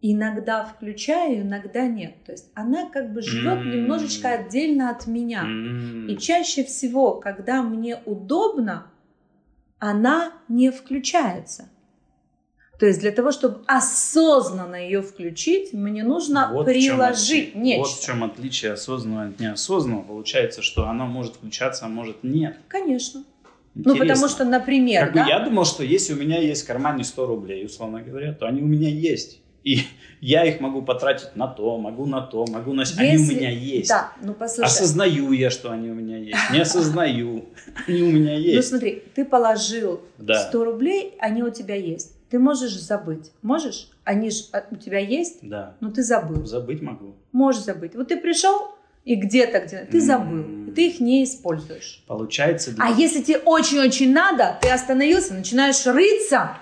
иногда 0.00 0.64
включаю, 0.64 1.42
иногда 1.42 1.86
нет. 1.86 2.14
То 2.24 2.32
есть 2.32 2.50
она 2.54 2.88
как 2.88 3.12
бы 3.12 3.20
живет 3.20 3.58
mm-hmm. 3.58 3.76
немножечко 3.76 4.30
отдельно 4.30 4.88
от 4.88 5.06
меня. 5.06 5.44
Mm-hmm. 5.44 6.06
И 6.06 6.16
чаще 6.16 6.64
всего, 6.64 7.16
когда 7.16 7.62
мне 7.62 7.98
удобно, 8.06 8.86
она 9.84 10.32
не 10.48 10.70
включается. 10.70 11.68
То 12.78 12.86
есть 12.86 13.00
для 13.00 13.12
того, 13.12 13.32
чтобы 13.32 13.60
осознанно 13.66 14.76
ее 14.76 15.02
включить, 15.02 15.72
мне 15.72 16.02
нужно 16.02 16.50
вот 16.52 16.66
приложить 16.66 17.52
чем, 17.52 17.62
нечто. 17.62 17.82
Вот 17.82 17.90
в 17.90 18.04
чем 18.04 18.24
отличие 18.24 18.72
осознанного 18.72 19.28
от 19.28 19.38
неосознанного. 19.38 20.02
Получается, 20.02 20.62
что 20.62 20.88
она 20.88 21.04
может 21.04 21.34
включаться, 21.36 21.84
а 21.84 21.88
может 21.88 22.24
нет. 22.24 22.56
Конечно. 22.68 23.24
Интересно. 23.74 23.92
Ну, 23.92 23.96
потому 23.98 24.28
что, 24.28 24.44
например... 24.44 25.06
Как 25.06 25.14
да? 25.14 25.24
бы 25.24 25.30
я 25.30 25.40
думал, 25.40 25.64
что 25.66 25.84
если 25.84 26.14
у 26.14 26.16
меня 26.16 26.40
есть 26.40 26.64
в 26.64 26.66
кармане 26.66 27.04
100 27.04 27.26
рублей, 27.26 27.66
условно 27.66 28.00
говоря, 28.00 28.32
то 28.32 28.46
они 28.46 28.62
у 28.62 28.66
меня 28.66 28.88
есть. 28.88 29.40
И 29.64 29.80
я 30.20 30.44
их 30.44 30.60
могу 30.60 30.82
потратить 30.82 31.34
на 31.34 31.48
то, 31.48 31.76
могу 31.78 32.06
на 32.06 32.20
то, 32.20 32.44
могу 32.46 32.72
на... 32.72 32.82
Если... 32.82 33.00
Они 33.00 33.16
у 33.16 33.26
меня 33.26 33.50
есть. 33.50 33.88
Да, 33.88 34.12
ну 34.22 34.34
послушай. 34.34 34.66
Осознаю 34.66 35.32
я, 35.32 35.50
что 35.50 35.70
они 35.70 35.90
у 35.90 35.94
меня 35.94 36.18
есть. 36.18 36.38
Не 36.52 36.60
осознаю. 36.60 37.46
Они 37.86 38.02
у 38.02 38.12
меня 38.12 38.34
есть. 38.36 38.56
Ну 38.56 38.62
смотри, 38.62 39.02
ты 39.14 39.24
положил 39.24 40.00
да. 40.18 40.48
100 40.48 40.64
рублей, 40.64 41.14
они 41.18 41.42
у 41.42 41.50
тебя 41.50 41.74
есть. 41.74 42.12
Ты 42.30 42.38
можешь 42.38 42.78
забыть. 42.78 43.32
Можешь? 43.42 43.90
Они 44.04 44.30
же 44.30 44.44
а, 44.52 44.64
у 44.70 44.76
тебя 44.76 44.98
есть, 44.98 45.38
да. 45.42 45.76
но 45.80 45.90
ты 45.90 46.02
забыл. 46.02 46.44
Забыть 46.44 46.82
могу. 46.82 47.14
Можешь 47.32 47.62
забыть. 47.62 47.94
Вот 47.94 48.08
ты 48.08 48.16
пришел, 48.16 48.74
и 49.04 49.16
где-то, 49.16 49.60
где 49.60 49.84
ты 49.84 50.00
забыл, 50.00 50.44
mm-hmm. 50.44 50.70
и 50.70 50.72
ты 50.72 50.88
их 50.88 51.00
не 51.00 51.24
используешь. 51.24 52.02
Получается. 52.06 52.72
Для... 52.72 52.86
А 52.86 52.88
если 52.90 53.22
тебе 53.22 53.38
очень-очень 53.38 54.12
надо, 54.12 54.58
ты 54.62 54.70
остановился, 54.70 55.34
начинаешь 55.34 55.84
рыться, 55.86 56.56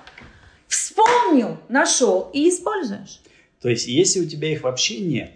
вспомнил, 0.72 1.58
нашел 1.68 2.30
и 2.32 2.48
используешь. 2.48 3.20
То 3.60 3.68
есть, 3.68 3.86
если 3.86 4.20
у 4.20 4.24
тебя 4.26 4.52
их 4.52 4.62
вообще 4.62 5.00
нет, 5.00 5.32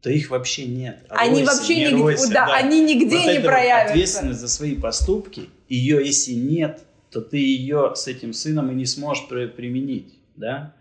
то 0.00 0.10
их 0.10 0.30
вообще 0.30 0.66
нет. 0.66 1.04
А 1.08 1.22
они 1.22 1.40
ройся, 1.40 1.52
вообще 1.52 1.76
не 1.76 1.92
нигде, 1.92 2.26
да, 2.32 2.46
да. 2.46 2.54
они 2.54 2.80
нигде 2.82 3.18
вот 3.18 3.32
не 3.32 3.40
проявятся. 3.40 3.92
ответственность 3.92 4.40
за 4.40 4.48
свои 4.48 4.74
поступки, 4.74 5.50
ее 5.68 6.04
если 6.04 6.32
нет, 6.32 6.84
то 7.10 7.20
ты 7.20 7.38
ее 7.38 7.92
с 7.94 8.06
этим 8.06 8.32
сыном 8.32 8.70
и 8.70 8.74
не 8.74 8.86
сможешь 8.86 9.26
применить, 9.28 10.14
да? 10.36 10.74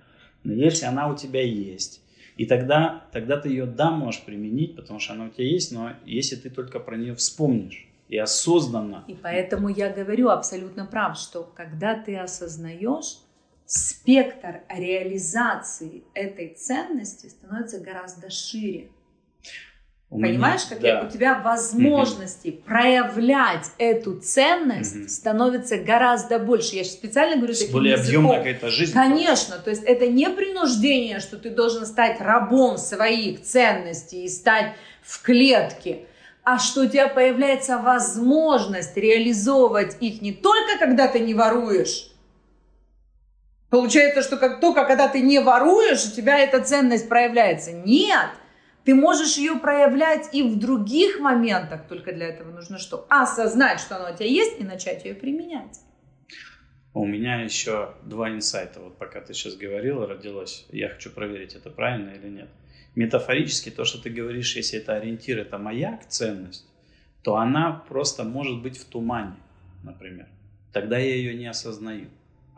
Но 0.43 0.53
если 0.53 0.85
она 0.85 1.09
у 1.09 1.17
тебя 1.17 1.41
есть, 1.41 2.01
и 2.37 2.45
тогда, 2.45 3.03
тогда 3.11 3.35
ты 3.35 3.49
ее, 3.49 3.65
да, 3.65 3.91
можешь 3.91 4.21
применить, 4.21 4.75
потому 4.75 4.99
что 4.99 5.13
она 5.13 5.25
у 5.25 5.29
тебя 5.29 5.45
есть, 5.45 5.73
но 5.73 5.91
если 6.05 6.37
ты 6.37 6.49
только 6.49 6.79
про 6.79 6.95
нее 6.95 7.13
вспомнишь 7.15 7.89
и 8.07 8.17
осознанно. 8.17 9.03
И 9.07 9.15
поэтому 9.15 9.69
я 9.69 9.89
говорю 9.89 10.29
абсолютно 10.29 10.85
прав, 10.85 11.17
что 11.17 11.43
когда 11.43 11.95
ты 11.95 12.15
осознаешь, 12.17 13.19
спектр 13.69 14.61
реализации 14.67 16.03
этой 16.15 16.55
ценности 16.55 17.27
становится 17.27 17.79
гораздо 17.79 18.31
шире. 18.31 18.89
У 20.09 20.19
Понимаешь, 20.19 20.61
меня, 20.65 20.75
какие 20.75 20.91
да. 20.91 21.03
у 21.07 21.11
тебя 21.11 21.39
возможности 21.39 22.47
угу. 22.47 22.63
проявлять 22.63 23.67
эту 23.77 24.19
ценность 24.19 24.95
угу. 24.95 25.07
становится 25.07 25.77
гораздо 25.77 26.39
больше. 26.39 26.77
Я 26.77 26.83
специально 26.83 27.35
говорю 27.35 27.53
таким 27.53 27.71
Более 27.71 27.93
объемная 27.93 28.37
какая-то 28.39 28.69
жизнь. 28.69 28.91
Конечно, 28.91 29.59
то 29.59 29.69
есть 29.69 29.83
это 29.83 30.07
не 30.07 30.27
принуждение, 30.31 31.19
что 31.19 31.37
ты 31.37 31.51
должен 31.51 31.85
стать 31.85 32.19
рабом 32.21 32.79
своих 32.79 33.43
ценностей 33.43 34.25
и 34.25 34.29
стать 34.29 34.73
в 35.03 35.21
клетке, 35.21 36.07
а 36.43 36.57
что 36.57 36.81
у 36.81 36.87
тебя 36.87 37.07
появляется 37.07 37.77
возможность 37.77 38.97
реализовывать 38.97 39.97
их 39.99 40.23
не 40.23 40.33
только 40.33 40.79
когда 40.79 41.07
ты 41.07 41.19
не 41.19 41.35
воруешь. 41.35 42.08
Получается, 43.69 44.23
что 44.23 44.37
как 44.37 44.59
только 44.59 44.85
когда 44.85 45.07
ты 45.07 45.21
не 45.21 45.39
воруешь, 45.39 46.05
у 46.05 46.11
тебя 46.15 46.39
эта 46.39 46.61
ценность 46.61 47.07
проявляется. 47.07 47.71
Нет, 47.71 48.29
ты 48.83 48.95
можешь 48.95 49.37
ее 49.37 49.55
проявлять 49.55 50.33
и 50.33 50.41
в 50.41 50.57
других 50.57 51.19
моментах, 51.19 51.87
только 51.87 52.11
для 52.11 52.27
этого 52.27 52.51
нужно 52.51 52.79
что? 52.79 53.05
Осознать, 53.09 53.79
что 53.79 53.97
она 53.97 54.11
у 54.11 54.15
тебя 54.15 54.25
есть, 54.25 54.59
и 54.59 54.63
начать 54.63 55.05
ее 55.05 55.13
применять. 55.13 55.79
У 56.95 57.05
меня 57.05 57.41
еще 57.41 57.93
два 58.03 58.31
инсайта, 58.31 58.79
вот 58.79 58.97
пока 58.97 59.21
ты 59.21 59.35
сейчас 59.35 59.55
говорила, 59.55 60.07
родилось. 60.07 60.65
Я 60.71 60.89
хочу 60.89 61.11
проверить, 61.11 61.53
это 61.53 61.69
правильно 61.69 62.09
или 62.09 62.27
нет. 62.27 62.49
Метафорически 62.95 63.69
то, 63.69 63.85
что 63.85 64.01
ты 64.01 64.09
говоришь, 64.09 64.55
если 64.55 64.79
это 64.79 64.95
ориентир, 64.95 65.37
это 65.37 65.59
маяк, 65.59 66.07
ценность, 66.07 66.65
то 67.21 67.35
она 67.35 67.83
просто 67.87 68.23
может 68.23 68.63
быть 68.63 68.77
в 68.77 68.85
тумане, 68.85 69.35
например. 69.83 70.27
Тогда 70.73 70.97
я 70.97 71.13
ее 71.13 71.35
не 71.35 71.45
осознаю. 71.45 72.07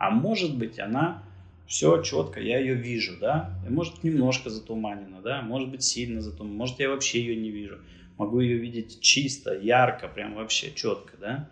А 0.01 0.09
может 0.09 0.57
быть, 0.57 0.79
она 0.79 1.21
все 1.67 2.01
четко, 2.01 2.41
я 2.41 2.57
ее 2.57 2.73
вижу, 2.73 3.19
да, 3.21 3.55
может 3.69 4.03
немножко 4.03 4.49
затуманена, 4.49 5.21
да, 5.21 5.43
может 5.43 5.69
быть 5.69 5.83
сильно 5.83 6.21
затуманена, 6.21 6.57
может 6.57 6.79
я 6.79 6.89
вообще 6.89 7.19
ее 7.19 7.35
не 7.35 7.51
вижу, 7.51 7.77
могу 8.17 8.39
ее 8.39 8.57
видеть 8.57 8.99
чисто, 8.99 9.53
ярко, 9.53 10.07
прям 10.07 10.33
вообще 10.33 10.73
четко, 10.73 11.17
да. 11.17 11.51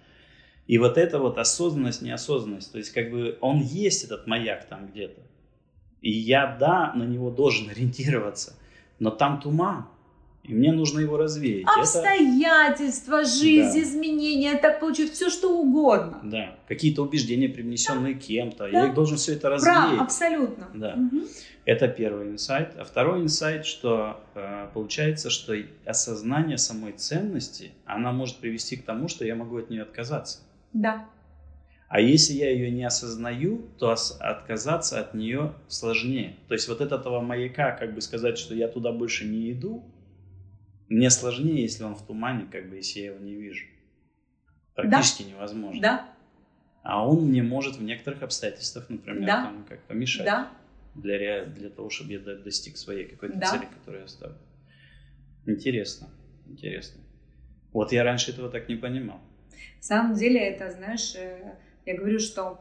И 0.65 0.79
вот 0.79 0.97
это 0.97 1.19
вот 1.19 1.37
осознанность, 1.37 2.01
неосознанность, 2.01 2.71
то 2.71 2.79
есть 2.79 2.91
как 2.91 3.11
бы 3.11 3.37
он 3.39 3.59
есть 3.59 4.03
этот 4.03 4.25
маяк 4.25 4.65
там 4.65 4.87
где-то, 4.87 5.21
и 6.01 6.09
я, 6.09 6.57
да, 6.59 6.91
на 6.95 7.03
него 7.03 7.29
должен 7.29 7.69
ориентироваться, 7.69 8.55
но 8.97 9.11
там 9.11 9.39
туман, 9.39 9.85
и 10.49 10.53
мне 10.53 10.71
нужно 10.71 10.99
его 10.99 11.15
развеять. 11.15 11.63
Обстоятельства, 11.77 13.21
это... 13.21 13.29
жизнь, 13.29 13.79
да. 13.79 13.83
изменения, 13.83 14.57
так 14.57 14.79
получить 14.79 15.13
все 15.13 15.29
что 15.29 15.55
угодно. 15.55 16.19
Да, 16.23 16.55
какие-то 16.67 17.03
убеждения, 17.03 17.47
привнесенные 17.47 18.15
да. 18.15 18.19
кем-то. 18.19 18.57
Да. 18.57 18.67
Я 18.67 18.87
их 18.87 18.95
должен 18.95 19.17
все 19.17 19.33
это 19.33 19.49
развеять. 19.49 19.89
Прав, 19.89 20.01
абсолютно. 20.01 20.67
Да. 20.73 20.95
Угу. 20.95 21.21
Это 21.65 21.87
первый 21.87 22.29
инсайт. 22.29 22.73
А 22.79 22.83
второй 22.83 23.21
инсайт, 23.21 23.67
что 23.67 24.23
э, 24.33 24.69
получается, 24.73 25.29
что 25.29 25.53
осознание 25.85 26.57
самой 26.57 26.93
ценности, 26.93 27.71
она 27.85 28.11
может 28.11 28.37
привести 28.37 28.75
к 28.75 28.83
тому, 28.83 29.07
что 29.07 29.25
я 29.25 29.35
могу 29.35 29.57
от 29.57 29.69
нее 29.69 29.83
отказаться. 29.83 30.39
Да. 30.73 31.05
А 31.89 32.01
если 32.01 32.33
я 32.33 32.49
ее 32.49 32.71
не 32.71 32.85
осознаю, 32.85 33.67
то 33.77 33.95
отказаться 34.19 34.99
от 34.99 35.13
нее 35.13 35.53
сложнее. 35.67 36.37
То 36.47 36.55
есть 36.55 36.67
вот 36.67 36.81
этого 36.81 37.21
маяка, 37.21 37.71
как 37.71 37.93
бы 37.93 38.01
сказать, 38.01 38.39
что 38.39 38.55
я 38.55 38.67
туда 38.67 38.91
больше 38.91 39.25
не 39.25 39.51
иду, 39.51 39.83
мне 40.89 41.09
сложнее, 41.09 41.61
если 41.61 41.83
он 41.83 41.95
в 41.95 42.05
тумане, 42.05 42.47
как 42.51 42.69
бы, 42.69 42.77
если 42.77 42.99
я 42.99 43.05
его 43.07 43.19
не 43.19 43.35
вижу. 43.35 43.65
Практически 44.75 45.23
да. 45.23 45.29
невозможно. 45.29 45.81
Да. 45.81 46.13
А 46.83 47.07
он 47.07 47.27
мне 47.27 47.43
может 47.43 47.75
в 47.75 47.83
некоторых 47.83 48.23
обстоятельствах, 48.23 48.89
например, 48.89 49.25
да. 49.25 49.43
там, 49.43 49.65
как 49.67 49.83
помешать. 49.83 50.25
Да. 50.25 50.51
Для, 50.95 51.45
для 51.45 51.69
того, 51.69 51.89
чтобы 51.89 52.13
я 52.13 52.19
достиг 52.19 52.77
своей 52.77 53.05
какой-то 53.05 53.37
да. 53.37 53.47
цели, 53.47 53.67
которую 53.77 54.01
я 54.01 54.07
ставлю. 54.07 54.37
Интересно. 55.45 56.09
Интересно. 56.47 57.01
Вот 57.71 57.91
я 57.91 58.03
раньше 58.03 58.31
этого 58.31 58.49
так 58.49 58.67
не 58.67 58.75
понимал. 58.75 59.19
На 59.77 59.83
самом 59.83 60.15
деле 60.15 60.39
это, 60.39 60.71
знаешь, 60.71 61.15
э, 61.15 61.53
я 61.85 61.95
говорю, 61.95 62.19
что 62.19 62.59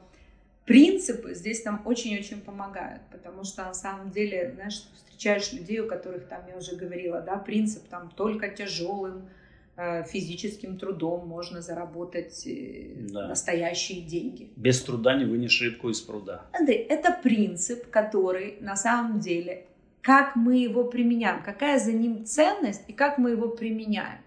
принципы 0.69 1.35
здесь 1.35 1.65
нам 1.65 1.81
очень-очень 1.87 2.43
помогают, 2.43 3.01
потому 3.11 3.43
что 3.43 3.65
на 3.65 3.75
самом 3.75 4.11
деле, 4.11 4.53
знаешь, 4.55 4.87
встречаешь 4.95 5.53
людей, 5.53 5.81
у 5.81 5.89
которых 5.89 6.29
там, 6.29 6.43
я 6.47 6.57
уже 6.59 6.77
говорила, 6.77 7.21
да, 7.23 7.39
принцип 7.39 7.89
там 7.89 8.11
только 8.15 8.49
тяжелым 8.51 9.29
э, 9.77 10.05
физическим 10.05 10.79
трудом 10.79 11.27
можно 11.27 11.63
заработать 11.63 12.47
э, 12.47 12.91
да. 13.11 13.29
настоящие 13.29 14.03
деньги. 14.03 14.51
Без 14.57 14.83
труда 14.83 15.17
не 15.17 15.25
вынешь 15.25 15.61
рыбку 15.63 15.89
из 15.89 16.03
пруда. 16.03 16.43
Андрей, 16.53 16.79
это 16.79 17.19
принцип, 17.23 17.89
который 17.89 18.59
на 18.61 18.77
самом 18.77 19.21
деле, 19.21 19.65
как 20.03 20.37
мы 20.37 20.59
его 20.59 20.85
применяем, 20.85 21.43
какая 21.43 21.79
за 21.79 21.93
ним 21.93 22.27
ценность 22.27 22.83
и 22.89 22.93
как 22.93 23.17
мы 23.17 23.31
его 23.31 23.49
применяем. 23.49 24.19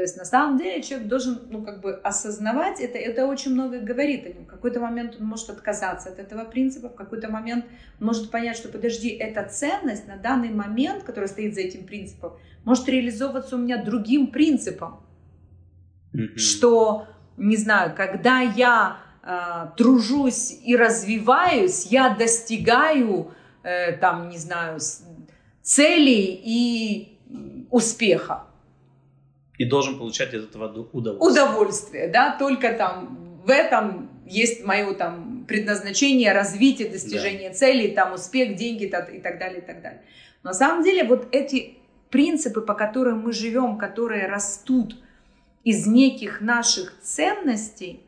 То 0.00 0.04
есть 0.04 0.16
на 0.16 0.24
самом 0.24 0.56
деле 0.56 0.82
человек 0.82 1.08
должен, 1.08 1.42
ну, 1.50 1.62
как 1.62 1.82
бы 1.82 1.92
осознавать 1.92 2.80
это, 2.80 2.96
это 2.96 3.26
очень 3.26 3.52
много 3.52 3.80
говорит 3.80 4.24
о 4.24 4.30
нем. 4.30 4.44
В 4.46 4.48
какой-то 4.48 4.80
момент 4.80 5.16
он 5.20 5.26
может 5.26 5.50
отказаться 5.50 6.08
от 6.08 6.18
этого 6.18 6.46
принципа, 6.46 6.88
в 6.88 6.94
какой-то 6.94 7.28
момент 7.28 7.66
может 7.98 8.30
понять, 8.30 8.56
что 8.56 8.70
подожди, 8.70 9.10
эта 9.10 9.46
ценность 9.46 10.08
на 10.08 10.16
данный 10.16 10.48
момент, 10.48 11.02
которая 11.02 11.28
стоит 11.28 11.54
за 11.54 11.60
этим 11.60 11.84
принципом, 11.84 12.38
может 12.64 12.88
реализовываться 12.88 13.56
у 13.56 13.58
меня 13.58 13.84
другим 13.84 14.28
принципом. 14.28 15.04
Mm-hmm. 16.14 16.38
Что, 16.38 17.06
не 17.36 17.58
знаю, 17.58 17.94
когда 17.94 18.40
я 18.40 18.96
э, 19.22 19.76
тружусь 19.76 20.58
и 20.64 20.76
развиваюсь, 20.76 21.88
я 21.88 22.16
достигаю, 22.18 23.32
э, 23.64 23.98
там, 23.98 24.30
не 24.30 24.38
знаю, 24.38 24.78
целей 25.60 26.40
и 26.42 27.18
успеха 27.70 28.46
и 29.60 29.66
должен 29.66 29.98
получать 29.98 30.32
от 30.32 30.44
этого 30.44 30.88
удовольствие. 30.92 31.44
Удовольствие, 31.44 32.08
да, 32.08 32.34
только 32.38 32.72
там 32.72 33.42
в 33.44 33.50
этом 33.50 34.08
есть 34.24 34.64
мое 34.64 34.94
там 34.94 35.44
предназначение, 35.46 36.32
развитие, 36.32 36.88
достижение 36.88 37.50
да. 37.50 37.54
целей, 37.54 37.94
там 37.94 38.14
успех, 38.14 38.56
деньги 38.56 38.84
и 38.84 38.88
так 38.88 39.38
далее, 39.38 39.58
и 39.58 39.60
так 39.60 39.82
далее. 39.82 40.00
Но 40.42 40.50
на 40.50 40.54
самом 40.54 40.82
деле 40.82 41.04
вот 41.04 41.28
эти 41.32 41.76
принципы, 42.08 42.62
по 42.62 42.72
которым 42.72 43.20
мы 43.20 43.34
живем, 43.34 43.76
которые 43.76 44.28
растут 44.28 44.96
из 45.62 45.86
неких 45.86 46.40
наших 46.40 46.98
ценностей, 47.02 48.00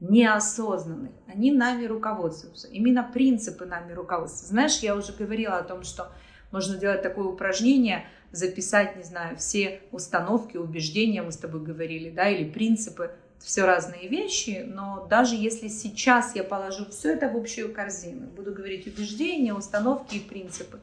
неосознанных, 0.00 1.12
они 1.28 1.52
нами 1.52 1.86
руководствуются. 1.86 2.66
Именно 2.66 3.08
принципы 3.14 3.64
нами 3.64 3.92
руководствуются. 3.92 4.48
Знаешь, 4.48 4.78
я 4.78 4.96
уже 4.96 5.12
говорила 5.12 5.58
о 5.58 5.62
том, 5.62 5.84
что 5.84 6.10
можно 6.50 6.76
делать 6.76 7.02
такое 7.02 7.26
упражнение– 7.26 8.08
записать, 8.36 8.96
не 8.96 9.02
знаю, 9.02 9.36
все 9.36 9.80
установки, 9.92 10.56
убеждения, 10.56 11.22
мы 11.22 11.32
с 11.32 11.36
тобой 11.36 11.62
говорили, 11.62 12.10
да, 12.10 12.28
или 12.28 12.48
принципы, 12.48 13.10
все 13.38 13.64
разные 13.64 14.08
вещи, 14.08 14.64
но 14.66 15.06
даже 15.08 15.36
если 15.36 15.68
сейчас 15.68 16.34
я 16.34 16.42
положу 16.42 16.86
все 16.86 17.12
это 17.12 17.28
в 17.28 17.36
общую 17.36 17.72
корзину, 17.72 18.26
буду 18.26 18.52
говорить 18.52 18.86
убеждения, 18.86 19.54
установки 19.54 20.16
и 20.16 20.20
принципы, 20.20 20.80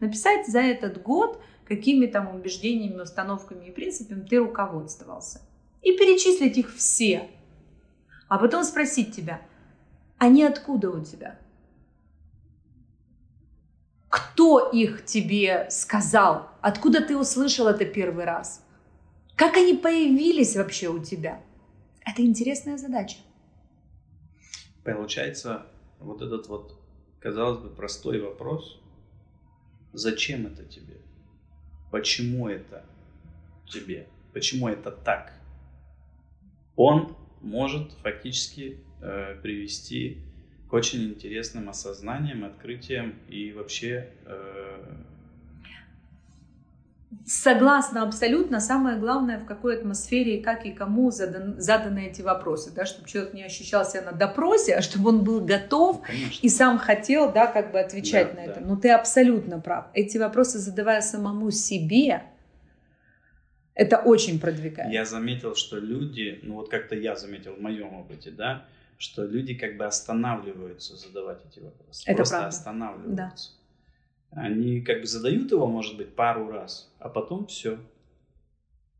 написать 0.00 0.46
за 0.46 0.60
этот 0.60 1.02
год, 1.02 1.40
какими 1.66 2.06
там 2.06 2.34
убеждениями, 2.34 3.00
установками 3.00 3.66
и 3.66 3.70
принципами 3.70 4.20
ты 4.20 4.38
руководствовался. 4.38 5.40
И 5.82 5.96
перечислить 5.96 6.56
их 6.56 6.74
все. 6.74 7.28
А 8.28 8.38
потом 8.38 8.64
спросить 8.64 9.14
тебя, 9.14 9.40
они 10.18 10.44
откуда 10.44 10.90
у 10.90 11.04
тебя? 11.04 11.38
Кто 14.14 14.70
их 14.70 15.04
тебе 15.04 15.66
сказал? 15.70 16.48
Откуда 16.60 17.04
ты 17.04 17.18
услышал 17.18 17.66
это 17.66 17.84
первый 17.84 18.24
раз? 18.24 18.64
Как 19.34 19.56
они 19.56 19.74
появились 19.74 20.54
вообще 20.54 20.86
у 20.86 21.02
тебя? 21.02 21.42
Это 22.06 22.22
интересная 22.22 22.78
задача. 22.78 23.16
Получается, 24.84 25.66
вот 25.98 26.22
этот 26.22 26.46
вот, 26.46 26.78
казалось 27.18 27.58
бы, 27.58 27.70
простой 27.70 28.20
вопрос. 28.20 28.80
Зачем 29.92 30.46
это 30.46 30.64
тебе? 30.64 30.98
Почему 31.90 32.48
это 32.48 32.86
тебе? 33.68 34.06
Почему 34.32 34.68
это 34.68 34.92
так? 34.92 35.32
Он 36.76 37.16
может 37.40 37.90
фактически 37.94 38.78
э, 39.00 39.40
привести 39.42 40.22
очень 40.74 41.04
интересным 41.04 41.68
осознанием, 41.68 42.44
открытием 42.44 43.14
и 43.28 43.52
вообще... 43.52 44.08
Э... 44.26 44.94
Согласна 47.24 48.02
абсолютно. 48.02 48.58
Самое 48.58 48.98
главное, 48.98 49.38
в 49.38 49.46
какой 49.46 49.76
атмосфере, 49.76 50.42
как 50.42 50.66
и 50.66 50.72
кому 50.72 51.12
задан, 51.12 51.60
заданы 51.60 52.08
эти 52.08 52.22
вопросы, 52.22 52.72
да, 52.74 52.84
чтобы 52.86 53.08
человек 53.08 53.34
не 53.34 53.44
ощущал 53.44 53.84
себя 53.84 54.02
на 54.02 54.12
допросе, 54.12 54.74
а 54.74 54.82
чтобы 54.82 55.10
он 55.10 55.22
был 55.22 55.40
готов 55.40 56.02
ну, 56.08 56.14
и 56.42 56.48
сам 56.48 56.78
хотел, 56.78 57.32
да, 57.32 57.46
как 57.46 57.70
бы 57.70 57.78
отвечать 57.78 58.34
да, 58.34 58.40
на 58.40 58.46
да. 58.46 58.52
это. 58.52 58.60
Но 58.60 58.76
ты 58.76 58.90
абсолютно 58.90 59.60
прав. 59.60 59.86
Эти 59.94 60.18
вопросы 60.18 60.58
задавая 60.58 61.02
самому 61.02 61.52
себе, 61.52 62.24
это 63.74 63.98
очень 63.98 64.40
продвигает. 64.40 64.92
Я 64.92 65.04
заметил, 65.04 65.54
что 65.54 65.78
люди, 65.78 66.40
ну 66.42 66.54
вот 66.54 66.68
как-то 66.68 66.96
я 66.96 67.14
заметил 67.14 67.54
в 67.54 67.60
моем 67.60 67.94
опыте, 67.94 68.32
да, 68.32 68.66
что 68.98 69.24
люди 69.24 69.54
как 69.54 69.76
бы 69.76 69.84
останавливаются 69.84 70.96
задавать 70.96 71.44
эти 71.46 71.60
вопросы. 71.60 72.02
Это 72.06 72.16
Просто 72.16 72.34
правда. 72.34 72.48
останавливаются. 72.48 73.50
Да. 74.30 74.42
Они 74.42 74.80
как 74.80 75.00
бы 75.00 75.06
задают 75.06 75.50
его, 75.52 75.66
может 75.66 75.96
быть, 75.96 76.14
пару 76.14 76.50
раз, 76.50 76.92
а 76.98 77.08
потом 77.08 77.46
все. 77.46 77.78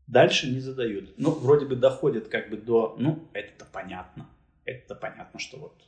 Дальше 0.07 0.49
не 0.49 0.59
задают. 0.59 1.17
Ну, 1.17 1.31
вроде 1.31 1.65
бы 1.65 1.75
доходят 1.75 2.27
как 2.27 2.49
бы 2.49 2.57
до, 2.57 2.95
ну, 2.97 3.27
это 3.33 3.65
понятно. 3.65 4.29
Это 4.63 4.95
понятно, 4.95 5.39
что 5.39 5.57
вот 5.57 5.83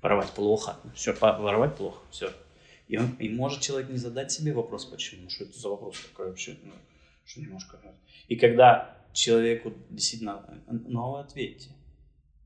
воровать 0.00 0.30
плохо. 0.30 0.76
Все, 0.94 1.12
воровать 1.12 1.76
плохо, 1.76 2.00
все. 2.10 2.30
И, 2.88 2.98
он, 2.98 3.14
и 3.18 3.28
может 3.28 3.60
человек 3.60 3.88
не 3.88 3.96
задать 3.96 4.30
себе 4.32 4.52
вопрос, 4.52 4.84
почему, 4.84 5.30
что 5.30 5.44
это 5.44 5.58
за 5.58 5.68
вопрос 5.68 6.00
такой 6.00 6.28
вообще, 6.28 6.56
ну, 6.62 6.72
что 7.24 7.40
немножко... 7.40 7.78
И 8.28 8.36
когда 8.36 8.96
человеку 9.12 9.72
действительно, 9.88 10.62
ну, 10.68 11.16
ответьте, 11.16 11.70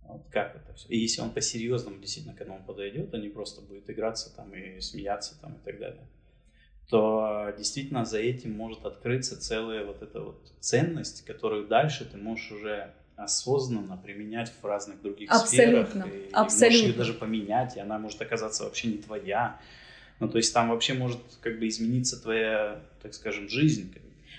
вот 0.09 0.23
как 0.31 0.57
это 0.57 0.73
все. 0.75 0.89
И 0.89 0.99
если 0.99 1.21
он 1.21 1.31
по-серьезному 1.31 1.99
действительно 1.99 2.35
к 2.35 2.41
этому 2.41 2.63
подойдет, 2.65 3.13
а 3.15 3.19
не 3.19 3.29
просто 3.29 3.61
будет 3.61 3.89
играться 3.91 4.35
там 4.35 4.55
и 4.55 4.81
смеяться 4.81 5.41
там 5.41 5.55
и 5.55 5.65
так 5.65 5.79
далее, 5.79 6.07
то 6.89 7.53
действительно 7.57 8.05
за 8.05 8.19
этим 8.19 8.53
может 8.53 8.85
открыться 8.85 9.41
целая 9.41 9.85
вот 9.85 10.03
эта 10.03 10.21
вот 10.21 10.53
ценность, 10.61 11.25
которую 11.25 11.67
дальше 11.67 12.05
ты 12.05 12.17
можешь 12.17 12.53
уже 12.53 12.93
осознанно 13.17 13.97
применять 13.97 14.53
в 14.61 14.65
разных 14.65 15.03
других 15.03 15.31
абсолютно, 15.31 16.05
сферах. 16.05 16.15
И, 16.15 16.31
абсолютно. 16.33 16.67
можешь 16.67 16.83
ее 16.83 16.93
даже 16.93 17.15
поменять, 17.15 17.77
и 17.77 17.81
она 17.81 17.99
может 17.99 18.21
оказаться 18.21 18.65
вообще 18.65 18.89
не 18.89 18.99
твоя. 18.99 19.59
Ну, 20.21 20.29
то 20.29 20.37
есть 20.37 20.53
там 20.55 20.69
вообще 20.71 20.95
может 20.95 21.21
как 21.41 21.59
бы 21.59 21.67
измениться 21.67 22.21
твоя, 22.23 22.81
так 23.03 23.15
скажем, 23.15 23.49
жизнь. 23.49 23.93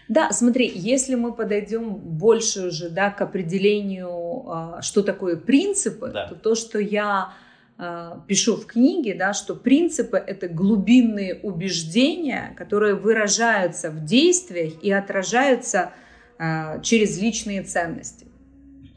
Да, 0.09 0.31
смотри, 0.31 0.71
если 0.73 1.15
мы 1.15 1.33
подойдем 1.33 1.95
больше 1.95 2.67
уже 2.67 2.89
да, 2.89 3.11
к 3.11 3.21
определению, 3.21 4.49
а, 4.49 4.81
что 4.81 5.03
такое 5.03 5.35
принципы, 5.35 6.11
да. 6.13 6.27
то 6.27 6.35
то, 6.35 6.55
что 6.55 6.79
я 6.79 7.33
а, 7.77 8.23
пишу 8.27 8.55
в 8.55 8.65
книге, 8.65 9.15
да, 9.15 9.33
что 9.33 9.55
принципы 9.55 10.17
это 10.17 10.47
глубинные 10.47 11.35
убеждения, 11.35 12.53
которые 12.57 12.95
выражаются 12.95 13.91
в 13.91 14.05
действиях 14.05 14.81
и 14.81 14.91
отражаются 14.91 15.91
а, 16.39 16.79
через 16.79 17.19
личные 17.19 17.63
ценности. 17.63 18.26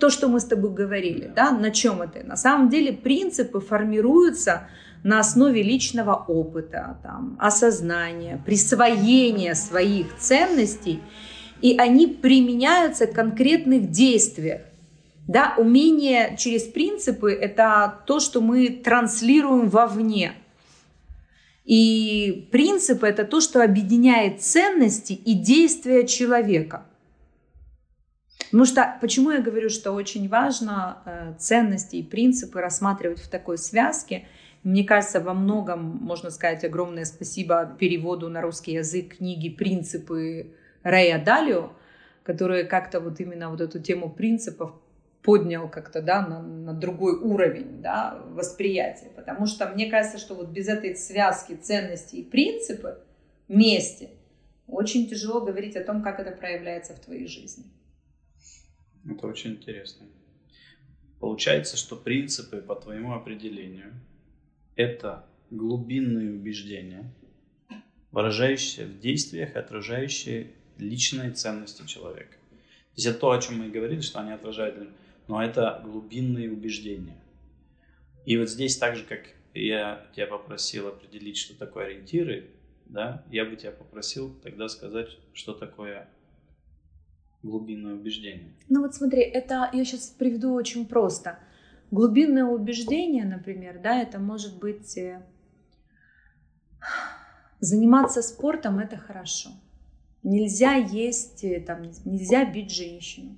То, 0.01 0.11
что 0.11 0.29
мы 0.29 0.41
с 0.41 0.45
тобой 0.45 0.73
говорили, 0.73 1.31
да, 1.37 1.53
на 1.53 1.71
чем 1.71 2.03
это? 2.03 2.27
На 2.27 2.37
самом 2.37 2.71
деле 2.71 2.93
принципы 2.93 3.61
формируются 3.61 4.69
на 5.05 5.21
основе 5.21 5.63
личного 5.63 6.15
опыта, 6.15 6.99
там, 7.03 7.37
осознания, 7.39 8.43
присвоения 8.45 9.55
своих 9.55 10.17
ценностей 10.19 11.01
и 11.61 11.77
они 11.77 12.07
применяются 12.07 13.07
в 13.07 13.13
конкретных 13.13 13.91
действиях. 13.91 14.63
Да, 15.29 15.55
умение 15.59 16.37
через 16.39 16.65
принципы– 16.65 17.33
это 17.41 18.01
то, 18.07 18.19
что 18.19 18.41
мы 18.41 18.69
транслируем 18.69 19.69
вовне. 19.69 20.33
И 21.65 22.49
принципы– 22.51 23.07
это 23.09 23.25
то, 23.25 23.41
что 23.41 23.63
объединяет 23.63 24.43
ценности 24.43 25.13
и 25.13 25.35
действия 25.35 26.07
человека. 26.07 26.85
Потому 28.51 28.65
что, 28.65 28.99
почему 29.01 29.31
я 29.31 29.41
говорю, 29.41 29.69
что 29.69 29.93
очень 29.93 30.29
важно 30.29 31.03
э, 31.05 31.35
ценности 31.39 31.97
и 31.97 32.03
принципы 32.03 32.61
рассматривать 32.61 33.21
в 33.21 33.29
такой 33.29 33.59
связке– 33.59 34.27
мне 34.63 34.85
кажется, 34.85 35.21
во 35.21 35.33
многом 35.33 35.83
можно 35.83 36.31
сказать 36.31 36.65
огромное 36.65 37.07
спасибо 37.07 37.77
переводу 37.79 38.29
на 38.29 38.43
русский 38.43 38.73
язык 38.73 39.17
книги 39.17 39.49
«Принципы» 39.49 40.55
Рэя 40.83 41.23
Далио, 41.23 41.73
который 42.23 42.67
как-то 42.67 43.01
вот 43.01 43.21
именно 43.21 43.51
вот 43.51 43.63
эту 43.63 43.81
тему 43.81 44.11
принципов 44.11 44.73
поднял 45.23 45.69
как-то, 45.69 46.03
да, 46.03 46.27
на, 46.27 46.43
на 46.43 46.75
другой 46.75 47.19
уровень, 47.19 47.81
да, 47.81 48.23
восприятия. 48.33 49.11
Потому 49.17 49.47
что 49.47 49.67
мне 49.69 49.91
кажется, 49.91 50.19
что 50.19 50.35
вот 50.35 50.49
без 50.49 50.69
этой 50.69 50.95
связки 50.95 51.55
ценностей 51.55 52.21
и 52.21 52.25
принципы 52.25 52.99
вместе 53.49 54.11
очень 54.67 55.09
тяжело 55.09 55.41
говорить 55.41 55.77
о 55.77 55.85
том, 55.85 56.03
как 56.03 56.21
это 56.21 56.33
проявляется 56.33 56.95
в 56.95 57.01
твоей 57.01 57.27
жизни. 57.27 57.65
Это 59.09 59.27
очень 59.27 59.53
интересно. 59.53 60.07
Получается, 61.19 61.77
что 61.77 61.97
принципы 61.97 62.61
по 62.61 62.75
твоему 62.75 63.15
определению 63.15 63.93
это 64.77 65.27
глубинные 65.51 66.33
убеждения, 66.33 67.13
выражающиеся 68.13 68.87
в 68.87 68.99
действиях, 68.99 69.57
отражающие 69.57 70.53
личные 70.79 71.33
ценности 71.33 71.87
человека. 71.87 72.33
То 72.33 72.97
есть 72.97 73.07
это 73.07 73.19
то, 73.19 73.31
о 73.33 73.41
чем 73.41 73.59
мы 73.59 73.67
и 73.67 73.71
говорили, 73.71 74.01
что 74.01 74.21
они 74.21 74.33
отражают, 74.33 74.89
но 75.29 75.43
это 75.43 75.81
глубинные 75.85 76.51
убеждения. 76.51 77.21
И 78.25 78.37
вот 78.37 78.49
здесь 78.49 78.77
так 78.77 78.97
же, 78.97 79.05
как 79.05 79.21
я 79.55 80.07
тебя 80.15 80.27
попросил 80.27 80.89
определить, 80.89 81.37
что 81.37 81.55
такое 81.55 81.87
ориентиры, 81.87 82.51
да, 82.87 83.25
я 83.31 83.45
бы 83.45 83.57
тебя 83.57 83.73
попросил 83.73 84.35
тогда 84.43 84.69
сказать, 84.69 85.17
что 85.33 85.53
такое 85.53 86.09
глубинное 87.43 87.95
убеждение. 87.95 88.53
Ну 88.69 88.83
вот 88.83 88.95
смотри, 88.95 89.23
это 89.23 89.71
я 89.73 89.85
сейчас 89.85 90.15
приведу 90.19 90.53
очень 90.55 90.87
просто– 90.87 91.39
Глубинное 91.91 92.45
убеждение, 92.45 93.25
например, 93.25 93.81
да, 93.83 94.01
это 94.01 94.21
может 94.21 94.61
быть 94.61 94.97
э, 94.97 95.21
заниматься 97.59 98.23
спортом 98.23 98.79
это 98.79 98.97
хорошо. 98.97 99.51
Нельзя 100.23 100.75
есть, 100.75 101.43
э, 101.43 101.59
там, 101.61 101.83
нельзя 102.05 102.45
бить 102.45 102.71
женщину. 102.71 103.37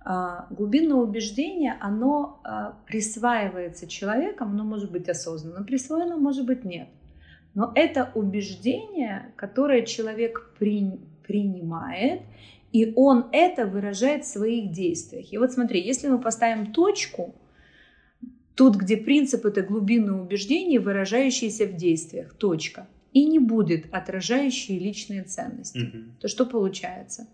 А, 0.00 0.48
глубинное 0.50 0.98
убеждение, 0.98 1.78
оно 1.80 2.40
а, 2.44 2.78
присваивается 2.86 3.86
человеком, 3.86 4.52
оно 4.52 4.64
может 4.64 4.92
быть 4.92 5.08
осознанно 5.08 5.64
присвоено, 5.64 6.18
может 6.18 6.44
быть 6.44 6.64
нет. 6.64 6.88
Но 7.54 7.72
это 7.74 8.12
убеждение, 8.14 9.32
которое 9.36 9.84
человек 9.86 10.54
при, 10.58 11.00
принимает, 11.28 12.22
и 12.72 12.92
он 12.96 13.26
это 13.32 13.66
выражает 13.66 14.24
в 14.24 14.28
своих 14.28 14.72
действиях. 14.72 15.32
И 15.32 15.38
вот 15.38 15.52
смотри, 15.52 15.80
если 15.80 16.08
мы 16.08 16.18
поставим 16.18 16.72
точку, 16.72 17.34
тут, 18.54 18.76
где 18.76 18.96
принцип 18.96 19.46
это 19.46 19.62
глубинное 19.62 20.20
убеждение, 20.20 20.80
выражающееся 20.80 21.66
в 21.66 21.76
действиях, 21.76 22.34
точка, 22.34 22.88
и 23.12 23.24
не 23.24 23.38
будет 23.38 23.86
отражающие 23.92 24.78
личные 24.78 25.22
ценности, 25.22 25.78
угу. 25.78 26.04
то 26.20 26.28
что 26.28 26.44
получается? 26.44 27.28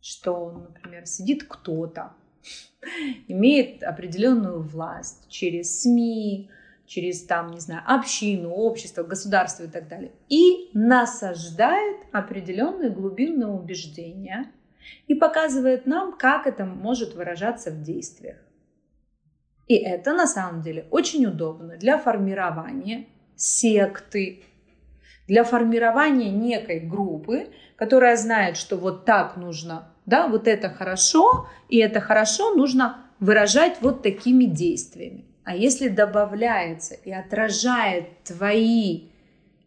Что, 0.00 0.68
например, 0.68 1.06
сидит 1.06 1.44
кто-то, 1.44 2.12
имеет 3.28 3.82
определенную 3.82 4.62
власть 4.62 5.26
через 5.28 5.82
СМИ, 5.82 6.48
через 6.86 7.24
там, 7.24 7.50
не 7.50 7.60
знаю, 7.60 7.82
общину, 7.86 8.50
общество, 8.50 9.02
государство 9.02 9.64
и 9.64 9.68
так 9.68 9.88
далее, 9.88 10.12
и 10.28 10.70
насаждает 10.72 11.96
определенные 12.12 12.90
глубинные 12.90 13.48
убеждения 13.48 14.52
и 15.06 15.14
показывает 15.14 15.86
нам, 15.86 16.16
как 16.16 16.46
это 16.46 16.64
может 16.64 17.14
выражаться 17.14 17.70
в 17.70 17.82
действиях. 17.82 18.38
И 19.66 19.74
это 19.74 20.14
на 20.14 20.26
самом 20.26 20.62
деле 20.62 20.86
очень 20.90 21.26
удобно 21.26 21.76
для 21.76 21.98
формирования 21.98 23.06
секты, 23.34 24.44
для 25.26 25.42
формирования 25.42 26.30
некой 26.30 26.80
группы, 26.80 27.48
которая 27.76 28.16
знает, 28.16 28.56
что 28.56 28.76
вот 28.76 29.04
так 29.04 29.36
нужно, 29.36 29.92
да, 30.06 30.28
вот 30.28 30.46
это 30.46 30.70
хорошо, 30.70 31.48
и 31.68 31.78
это 31.78 32.00
хорошо 32.00 32.54
нужно 32.54 33.10
выражать 33.18 33.78
вот 33.80 34.02
такими 34.02 34.44
действиями. 34.44 35.24
А 35.46 35.54
если 35.54 35.86
добавляется 35.86 36.94
и 37.04 37.12
отражает 37.12 38.24
твои 38.24 39.10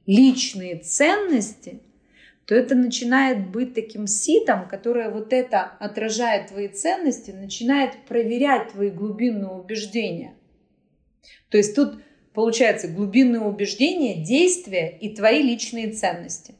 личные 0.05 0.75
ценности, 0.75 1.79
то 2.45 2.53
это 2.53 2.75
начинает 2.75 3.49
быть 3.49 3.75
таким 3.75 4.05
ситом, 4.05 4.67
которое 4.67 5.09
вот 5.09 5.31
это 5.31 5.61
отражает 5.79 6.47
твои 6.47 6.67
ценности, 6.67 7.31
начинает 7.31 7.93
проверять 8.09 8.73
твои 8.73 8.89
глубинные 8.89 9.51
убеждения. 9.51 10.33
То 11.47 11.55
есть 11.55 11.73
тут 11.75 12.03
получается 12.33 12.89
глубинные 12.89 13.41
убеждения, 13.41 14.21
действия 14.21 14.89
и 14.99 15.15
твои 15.15 15.41
личные 15.41 15.93
ценности. 15.93 16.55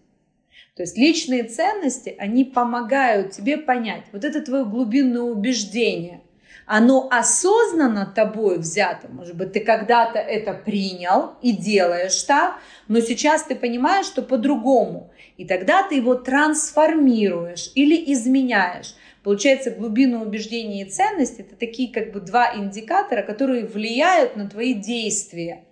То 0.78 0.84
есть 0.84 0.98
личные 0.98 1.44
ценности, 1.44 2.16
они 2.18 2.46
помогают 2.46 3.32
тебе 3.34 3.58
понять, 3.58 4.06
вот 4.14 4.24
это 4.24 4.42
твое 4.42 4.64
глубинное 4.64 5.24
убеждение– 5.24 6.22
оно 6.72 7.08
осознанно 7.10 8.06
тобой 8.06 8.60
взято. 8.60 9.08
Может 9.10 9.36
быть, 9.36 9.54
ты 9.54 9.60
когда-то 9.62 10.20
это 10.20 10.54
принял 10.54 11.34
и 11.42 11.52
делаешь 11.52 12.22
так, 12.22 12.60
но 12.88 13.00
сейчас 13.00 13.42
ты 13.42 13.56
понимаешь, 13.56 14.06
что 14.06 14.22
по-другому. 14.22 15.12
И 15.38 15.46
тогда 15.46 15.82
ты 15.82 15.96
его 15.96 16.14
трансформируешь 16.14 17.72
или 17.74 18.14
изменяешь. 18.14 18.94
Получается, 19.24 19.72
глубина 19.72 20.22
убеждений 20.22 20.84
и 20.84 20.86
ценности– 20.90 21.42
это 21.50 21.56
такие 21.56 21.92
как 21.92 22.12
бы 22.12 22.20
два 22.20 22.56
индикатора, 22.56 23.24
которые 23.24 23.66
влияют 23.66 24.36
на 24.36 24.48
твои 24.48 24.76
действия. 24.76 25.64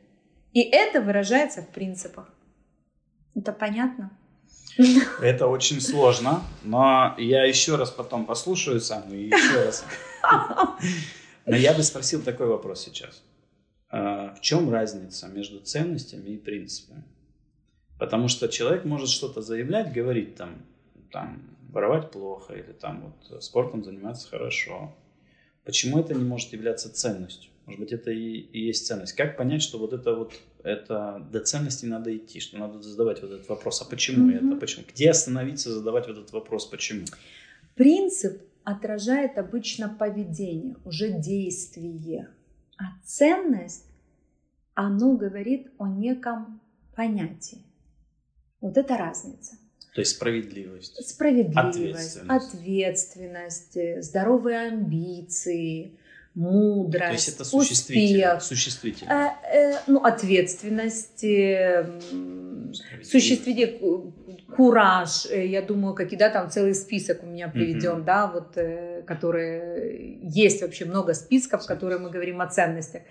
И 0.53 0.61
это 0.61 0.99
выражается 0.99 1.61
в 1.61 1.67
принципах. 1.67 2.33
Это 3.35 3.53
понятно? 3.53 4.09
Это 5.21 5.45
очень 5.45 5.79
сложно, 5.79 6.41
но 6.63 7.13
я 7.19 7.43
еще 7.45 7.75
раз 7.75 7.91
потом 7.91 8.25
послушаю 8.25 8.81
сам 8.81 9.03
и 9.13 9.25
еще 9.25 9.63
раз 9.65 9.85
но 11.45 11.55
я 11.55 11.73
бы 11.73 11.83
спросил 11.83 12.21
такой 12.21 12.47
вопрос 12.47 12.83
сейчас. 12.83 13.23
А, 13.89 14.33
в 14.35 14.41
чем 14.41 14.71
разница 14.71 15.27
между 15.27 15.59
ценностями 15.59 16.31
и 16.31 16.37
принципами? 16.37 17.03
Потому 17.99 18.27
что 18.27 18.47
человек 18.47 18.85
может 18.85 19.09
что-то 19.09 19.41
заявлять, 19.41 19.93
говорить 19.93 20.35
там, 20.35 20.65
там 21.11 21.57
воровать 21.69 22.11
плохо 22.11 22.53
или 22.53 22.73
там 22.73 23.13
вот 23.29 23.43
спортом 23.43 23.83
заниматься 23.83 24.27
хорошо. 24.29 24.95
Почему 25.63 25.99
это 25.99 26.13
не 26.13 26.23
может 26.23 26.53
являться 26.53 26.93
ценностью? 26.93 27.51
Может 27.65 27.81
быть, 27.81 27.91
это 27.91 28.11
и, 28.11 28.37
и 28.37 28.65
есть 28.65 28.87
ценность. 28.87 29.13
Как 29.13 29.35
понять, 29.35 29.61
что 29.61 29.77
вот 29.77 29.91
это 29.91 30.15
вот, 30.15 30.33
это 30.63 31.27
до 31.31 31.41
ценности 31.41 31.85
надо 31.85 32.15
идти, 32.15 32.39
что 32.39 32.57
надо 32.57 32.81
задавать 32.81 33.21
вот 33.21 33.31
этот 33.31 33.49
вопрос, 33.49 33.81
а 33.81 33.85
почему 33.85 34.31
mm-hmm. 34.31 34.51
это, 34.51 34.59
почему? 34.59 34.85
Где 34.87 35.09
остановиться, 35.09 35.73
задавать 35.73 36.07
вот 36.07 36.17
этот 36.17 36.31
вопрос, 36.31 36.65
почему? 36.65 37.05
Принцип 37.75 38.41
отражает 38.67 39.37
обычно 39.37 39.87
поведение, 39.87 40.75
уже 40.83 41.09
действие. 41.09 42.27
А 42.77 42.83
ценность, 43.05 43.85
оно 44.73 45.15
говорит 45.15 45.71
о 45.77 45.87
неком 45.87 46.59
понятии. 46.93 47.63
Вот 48.59 48.77
это 48.77 48.97
разница. 48.97 49.55
То 49.95 50.01
есть 50.01 50.17
справедливость. 50.17 50.97
Справедливость, 51.07 52.17
ответственность, 52.27 53.77
ответственность 53.77 54.03
здоровые 54.03 54.57
амбиции, 54.67 55.97
мудрость, 56.33 57.05
То 57.05 57.11
есть 57.13 57.27
это 57.29 57.45
существительное. 57.45 58.35
Успех. 58.35 58.43
существительное. 58.43 59.33
Э, 59.43 59.55
э, 59.55 59.79
ну, 59.87 60.03
ответственность, 60.03 61.23
э, 61.23 61.85
существительное, 63.03 64.13
кураж, 64.55 65.25
э, 65.29 65.45
я 65.47 65.61
думаю, 65.61 65.93
какие, 65.93 66.17
да, 66.17 66.29
там 66.29 66.49
целый 66.49 66.73
список 66.73 67.23
у 67.23 67.25
меня 67.25 67.47
приведен, 67.47 67.99
mm-hmm. 67.99 68.03
да, 68.03 68.27
вот, 68.27 68.57
э, 68.57 69.03
которые, 69.05 70.19
есть 70.23 70.61
вообще 70.61 70.85
много 70.85 71.13
списков, 71.13 71.63
в 71.63 71.67
которые 71.67 71.99
мы 71.99 72.09
говорим 72.09 72.41
о 72.41 72.47
ценностях. 72.47 73.01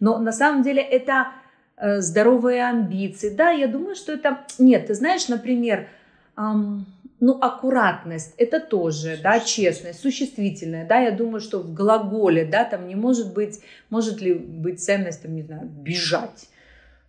Но 0.00 0.18
на 0.18 0.32
самом 0.32 0.62
деле 0.62 0.82
это 0.82 1.28
э, 1.76 2.00
здоровые 2.00 2.64
амбиции, 2.64 3.30
да, 3.30 3.50
я 3.50 3.66
думаю, 3.66 3.94
что 3.94 4.12
это, 4.12 4.46
нет, 4.58 4.86
ты 4.86 4.94
знаешь, 4.94 5.28
например, 5.28 5.88
эм, 6.36 6.86
ну, 7.20 7.38
аккуратность, 7.40 8.34
это 8.36 8.60
тоже, 8.60 9.18
да, 9.22 9.40
честность, 9.40 10.00
существительное, 10.00 10.86
да, 10.86 10.98
я 10.98 11.10
думаю, 11.10 11.40
что 11.40 11.60
в 11.60 11.72
глаголе, 11.72 12.44
да, 12.44 12.64
там 12.64 12.88
не 12.88 12.94
может 12.94 13.32
быть, 13.32 13.60
может 13.90 14.20
ли 14.20 14.34
быть 14.34 14.82
ценность, 14.82 15.22
там, 15.22 15.34
не 15.34 15.42
знаю, 15.42 15.66
бежать, 15.66 16.48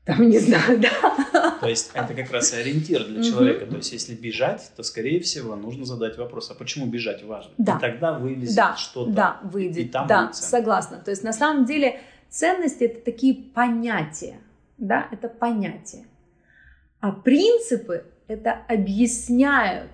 там, 0.08 0.30
не 0.30 0.40
знаю, 0.40 0.80
да, 0.80 1.58
То 1.60 1.68
есть 1.68 1.92
это 1.94 2.14
как 2.14 2.32
раз 2.32 2.54
и 2.54 2.58
ориентир 2.58 3.04
для 3.04 3.22
человека. 3.22 3.66
То 3.66 3.76
есть 3.76 3.92
если 3.92 4.16
бежать, 4.16 4.72
то, 4.76 4.84
скорее 4.84 5.20
всего, 5.20 5.56
нужно 5.56 5.86
задать 5.86 6.18
вопрос, 6.18 6.50
а 6.50 6.54
почему 6.56 6.86
бежать 6.88 7.24
важно? 7.24 7.52
Да. 7.58 7.76
И 7.78 7.82
тогда 7.82 8.14
вылезет 8.14 8.56
Да, 8.56 8.76
что-то. 8.78 9.12
да, 9.12 9.40
и 9.44 9.48
выйдет. 9.48 9.92
там 9.92 10.08
да, 10.08 10.34
согласна. 10.34 10.98
То 11.04 11.12
есть 11.12 11.24
на 11.24 11.34
самом 11.34 11.66
деле 11.66 12.00
ценности 12.30 12.86
это 12.86 13.02
такие 13.04 13.36
понятия, 13.36 14.40
да, 14.78 15.08
это 15.12 15.28
понятия. 15.28 16.06
А 17.02 17.12
принципы 17.12 18.06
это 18.28 18.54
объясняют 18.70 19.92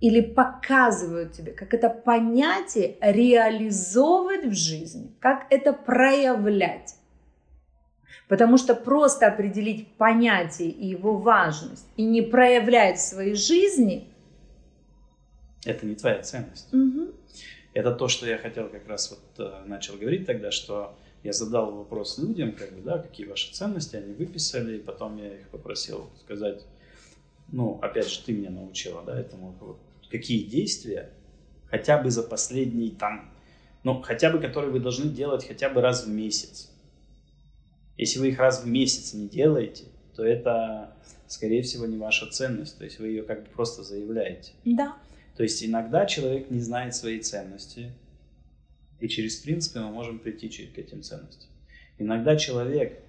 или 0.00 0.20
показывают 0.20 1.32
тебе, 1.32 1.52
как 1.52 1.74
это 1.74 1.88
понятие 1.88 2.96
реализовывать 3.00 4.44
в 4.44 4.54
жизни, 4.54 5.12
как 5.18 5.46
это 5.50 5.72
проявлять. 5.72 6.94
Потому 8.30 8.58
что 8.58 8.76
просто 8.76 9.26
определить 9.26 9.88
понятие 9.98 10.70
и 10.70 10.86
его 10.86 11.18
важность 11.18 11.84
и 11.96 12.04
не 12.04 12.22
проявлять 12.22 12.96
в 12.96 13.02
своей 13.02 13.34
жизни, 13.34 14.06
Это 15.64 15.84
не 15.84 15.96
твоя 15.96 16.22
ценность. 16.22 16.72
мгм, 16.72 17.08
Это 17.74 17.90
то, 17.90 18.06
что 18.06 18.26
я 18.26 18.38
хотел 18.38 18.68
как 18.68 18.86
раз 18.86 19.10
вот 19.10 19.18
э, 19.44 19.64
начал 19.66 19.96
говорить 19.96 20.26
тогда, 20.26 20.52
что 20.52 20.94
я 21.24 21.32
задал 21.32 21.72
вопрос 21.72 22.18
людям, 22.18 22.52
как 22.52 22.72
бы, 22.72 22.82
да, 22.82 22.98
какие 23.00 23.26
ваши 23.26 23.52
ценности, 23.52 23.96
они 23.96 24.12
выписали, 24.14 24.76
и 24.76 24.80
потом 24.80 25.16
я 25.16 25.34
их 25.34 25.48
попросил 25.48 26.08
сказать, 26.24 26.60
ну, 27.48 27.80
опять 27.82 28.08
же, 28.08 28.20
ты 28.24 28.32
меня 28.32 28.50
научила, 28.50 29.02
да, 29.02 29.18
этому, 29.18 29.56
вот, 29.58 29.78
какие 30.08 30.44
действия, 30.44 31.10
хотя 31.68 31.98
бы 31.98 32.12
за 32.12 32.22
последний 32.22 32.92
там, 32.92 33.28
ну, 33.82 34.00
хотя 34.00 34.30
бы, 34.30 34.38
которые 34.38 34.70
вы 34.70 34.78
должны 34.78 35.10
делать 35.10 35.44
хотя 35.44 35.68
бы 35.68 35.80
раз 35.80 36.04
в 36.04 36.08
месяц. 36.08 36.70
Если 38.00 38.18
вы 38.18 38.28
их 38.28 38.38
раз 38.38 38.64
в 38.64 38.66
месяц 38.66 39.12
не 39.12 39.28
делаете, 39.28 39.84
то 40.16 40.24
это, 40.24 40.96
скорее 41.26 41.60
всего, 41.60 41.84
не 41.84 41.98
ваша 41.98 42.26
ценность, 42.30 42.78
то 42.78 42.84
есть 42.84 42.98
вы 42.98 43.08
ее 43.08 43.24
как 43.24 43.42
бы 43.42 43.50
просто 43.50 43.82
заявляете. 43.82 44.52
да, 44.64 44.96
То 45.36 45.42
есть 45.42 45.62
иногда 45.62 46.06
человек 46.06 46.50
не 46.50 46.60
знает 46.60 46.94
своей 46.94 47.20
ценности, 47.20 47.92
и 49.00 49.08
через 49.08 49.36
принципы 49.36 49.80
мы 49.80 49.90
можем 49.90 50.18
прийти 50.18 50.48
к 50.48 50.78
этим 50.78 51.02
ценностям. 51.02 51.50
Иногда 51.98 52.36
человек 52.36 53.02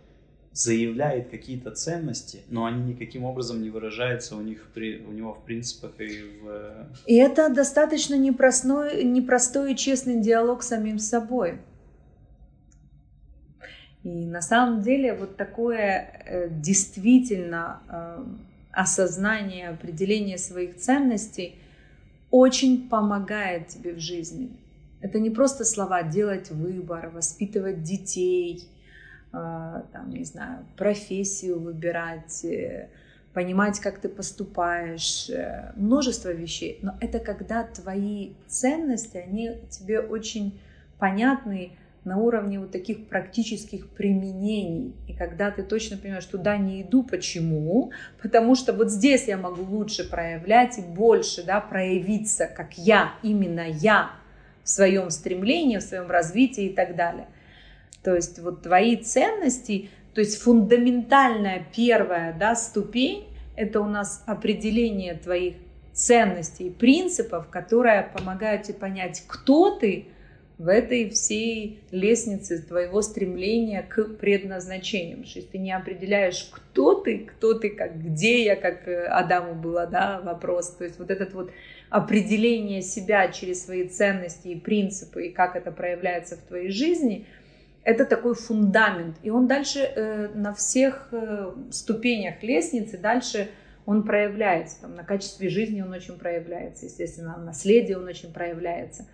заявляет 0.51 1.29
какие-то 1.29 1.71
ценности, 1.71 2.41
но 2.49 2.65
они 2.65 2.91
никаким 2.91 3.23
образом 3.23 3.61
не 3.61 3.69
выражаются 3.69 4.35
у, 4.35 4.41
них 4.41 4.67
у 4.75 5.11
него 5.13 5.33
в 5.33 5.45
принципах 5.45 5.93
и 6.01 6.21
в... 6.41 6.89
И 7.05 7.15
это 7.15 7.47
достаточно 7.47 8.15
непростой, 8.15 9.05
непростой 9.05 9.71
и 9.71 9.77
честный 9.77 10.19
диалог 10.19 10.63
с 10.63 10.67
самим 10.67 10.99
собой. 10.99 11.61
И 14.03 14.25
на 14.25 14.41
самом 14.41 14.81
деле 14.81 15.13
вот 15.13 15.37
такое 15.37 16.23
э, 16.25 16.49
действительно 16.49 17.81
э, 17.87 18.23
осознание, 18.71 19.69
определение 19.69 20.37
своих 20.37 20.77
ценностей 20.77 21.55
очень 22.31 22.89
помогает 22.89 23.67
тебе 23.67 23.93
в 23.93 23.99
жизни. 23.99 24.49
Это 25.01 25.19
не 25.19 25.29
просто 25.29 25.65
слова 25.65 26.01
делать 26.03 26.49
выбор, 26.49 27.09
воспитывать 27.09 27.83
детей, 27.83 28.67
э, 29.33 29.81
там, 29.93 30.09
не 30.09 30.23
знаю, 30.23 30.65
профессию 30.77 31.59
выбирать, 31.59 32.45
понимать, 33.33 33.79
как 33.79 33.99
ты 33.99 34.09
поступаешь, 34.09 35.29
множество 35.75 36.33
вещей. 36.33 36.79
Но 36.81 36.97
это 37.01 37.19
когда 37.19 37.63
твои 37.63 38.31
ценности, 38.47 39.17
они 39.17 39.57
тебе 39.69 39.99
очень 39.99 40.59
понятны 40.97 41.71
на 42.03 42.17
уровне 42.17 42.59
вот 42.59 42.71
таких 42.71 43.07
практических 43.07 43.87
применений. 43.89 44.95
И 45.07 45.13
когда 45.13 45.51
ты 45.51 45.61
точно 45.61 45.97
понимаешь, 45.97 46.25
туда 46.25 46.57
не 46.57 46.81
иду, 46.81 47.03
почему? 47.03 47.91
Потому 48.21 48.55
что 48.55 48.73
вот 48.73 48.89
здесь 48.89 49.27
я 49.27 49.37
могу 49.37 49.63
лучше 49.63 50.09
проявлять 50.09 50.79
и 50.79 50.81
больше 50.81 51.43
да, 51.43 51.59
проявиться, 51.61 52.47
как 52.47 52.77
я, 52.77 53.13
именно 53.21 53.67
я 53.69 54.11
в 54.63 54.69
своем 54.69 55.09
стремлении, 55.11 55.77
в 55.77 55.83
своем 55.83 56.09
развитии 56.09 56.65
и 56.65 56.73
так 56.73 56.95
далее. 56.95 57.27
То 58.03 58.15
есть 58.15 58.39
вот 58.39 58.63
твои 58.63 58.97
ценности, 58.97 59.89
то 60.15 60.21
есть 60.21 60.41
фундаментальная 60.41 61.67
первая 61.75 62.33
да, 62.33 62.55
ступень, 62.55 63.27
это 63.55 63.79
у 63.79 63.85
нас 63.85 64.23
определение 64.25 65.13
твоих 65.13 65.55
ценностей 65.93 66.67
и 66.67 66.69
принципов, 66.71 67.49
которая 67.49 68.09
помогает 68.11 68.63
тебе 68.63 68.79
понять, 68.79 69.23
кто 69.27 69.77
ты 69.77 70.07
в 70.61 70.67
этой 70.67 71.09
всей 71.09 71.79
лестнице 71.89 72.61
твоего 72.61 73.01
стремления 73.01 73.81
к 73.81 74.03
предназначению. 74.17 75.17
Потому 75.17 75.29
что 75.29 75.39
если 75.39 75.51
ты 75.51 75.57
не 75.57 75.71
определяешь, 75.71 76.51
кто 76.51 76.93
ты, 76.93 77.17
кто 77.19 77.55
ты, 77.55 77.71
как 77.71 77.99
где 77.99 78.43
я, 78.43 78.55
как 78.55 78.87
э, 78.87 79.07
Адаму 79.07 79.55
было 79.55 79.87
да, 79.87 80.21
вопрос, 80.21 80.75
то 80.75 80.83
есть 80.83 80.99
вот 80.99 81.09
этот 81.09 81.33
вот 81.33 81.51
определение 81.89 82.83
себя 82.83 83.29
через 83.29 83.65
свои 83.65 83.87
ценности 83.87 84.49
и 84.49 84.59
принципы, 84.59 85.27
и 85.27 85.31
как 85.31 85.55
это 85.55 85.71
проявляется 85.71 86.37
в 86.37 86.41
твоей 86.41 86.69
жизни, 86.69 87.25
это 87.83 88.05
такой 88.05 88.35
фундамент. 88.35 89.15
И 89.23 89.31
он 89.31 89.47
дальше 89.47 89.79
э, 89.79 90.27
на 90.35 90.53
всех 90.53 91.07
э, 91.11 91.53
ступенях 91.71 92.43
лестницы, 92.43 92.99
дальше 92.99 93.49
он 93.87 94.03
проявляется. 94.03 94.81
Там, 94.81 94.93
на 94.93 95.03
качестве 95.03 95.49
жизни 95.49 95.81
он 95.81 95.91
очень 95.91 96.19
проявляется, 96.19 96.85
естественно, 96.85 97.35
на 97.37 97.45
наследии 97.45 97.95
он 97.95 98.05
очень 98.05 98.31
проявляется. 98.31 99.07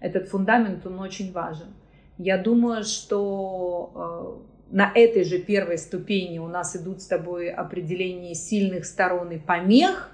Этот 0.00 0.28
фундамент, 0.28 0.86
он 0.86 1.00
очень 1.00 1.32
важен. 1.32 1.74
Я 2.18 2.38
думаю, 2.38 2.84
что 2.84 4.42
э, 4.70 4.74
на 4.76 4.92
этой 4.94 5.24
же 5.24 5.38
первой 5.38 5.78
ступени 5.78 6.38
у 6.38 6.48
нас 6.48 6.76
идут 6.76 7.02
с 7.02 7.06
тобой 7.06 7.50
определение 7.50 8.34
сильных 8.34 8.86
сторон 8.86 9.30
и 9.30 9.38
помех. 9.38 10.10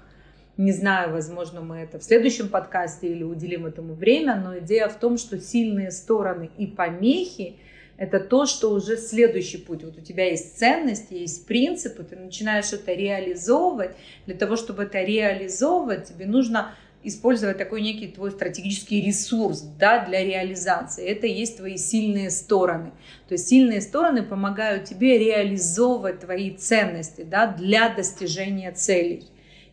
Не 0.57 0.71
знаю, 0.71 1.11
возможно, 1.11 1.61
мы 1.61 1.77
это 1.77 1.99
в 1.99 2.03
следующем 2.03 2.49
подкасте 2.49 3.11
или 3.11 3.23
уделим 3.23 3.65
этому 3.65 3.93
время, 3.93 4.35
но 4.35 4.57
идея 4.59 4.87
в 4.87 4.95
том, 4.95 5.17
что 5.17 5.39
сильные 5.39 5.91
стороны 5.91 6.49
и 6.57 6.67
помехи 6.67 7.57
это 7.97 8.19
то, 8.19 8.45
что 8.45 8.71
уже 8.71 8.97
следующий 8.97 9.57
путь. 9.57 9.83
Вот 9.83 9.97
у 9.97 10.01
тебя 10.01 10.25
есть 10.29 10.57
ценности, 10.57 11.13
есть 11.13 11.47
принципы, 11.47 12.03
ты 12.03 12.17
начинаешь 12.17 12.73
это 12.73 12.93
реализовывать. 12.93 13.95
Для 14.25 14.35
того, 14.35 14.57
чтобы 14.57 14.83
это 14.83 15.01
реализовывать, 15.01 16.09
тебе 16.09 16.25
нужно 16.25 16.75
использовать 17.07 17.57
такой 17.57 17.81
некий 17.81 18.07
твой 18.07 18.31
стратегический 18.31 19.01
ресурс 19.01 19.61
да, 19.61 20.05
для 20.05 20.23
реализации. 20.23 21.05
Это 21.05 21.27
и 21.27 21.31
есть 21.31 21.57
твои 21.57 21.77
сильные 21.77 22.29
стороны. 22.31 22.91
То 23.27 23.33
есть 23.33 23.47
сильные 23.47 23.81
стороны 23.81 24.23
помогают 24.23 24.85
тебе 24.85 25.17
реализовывать 25.17 26.19
твои 26.19 26.55
ценности 26.55 27.21
да, 27.21 27.47
для 27.47 27.89
достижения 27.89 28.71
целей. 28.71 29.25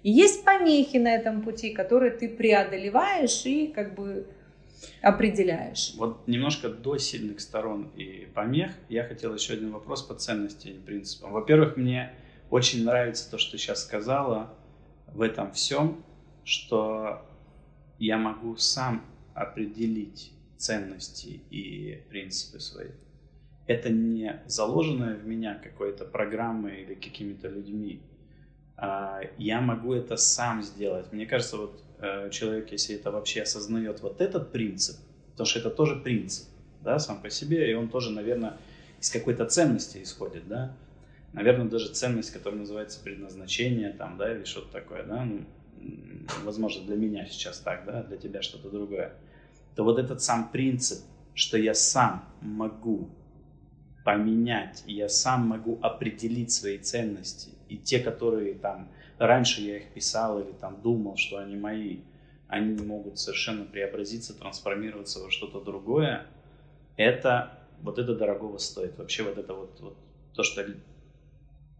И 0.02 0.10
есть 0.10 0.44
помехи 0.44 0.96
на 0.96 1.14
этом 1.14 1.42
пути, 1.42 1.70
которые 1.70 2.10
ты 2.10 2.28
преодолеваешь 2.28 3.46
и 3.46 3.68
как 3.68 3.94
бы 3.94 4.26
определяешь. 5.00 5.94
Вот 5.96 6.26
немножко 6.26 6.68
до 6.68 6.98
сильных 6.98 7.40
сторон 7.40 7.90
и 7.96 8.28
помех 8.34 8.72
я 8.88 9.04
хотел 9.04 9.34
еще 9.34 9.54
один 9.54 9.70
вопрос 9.72 10.02
по 10.02 10.14
ценности 10.14 10.68
и 10.68 10.78
принципам. 10.78 11.32
Во-первых, 11.32 11.76
мне 11.76 12.12
очень 12.50 12.84
нравится 12.84 13.30
то, 13.30 13.38
что 13.38 13.52
ты 13.52 13.58
сейчас 13.58 13.82
сказала 13.84 14.52
в 15.14 15.22
этом 15.22 15.52
всем, 15.52 16.02
что 16.44 17.24
я 17.98 18.18
могу 18.18 18.56
сам 18.56 19.04
определить 19.34 20.32
ценности 20.56 21.40
и 21.50 22.02
принципы 22.08 22.60
свои. 22.60 22.90
Это 23.66 23.90
не 23.90 24.40
заложенное 24.46 25.16
в 25.16 25.26
меня 25.26 25.54
какой-то 25.54 26.04
программой 26.04 26.82
или 26.82 26.94
какими-то 26.94 27.48
людьми. 27.48 28.00
А, 28.76 29.20
Я 29.38 29.60
могу 29.60 29.94
это 29.94 30.16
сам 30.16 30.62
сделать. 30.62 31.12
Мне 31.12 31.26
кажется, 31.26 31.56
вот 31.56 31.82
э, 31.98 32.30
человек, 32.30 32.72
если 32.72 32.96
это 32.96 33.10
вообще 33.10 33.42
осознает 33.42 34.00
вот 34.02 34.20
этот 34.20 34.52
принцип, 34.52 34.96
потому 35.30 35.46
что 35.46 35.60
это 35.60 35.70
тоже 35.70 35.96
принцип, 35.96 36.48
да, 36.80 36.98
сам 36.98 37.20
по 37.20 37.30
себе, 37.30 37.70
и 37.70 37.74
он 37.74 37.88
тоже, 37.88 38.10
наверное, 38.10 38.56
из 39.00 39.10
какой-то 39.10 39.46
ценности 39.46 40.02
исходит, 40.02 40.48
да. 40.48 40.76
Наверное, 41.32 41.66
даже 41.66 41.92
ценность, 41.92 42.32
которая 42.32 42.60
называется 42.60 43.02
предназначение, 43.02 43.92
там, 43.92 44.18
да, 44.18 44.34
или 44.34 44.44
что-то 44.44 44.72
такое, 44.72 45.04
да, 45.04 45.24
ну, 45.24 45.44
возможно, 46.44 46.84
для 46.84 46.96
меня 46.96 47.26
сейчас 47.26 47.58
так, 47.60 47.84
да, 47.84 48.02
для 48.02 48.16
тебя 48.16 48.42
что-то 48.42 48.70
другое. 48.70 49.14
То 49.74 49.84
вот 49.84 49.98
этот 49.98 50.22
сам 50.22 50.50
принцип, 50.50 51.04
что 51.34 51.56
я 51.56 51.74
сам 51.74 52.24
могу 52.40 53.08
поменять, 54.04 54.82
я 54.86 55.08
сам 55.08 55.46
могу 55.46 55.78
определить 55.80 56.50
свои 56.50 56.78
ценности, 56.78 57.50
и 57.68 57.76
те, 57.76 58.00
которые 58.00 58.54
там 58.54 58.88
раньше 59.18 59.62
я 59.62 59.76
их 59.78 59.92
писал 59.92 60.40
или 60.40 60.52
там 60.52 60.80
думал, 60.82 61.16
что 61.16 61.38
они 61.38 61.56
мои, 61.56 62.00
они 62.48 62.82
могут 62.82 63.18
совершенно 63.18 63.64
преобразиться, 63.64 64.34
трансформироваться 64.34 65.20
во 65.20 65.30
что-то 65.30 65.60
другое, 65.60 66.26
это 66.96 67.58
вот 67.80 67.98
это 67.98 68.14
дорогого 68.14 68.58
стоит. 68.58 68.98
Вообще 68.98 69.22
вот 69.22 69.38
это 69.38 69.54
вот, 69.54 69.80
вот 69.80 69.96
то, 70.34 70.42
что 70.42 70.64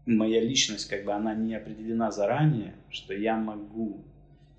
моя 0.05 0.41
личность, 0.41 0.89
как 0.89 1.05
бы 1.05 1.13
она 1.13 1.33
не 1.33 1.55
определена 1.55 2.11
заранее, 2.11 2.75
что 2.89 3.13
я 3.13 3.37
могу 3.37 4.03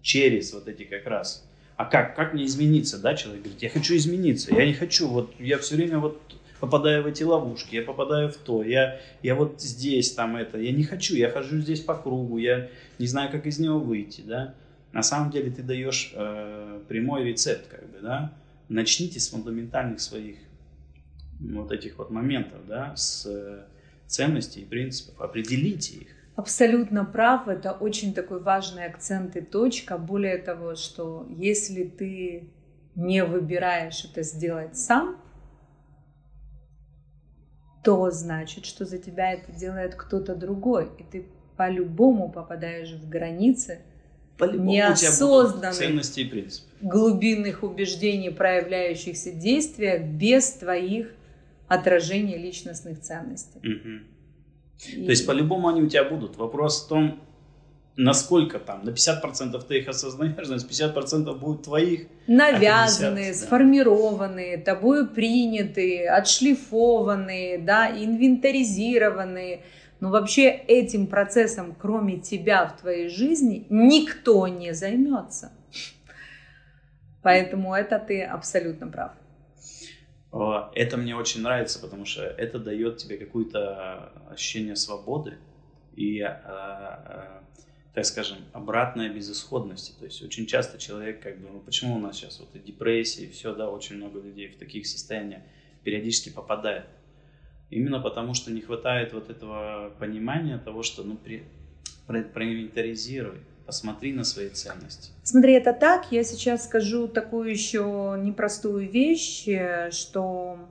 через 0.02 0.52
вот 0.52 0.68
эти 0.68 0.84
как 0.84 1.06
раз. 1.06 1.48
А 1.76 1.84
как, 1.84 2.14
как 2.14 2.34
мне 2.34 2.44
измениться, 2.44 2.98
да, 2.98 3.14
человек 3.14 3.42
говорит, 3.42 3.62
я 3.62 3.68
хочу 3.68 3.96
измениться, 3.96 4.54
я 4.54 4.64
не 4.64 4.74
хочу, 4.74 5.08
вот 5.08 5.34
я 5.38 5.58
все 5.58 5.74
время 5.74 5.98
вот 5.98 6.20
попадаю 6.60 7.02
в 7.02 7.06
эти 7.06 7.24
ловушки, 7.24 7.74
я 7.74 7.82
попадаю 7.82 8.30
в 8.30 8.36
то, 8.36 8.62
я, 8.62 9.00
я 9.22 9.34
вот 9.34 9.60
здесь, 9.60 10.12
там 10.12 10.36
это, 10.36 10.58
я 10.58 10.72
не 10.72 10.84
хочу, 10.84 11.14
я 11.14 11.30
хожу 11.30 11.58
здесь 11.58 11.80
по 11.80 11.96
кругу, 11.96 12.38
я 12.38 12.68
не 12.98 13.06
знаю, 13.06 13.30
как 13.30 13.46
из 13.46 13.58
него 13.58 13.80
выйти, 13.80 14.22
да. 14.22 14.54
На 14.92 15.02
самом 15.02 15.32
деле 15.32 15.50
ты 15.50 15.62
даешь 15.62 16.12
э, 16.14 16.80
прямой 16.86 17.24
рецепт, 17.24 17.66
как 17.68 17.90
бы, 17.90 17.98
да. 18.00 18.32
Начните 18.68 19.18
с 19.18 19.28
фундаментальных 19.28 20.00
своих 20.00 20.36
вот 21.40 21.72
этих 21.72 21.98
вот 21.98 22.10
моментов, 22.10 22.60
да, 22.68 22.94
с 22.96 23.26
э, 23.26 23.64
ценностей 24.06 24.60
и 24.60 24.64
принципов, 24.64 25.20
определите 25.20 25.96
их. 25.96 26.08
Абсолютно 26.36 27.04
прав, 27.04 27.46
это 27.48 27.72
очень 27.72 28.12
такой 28.12 28.40
важный 28.40 28.86
акцент 28.86 29.36
и 29.36 29.40
точка. 29.40 29.98
Более 29.98 30.38
того, 30.38 30.74
что 30.74 31.26
если 31.30 31.84
ты 31.84 32.50
не 32.96 33.24
выбираешь 33.24 34.04
это 34.04 34.22
сделать 34.22 34.76
сам, 34.76 35.16
то 37.84 38.10
значит, 38.10 38.64
что 38.66 38.84
за 38.84 38.98
тебя 38.98 39.32
это 39.32 39.52
делает 39.52 39.94
кто-то 39.94 40.34
другой, 40.34 40.90
и 40.98 41.04
ты 41.04 41.26
по-любому 41.56 42.30
попадаешь 42.30 42.92
в 42.92 43.08
границы 43.08 43.80
неосознанных 44.40 45.74
ценностей 45.74 46.22
и 46.22 46.28
принципов. 46.28 46.68
глубинных 46.80 47.62
убеждений, 47.62 48.30
проявляющихся 48.30 49.30
действиях 49.30 50.02
без 50.02 50.50
твоих 50.50 51.14
отражения 51.68 52.36
личностных 52.36 53.00
ценностей. 53.00 53.58
Угу. 53.58 55.00
И... 55.00 55.04
То 55.04 55.10
есть 55.10 55.26
по-любому 55.26 55.68
они 55.68 55.82
у 55.82 55.88
тебя 55.88 56.04
будут. 56.04 56.36
Вопрос 56.36 56.84
в 56.84 56.88
том, 56.88 57.20
насколько 57.96 58.58
там, 58.58 58.84
на 58.84 58.90
50% 58.90 59.62
ты 59.66 59.78
их 59.78 59.88
осознаешь, 59.88 60.46
значит 60.46 60.70
50% 60.70 61.34
будут 61.38 61.64
твоих. 61.64 62.06
Навязанные, 62.26 63.30
а 63.30 63.32
50, 63.32 63.46
сформированные, 63.46 64.56
да. 64.56 64.74
тобою 64.74 65.08
принятые, 65.08 66.10
отшлифованные, 66.10 67.58
да, 67.58 67.88
инвентаризированные. 67.90 69.62
Но 70.00 70.10
вообще 70.10 70.48
этим 70.50 71.06
процессом, 71.06 71.74
кроме 71.78 72.18
тебя 72.18 72.66
в 72.66 72.80
твоей 72.80 73.08
жизни, 73.08 73.66
никто 73.70 74.48
не 74.48 74.74
займется. 74.74 75.52
Поэтому 77.22 77.74
это 77.74 77.98
ты 77.98 78.22
абсолютно 78.22 78.88
прав. 78.88 79.12
Это 80.74 80.96
мне 80.96 81.14
очень 81.14 81.42
нравится, 81.42 81.78
потому 81.78 82.04
что 82.04 82.22
это 82.24 82.58
дает 82.58 82.96
тебе 82.96 83.16
какое-то 83.16 84.12
ощущение 84.30 84.74
свободы 84.74 85.38
и 85.94 86.20
а, 86.20 86.40
а, 86.44 87.44
так 87.94 88.04
скажем, 88.04 88.38
обратная 88.52 89.08
безысходности. 89.08 89.92
То 89.98 90.04
есть 90.04 90.20
очень 90.22 90.46
часто 90.46 90.78
человек, 90.78 91.22
как 91.22 91.38
бы, 91.38 91.48
ну 91.48 91.60
почему 91.60 91.94
у 91.94 91.98
нас 92.00 92.16
сейчас 92.16 92.40
вот 92.40 92.48
и 92.54 92.58
депрессия, 92.58 93.24
и 93.24 93.30
все, 93.30 93.54
да, 93.54 93.70
очень 93.70 93.96
много 93.96 94.20
людей 94.20 94.48
в 94.48 94.58
таких 94.58 94.86
состояниях 94.86 95.42
периодически 95.84 96.30
попадает. 96.30 96.86
Именно 97.70 98.00
потому, 98.00 98.34
что 98.34 98.50
не 98.50 98.60
хватает 98.60 99.12
вот 99.12 99.30
этого 99.30 99.94
понимания 100.00 100.58
того, 100.58 100.82
что, 100.82 101.04
ну, 101.04 101.16
при, 101.16 101.44
про, 102.06 102.22
проинвентаризируй, 102.22 103.38
посмотри 103.66 104.12
на 104.12 104.24
свои 104.24 104.48
ценности. 104.48 105.12
Смотри, 105.22 105.54
это 105.54 105.72
так. 105.72 106.12
Я 106.12 106.24
сейчас 106.24 106.64
скажу 106.64 107.08
такую 107.08 107.50
еще 107.50 108.16
непростую 108.18 108.90
вещь, 108.90 109.46
что 109.90 110.68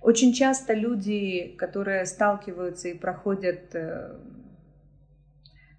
очень 0.00 0.32
часто 0.32 0.74
люди, 0.74 1.54
которые 1.56 2.04
сталкиваются 2.04 2.88
и 2.88 2.94
проходят 2.94 3.74
э, 3.74 4.18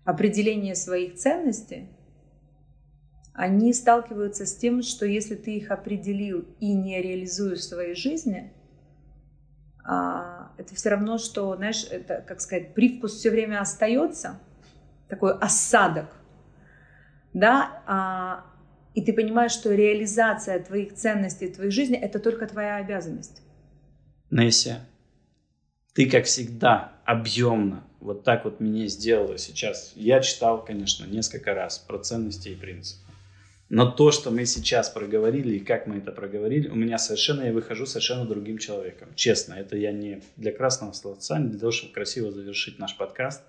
определение 0.03 0.75
своих 0.75 1.15
ценностей, 1.15 1.89
они 3.35 3.73
сталкиваются 3.73 4.45
с 4.45 4.55
тем, 4.55 4.81
что 4.81 5.05
если 5.05 5.35
ты 5.35 5.57
их 5.57 5.69
определил 5.69 6.45
и 6.59 6.73
не 6.73 7.01
реализуешь 7.01 7.59
в 7.59 7.63
своей 7.63 7.93
жизни, 7.93 8.51
а, 9.83 10.53
это 10.57 10.73
все 10.73 10.89
равно, 10.89 11.17
что, 11.17 11.55
знаешь, 11.55 11.85
это, 11.91 12.23
как 12.25 12.41
сказать, 12.41 12.73
привкус 12.73 13.13
все 13.13 13.29
время 13.29 13.59
остается, 13.59 14.39
такой 15.09 15.37
осадок, 15.37 16.07
да, 17.35 17.83
а, 17.85 18.45
и 18.93 19.01
ты 19.01 19.11
понимаешь, 19.11 19.51
что 19.51 19.75
реализация 19.75 20.57
твоих 20.63 20.95
ценностей 20.95 21.49
твоей 21.49 21.69
жизни– 21.69 21.97
это 22.01 22.19
только 22.19 22.47
твоя 22.47 22.77
обязанность. 22.77 23.41
Несsia, 24.31 24.77
ты, 25.93 26.09
как 26.09 26.25
всегда, 26.25 26.93
объемно 27.03 27.83
вот 27.99 28.23
так 28.23 28.45
вот 28.45 28.61
меня 28.61 28.87
сделало 28.87 29.37
сейчас. 29.37 29.91
Я 29.95 30.21
читал, 30.21 30.63
конечно, 30.63 31.05
несколько 31.05 31.53
раз 31.53 31.77
про 31.77 31.97
ценности 31.99 32.49
и 32.49 32.55
принципы. 32.55 33.01
Но 33.67 33.91
то, 33.91 34.11
что 34.11 34.31
мы 34.31 34.45
сейчас 34.45 34.89
проговорили 34.89 35.55
и 35.55 35.59
как 35.59 35.87
мы 35.87 35.97
это 35.97 36.13
проговорили, 36.13 36.69
у 36.69 36.75
меня 36.75 36.97
совершенно, 36.97 37.41
я 37.41 37.51
выхожу 37.51 37.85
совершенно 37.85 38.25
другим 38.25 38.59
человеком. 38.59 39.09
Честно, 39.15 39.55
это 39.55 39.75
я 39.75 39.91
не 39.91 40.21
для 40.37 40.53
красного 40.53 40.93
словца, 40.93 41.37
не 41.37 41.49
для 41.49 41.59
того, 41.59 41.71
чтобы 41.73 41.93
красиво 41.93 42.31
завершить 42.31 42.79
наш 42.79 42.95
подкаст, 42.95 43.41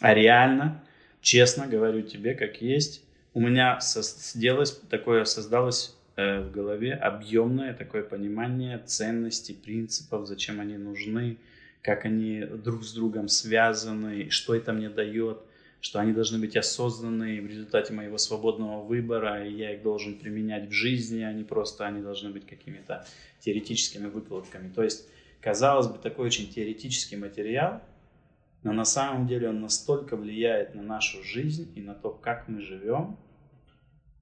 а 0.00 0.14
реально, 0.14 0.82
честно 1.22 1.66
говорю 1.66 2.02
тебе, 2.02 2.34
как 2.34 2.60
есть. 2.60 3.02
У 3.32 3.40
меня 3.40 3.78
сделалось 3.80 4.72
такое, 4.90 5.24
создалось 5.24 5.96
э, 6.16 6.40
в 6.40 6.50
голове 6.50 6.92
объемное 6.92 7.72
такое 7.72 8.02
понимание 8.02 8.78
ценностей, 8.84 9.54
принципов, 9.54 10.26
зачем 10.26 10.60
они 10.60 10.76
нужны, 10.76 11.38
как 11.80 12.04
они 12.04 12.42
друг 12.42 12.84
с 12.84 12.92
другом 12.92 13.28
связаны, 13.28 14.28
что 14.28 14.54
это 14.54 14.74
мне 14.74 14.90
дает, 14.90 15.38
что 15.80 15.98
они 15.98 16.12
должны 16.12 16.38
быть 16.38 16.56
осознанные 16.56 17.40
в 17.40 17.46
результате 17.46 17.94
моего 17.94 18.18
свободного 18.18 18.82
выбора, 18.82 19.46
и 19.46 19.52
я 19.52 19.74
их 19.74 19.82
должен 19.82 20.18
применять 20.18 20.68
в 20.68 20.72
жизни, 20.72 21.22
а 21.22 21.32
не 21.32 21.42
просто 21.42 21.86
они 21.86 22.02
должны 22.02 22.30
быть 22.30 22.46
какими-то 22.46 23.06
теоретическими 23.40 24.06
выкладками. 24.06 24.70
То 24.72 24.82
есть, 24.82 25.08
казалось 25.40 25.88
бы, 25.88 25.98
такой 25.98 26.26
очень 26.26 26.52
теоретический 26.52 27.16
материал, 27.16 27.82
но 28.62 28.72
на 28.72 28.84
самом 28.84 29.26
деле 29.26 29.48
он 29.48 29.60
настолько 29.60 30.16
влияет 30.16 30.74
на 30.74 30.82
нашу 30.82 31.22
жизнь 31.22 31.72
и 31.74 31.80
на 31.80 31.94
то, 31.94 32.10
как 32.10 32.48
мы 32.48 32.60
живем, 32.60 33.18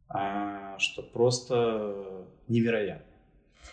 а, 0.09 0.79
что 0.79 1.03
просто 1.03 2.27
невероятно. 2.49 3.05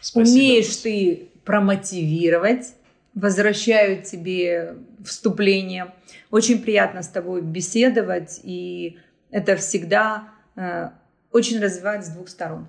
Спасибо. 0.02 0.36
Умеешь 0.36 0.76
ты 0.78 1.30
промотивировать, 1.46 2.74
возвращают 3.16 4.04
тебе 4.04 4.76
вступление. 5.04 5.94
Очень 6.30 6.62
приятно 6.62 7.02
с 7.02 7.08
тобой 7.08 7.42
беседовать, 7.42 8.42
и 8.44 8.98
это 9.32 9.56
всегда 9.56 10.30
э, 10.56 10.90
очень 11.32 11.60
развивает 11.60 12.06
с 12.06 12.10
двух 12.10 12.28
сторон. 12.28 12.68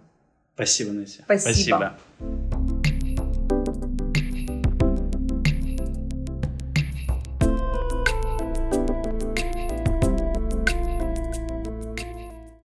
Спасибо, 0.55 0.93
Настя. 0.93 1.23
Спасибо. 1.25 1.99
Спасибо. 2.19 2.58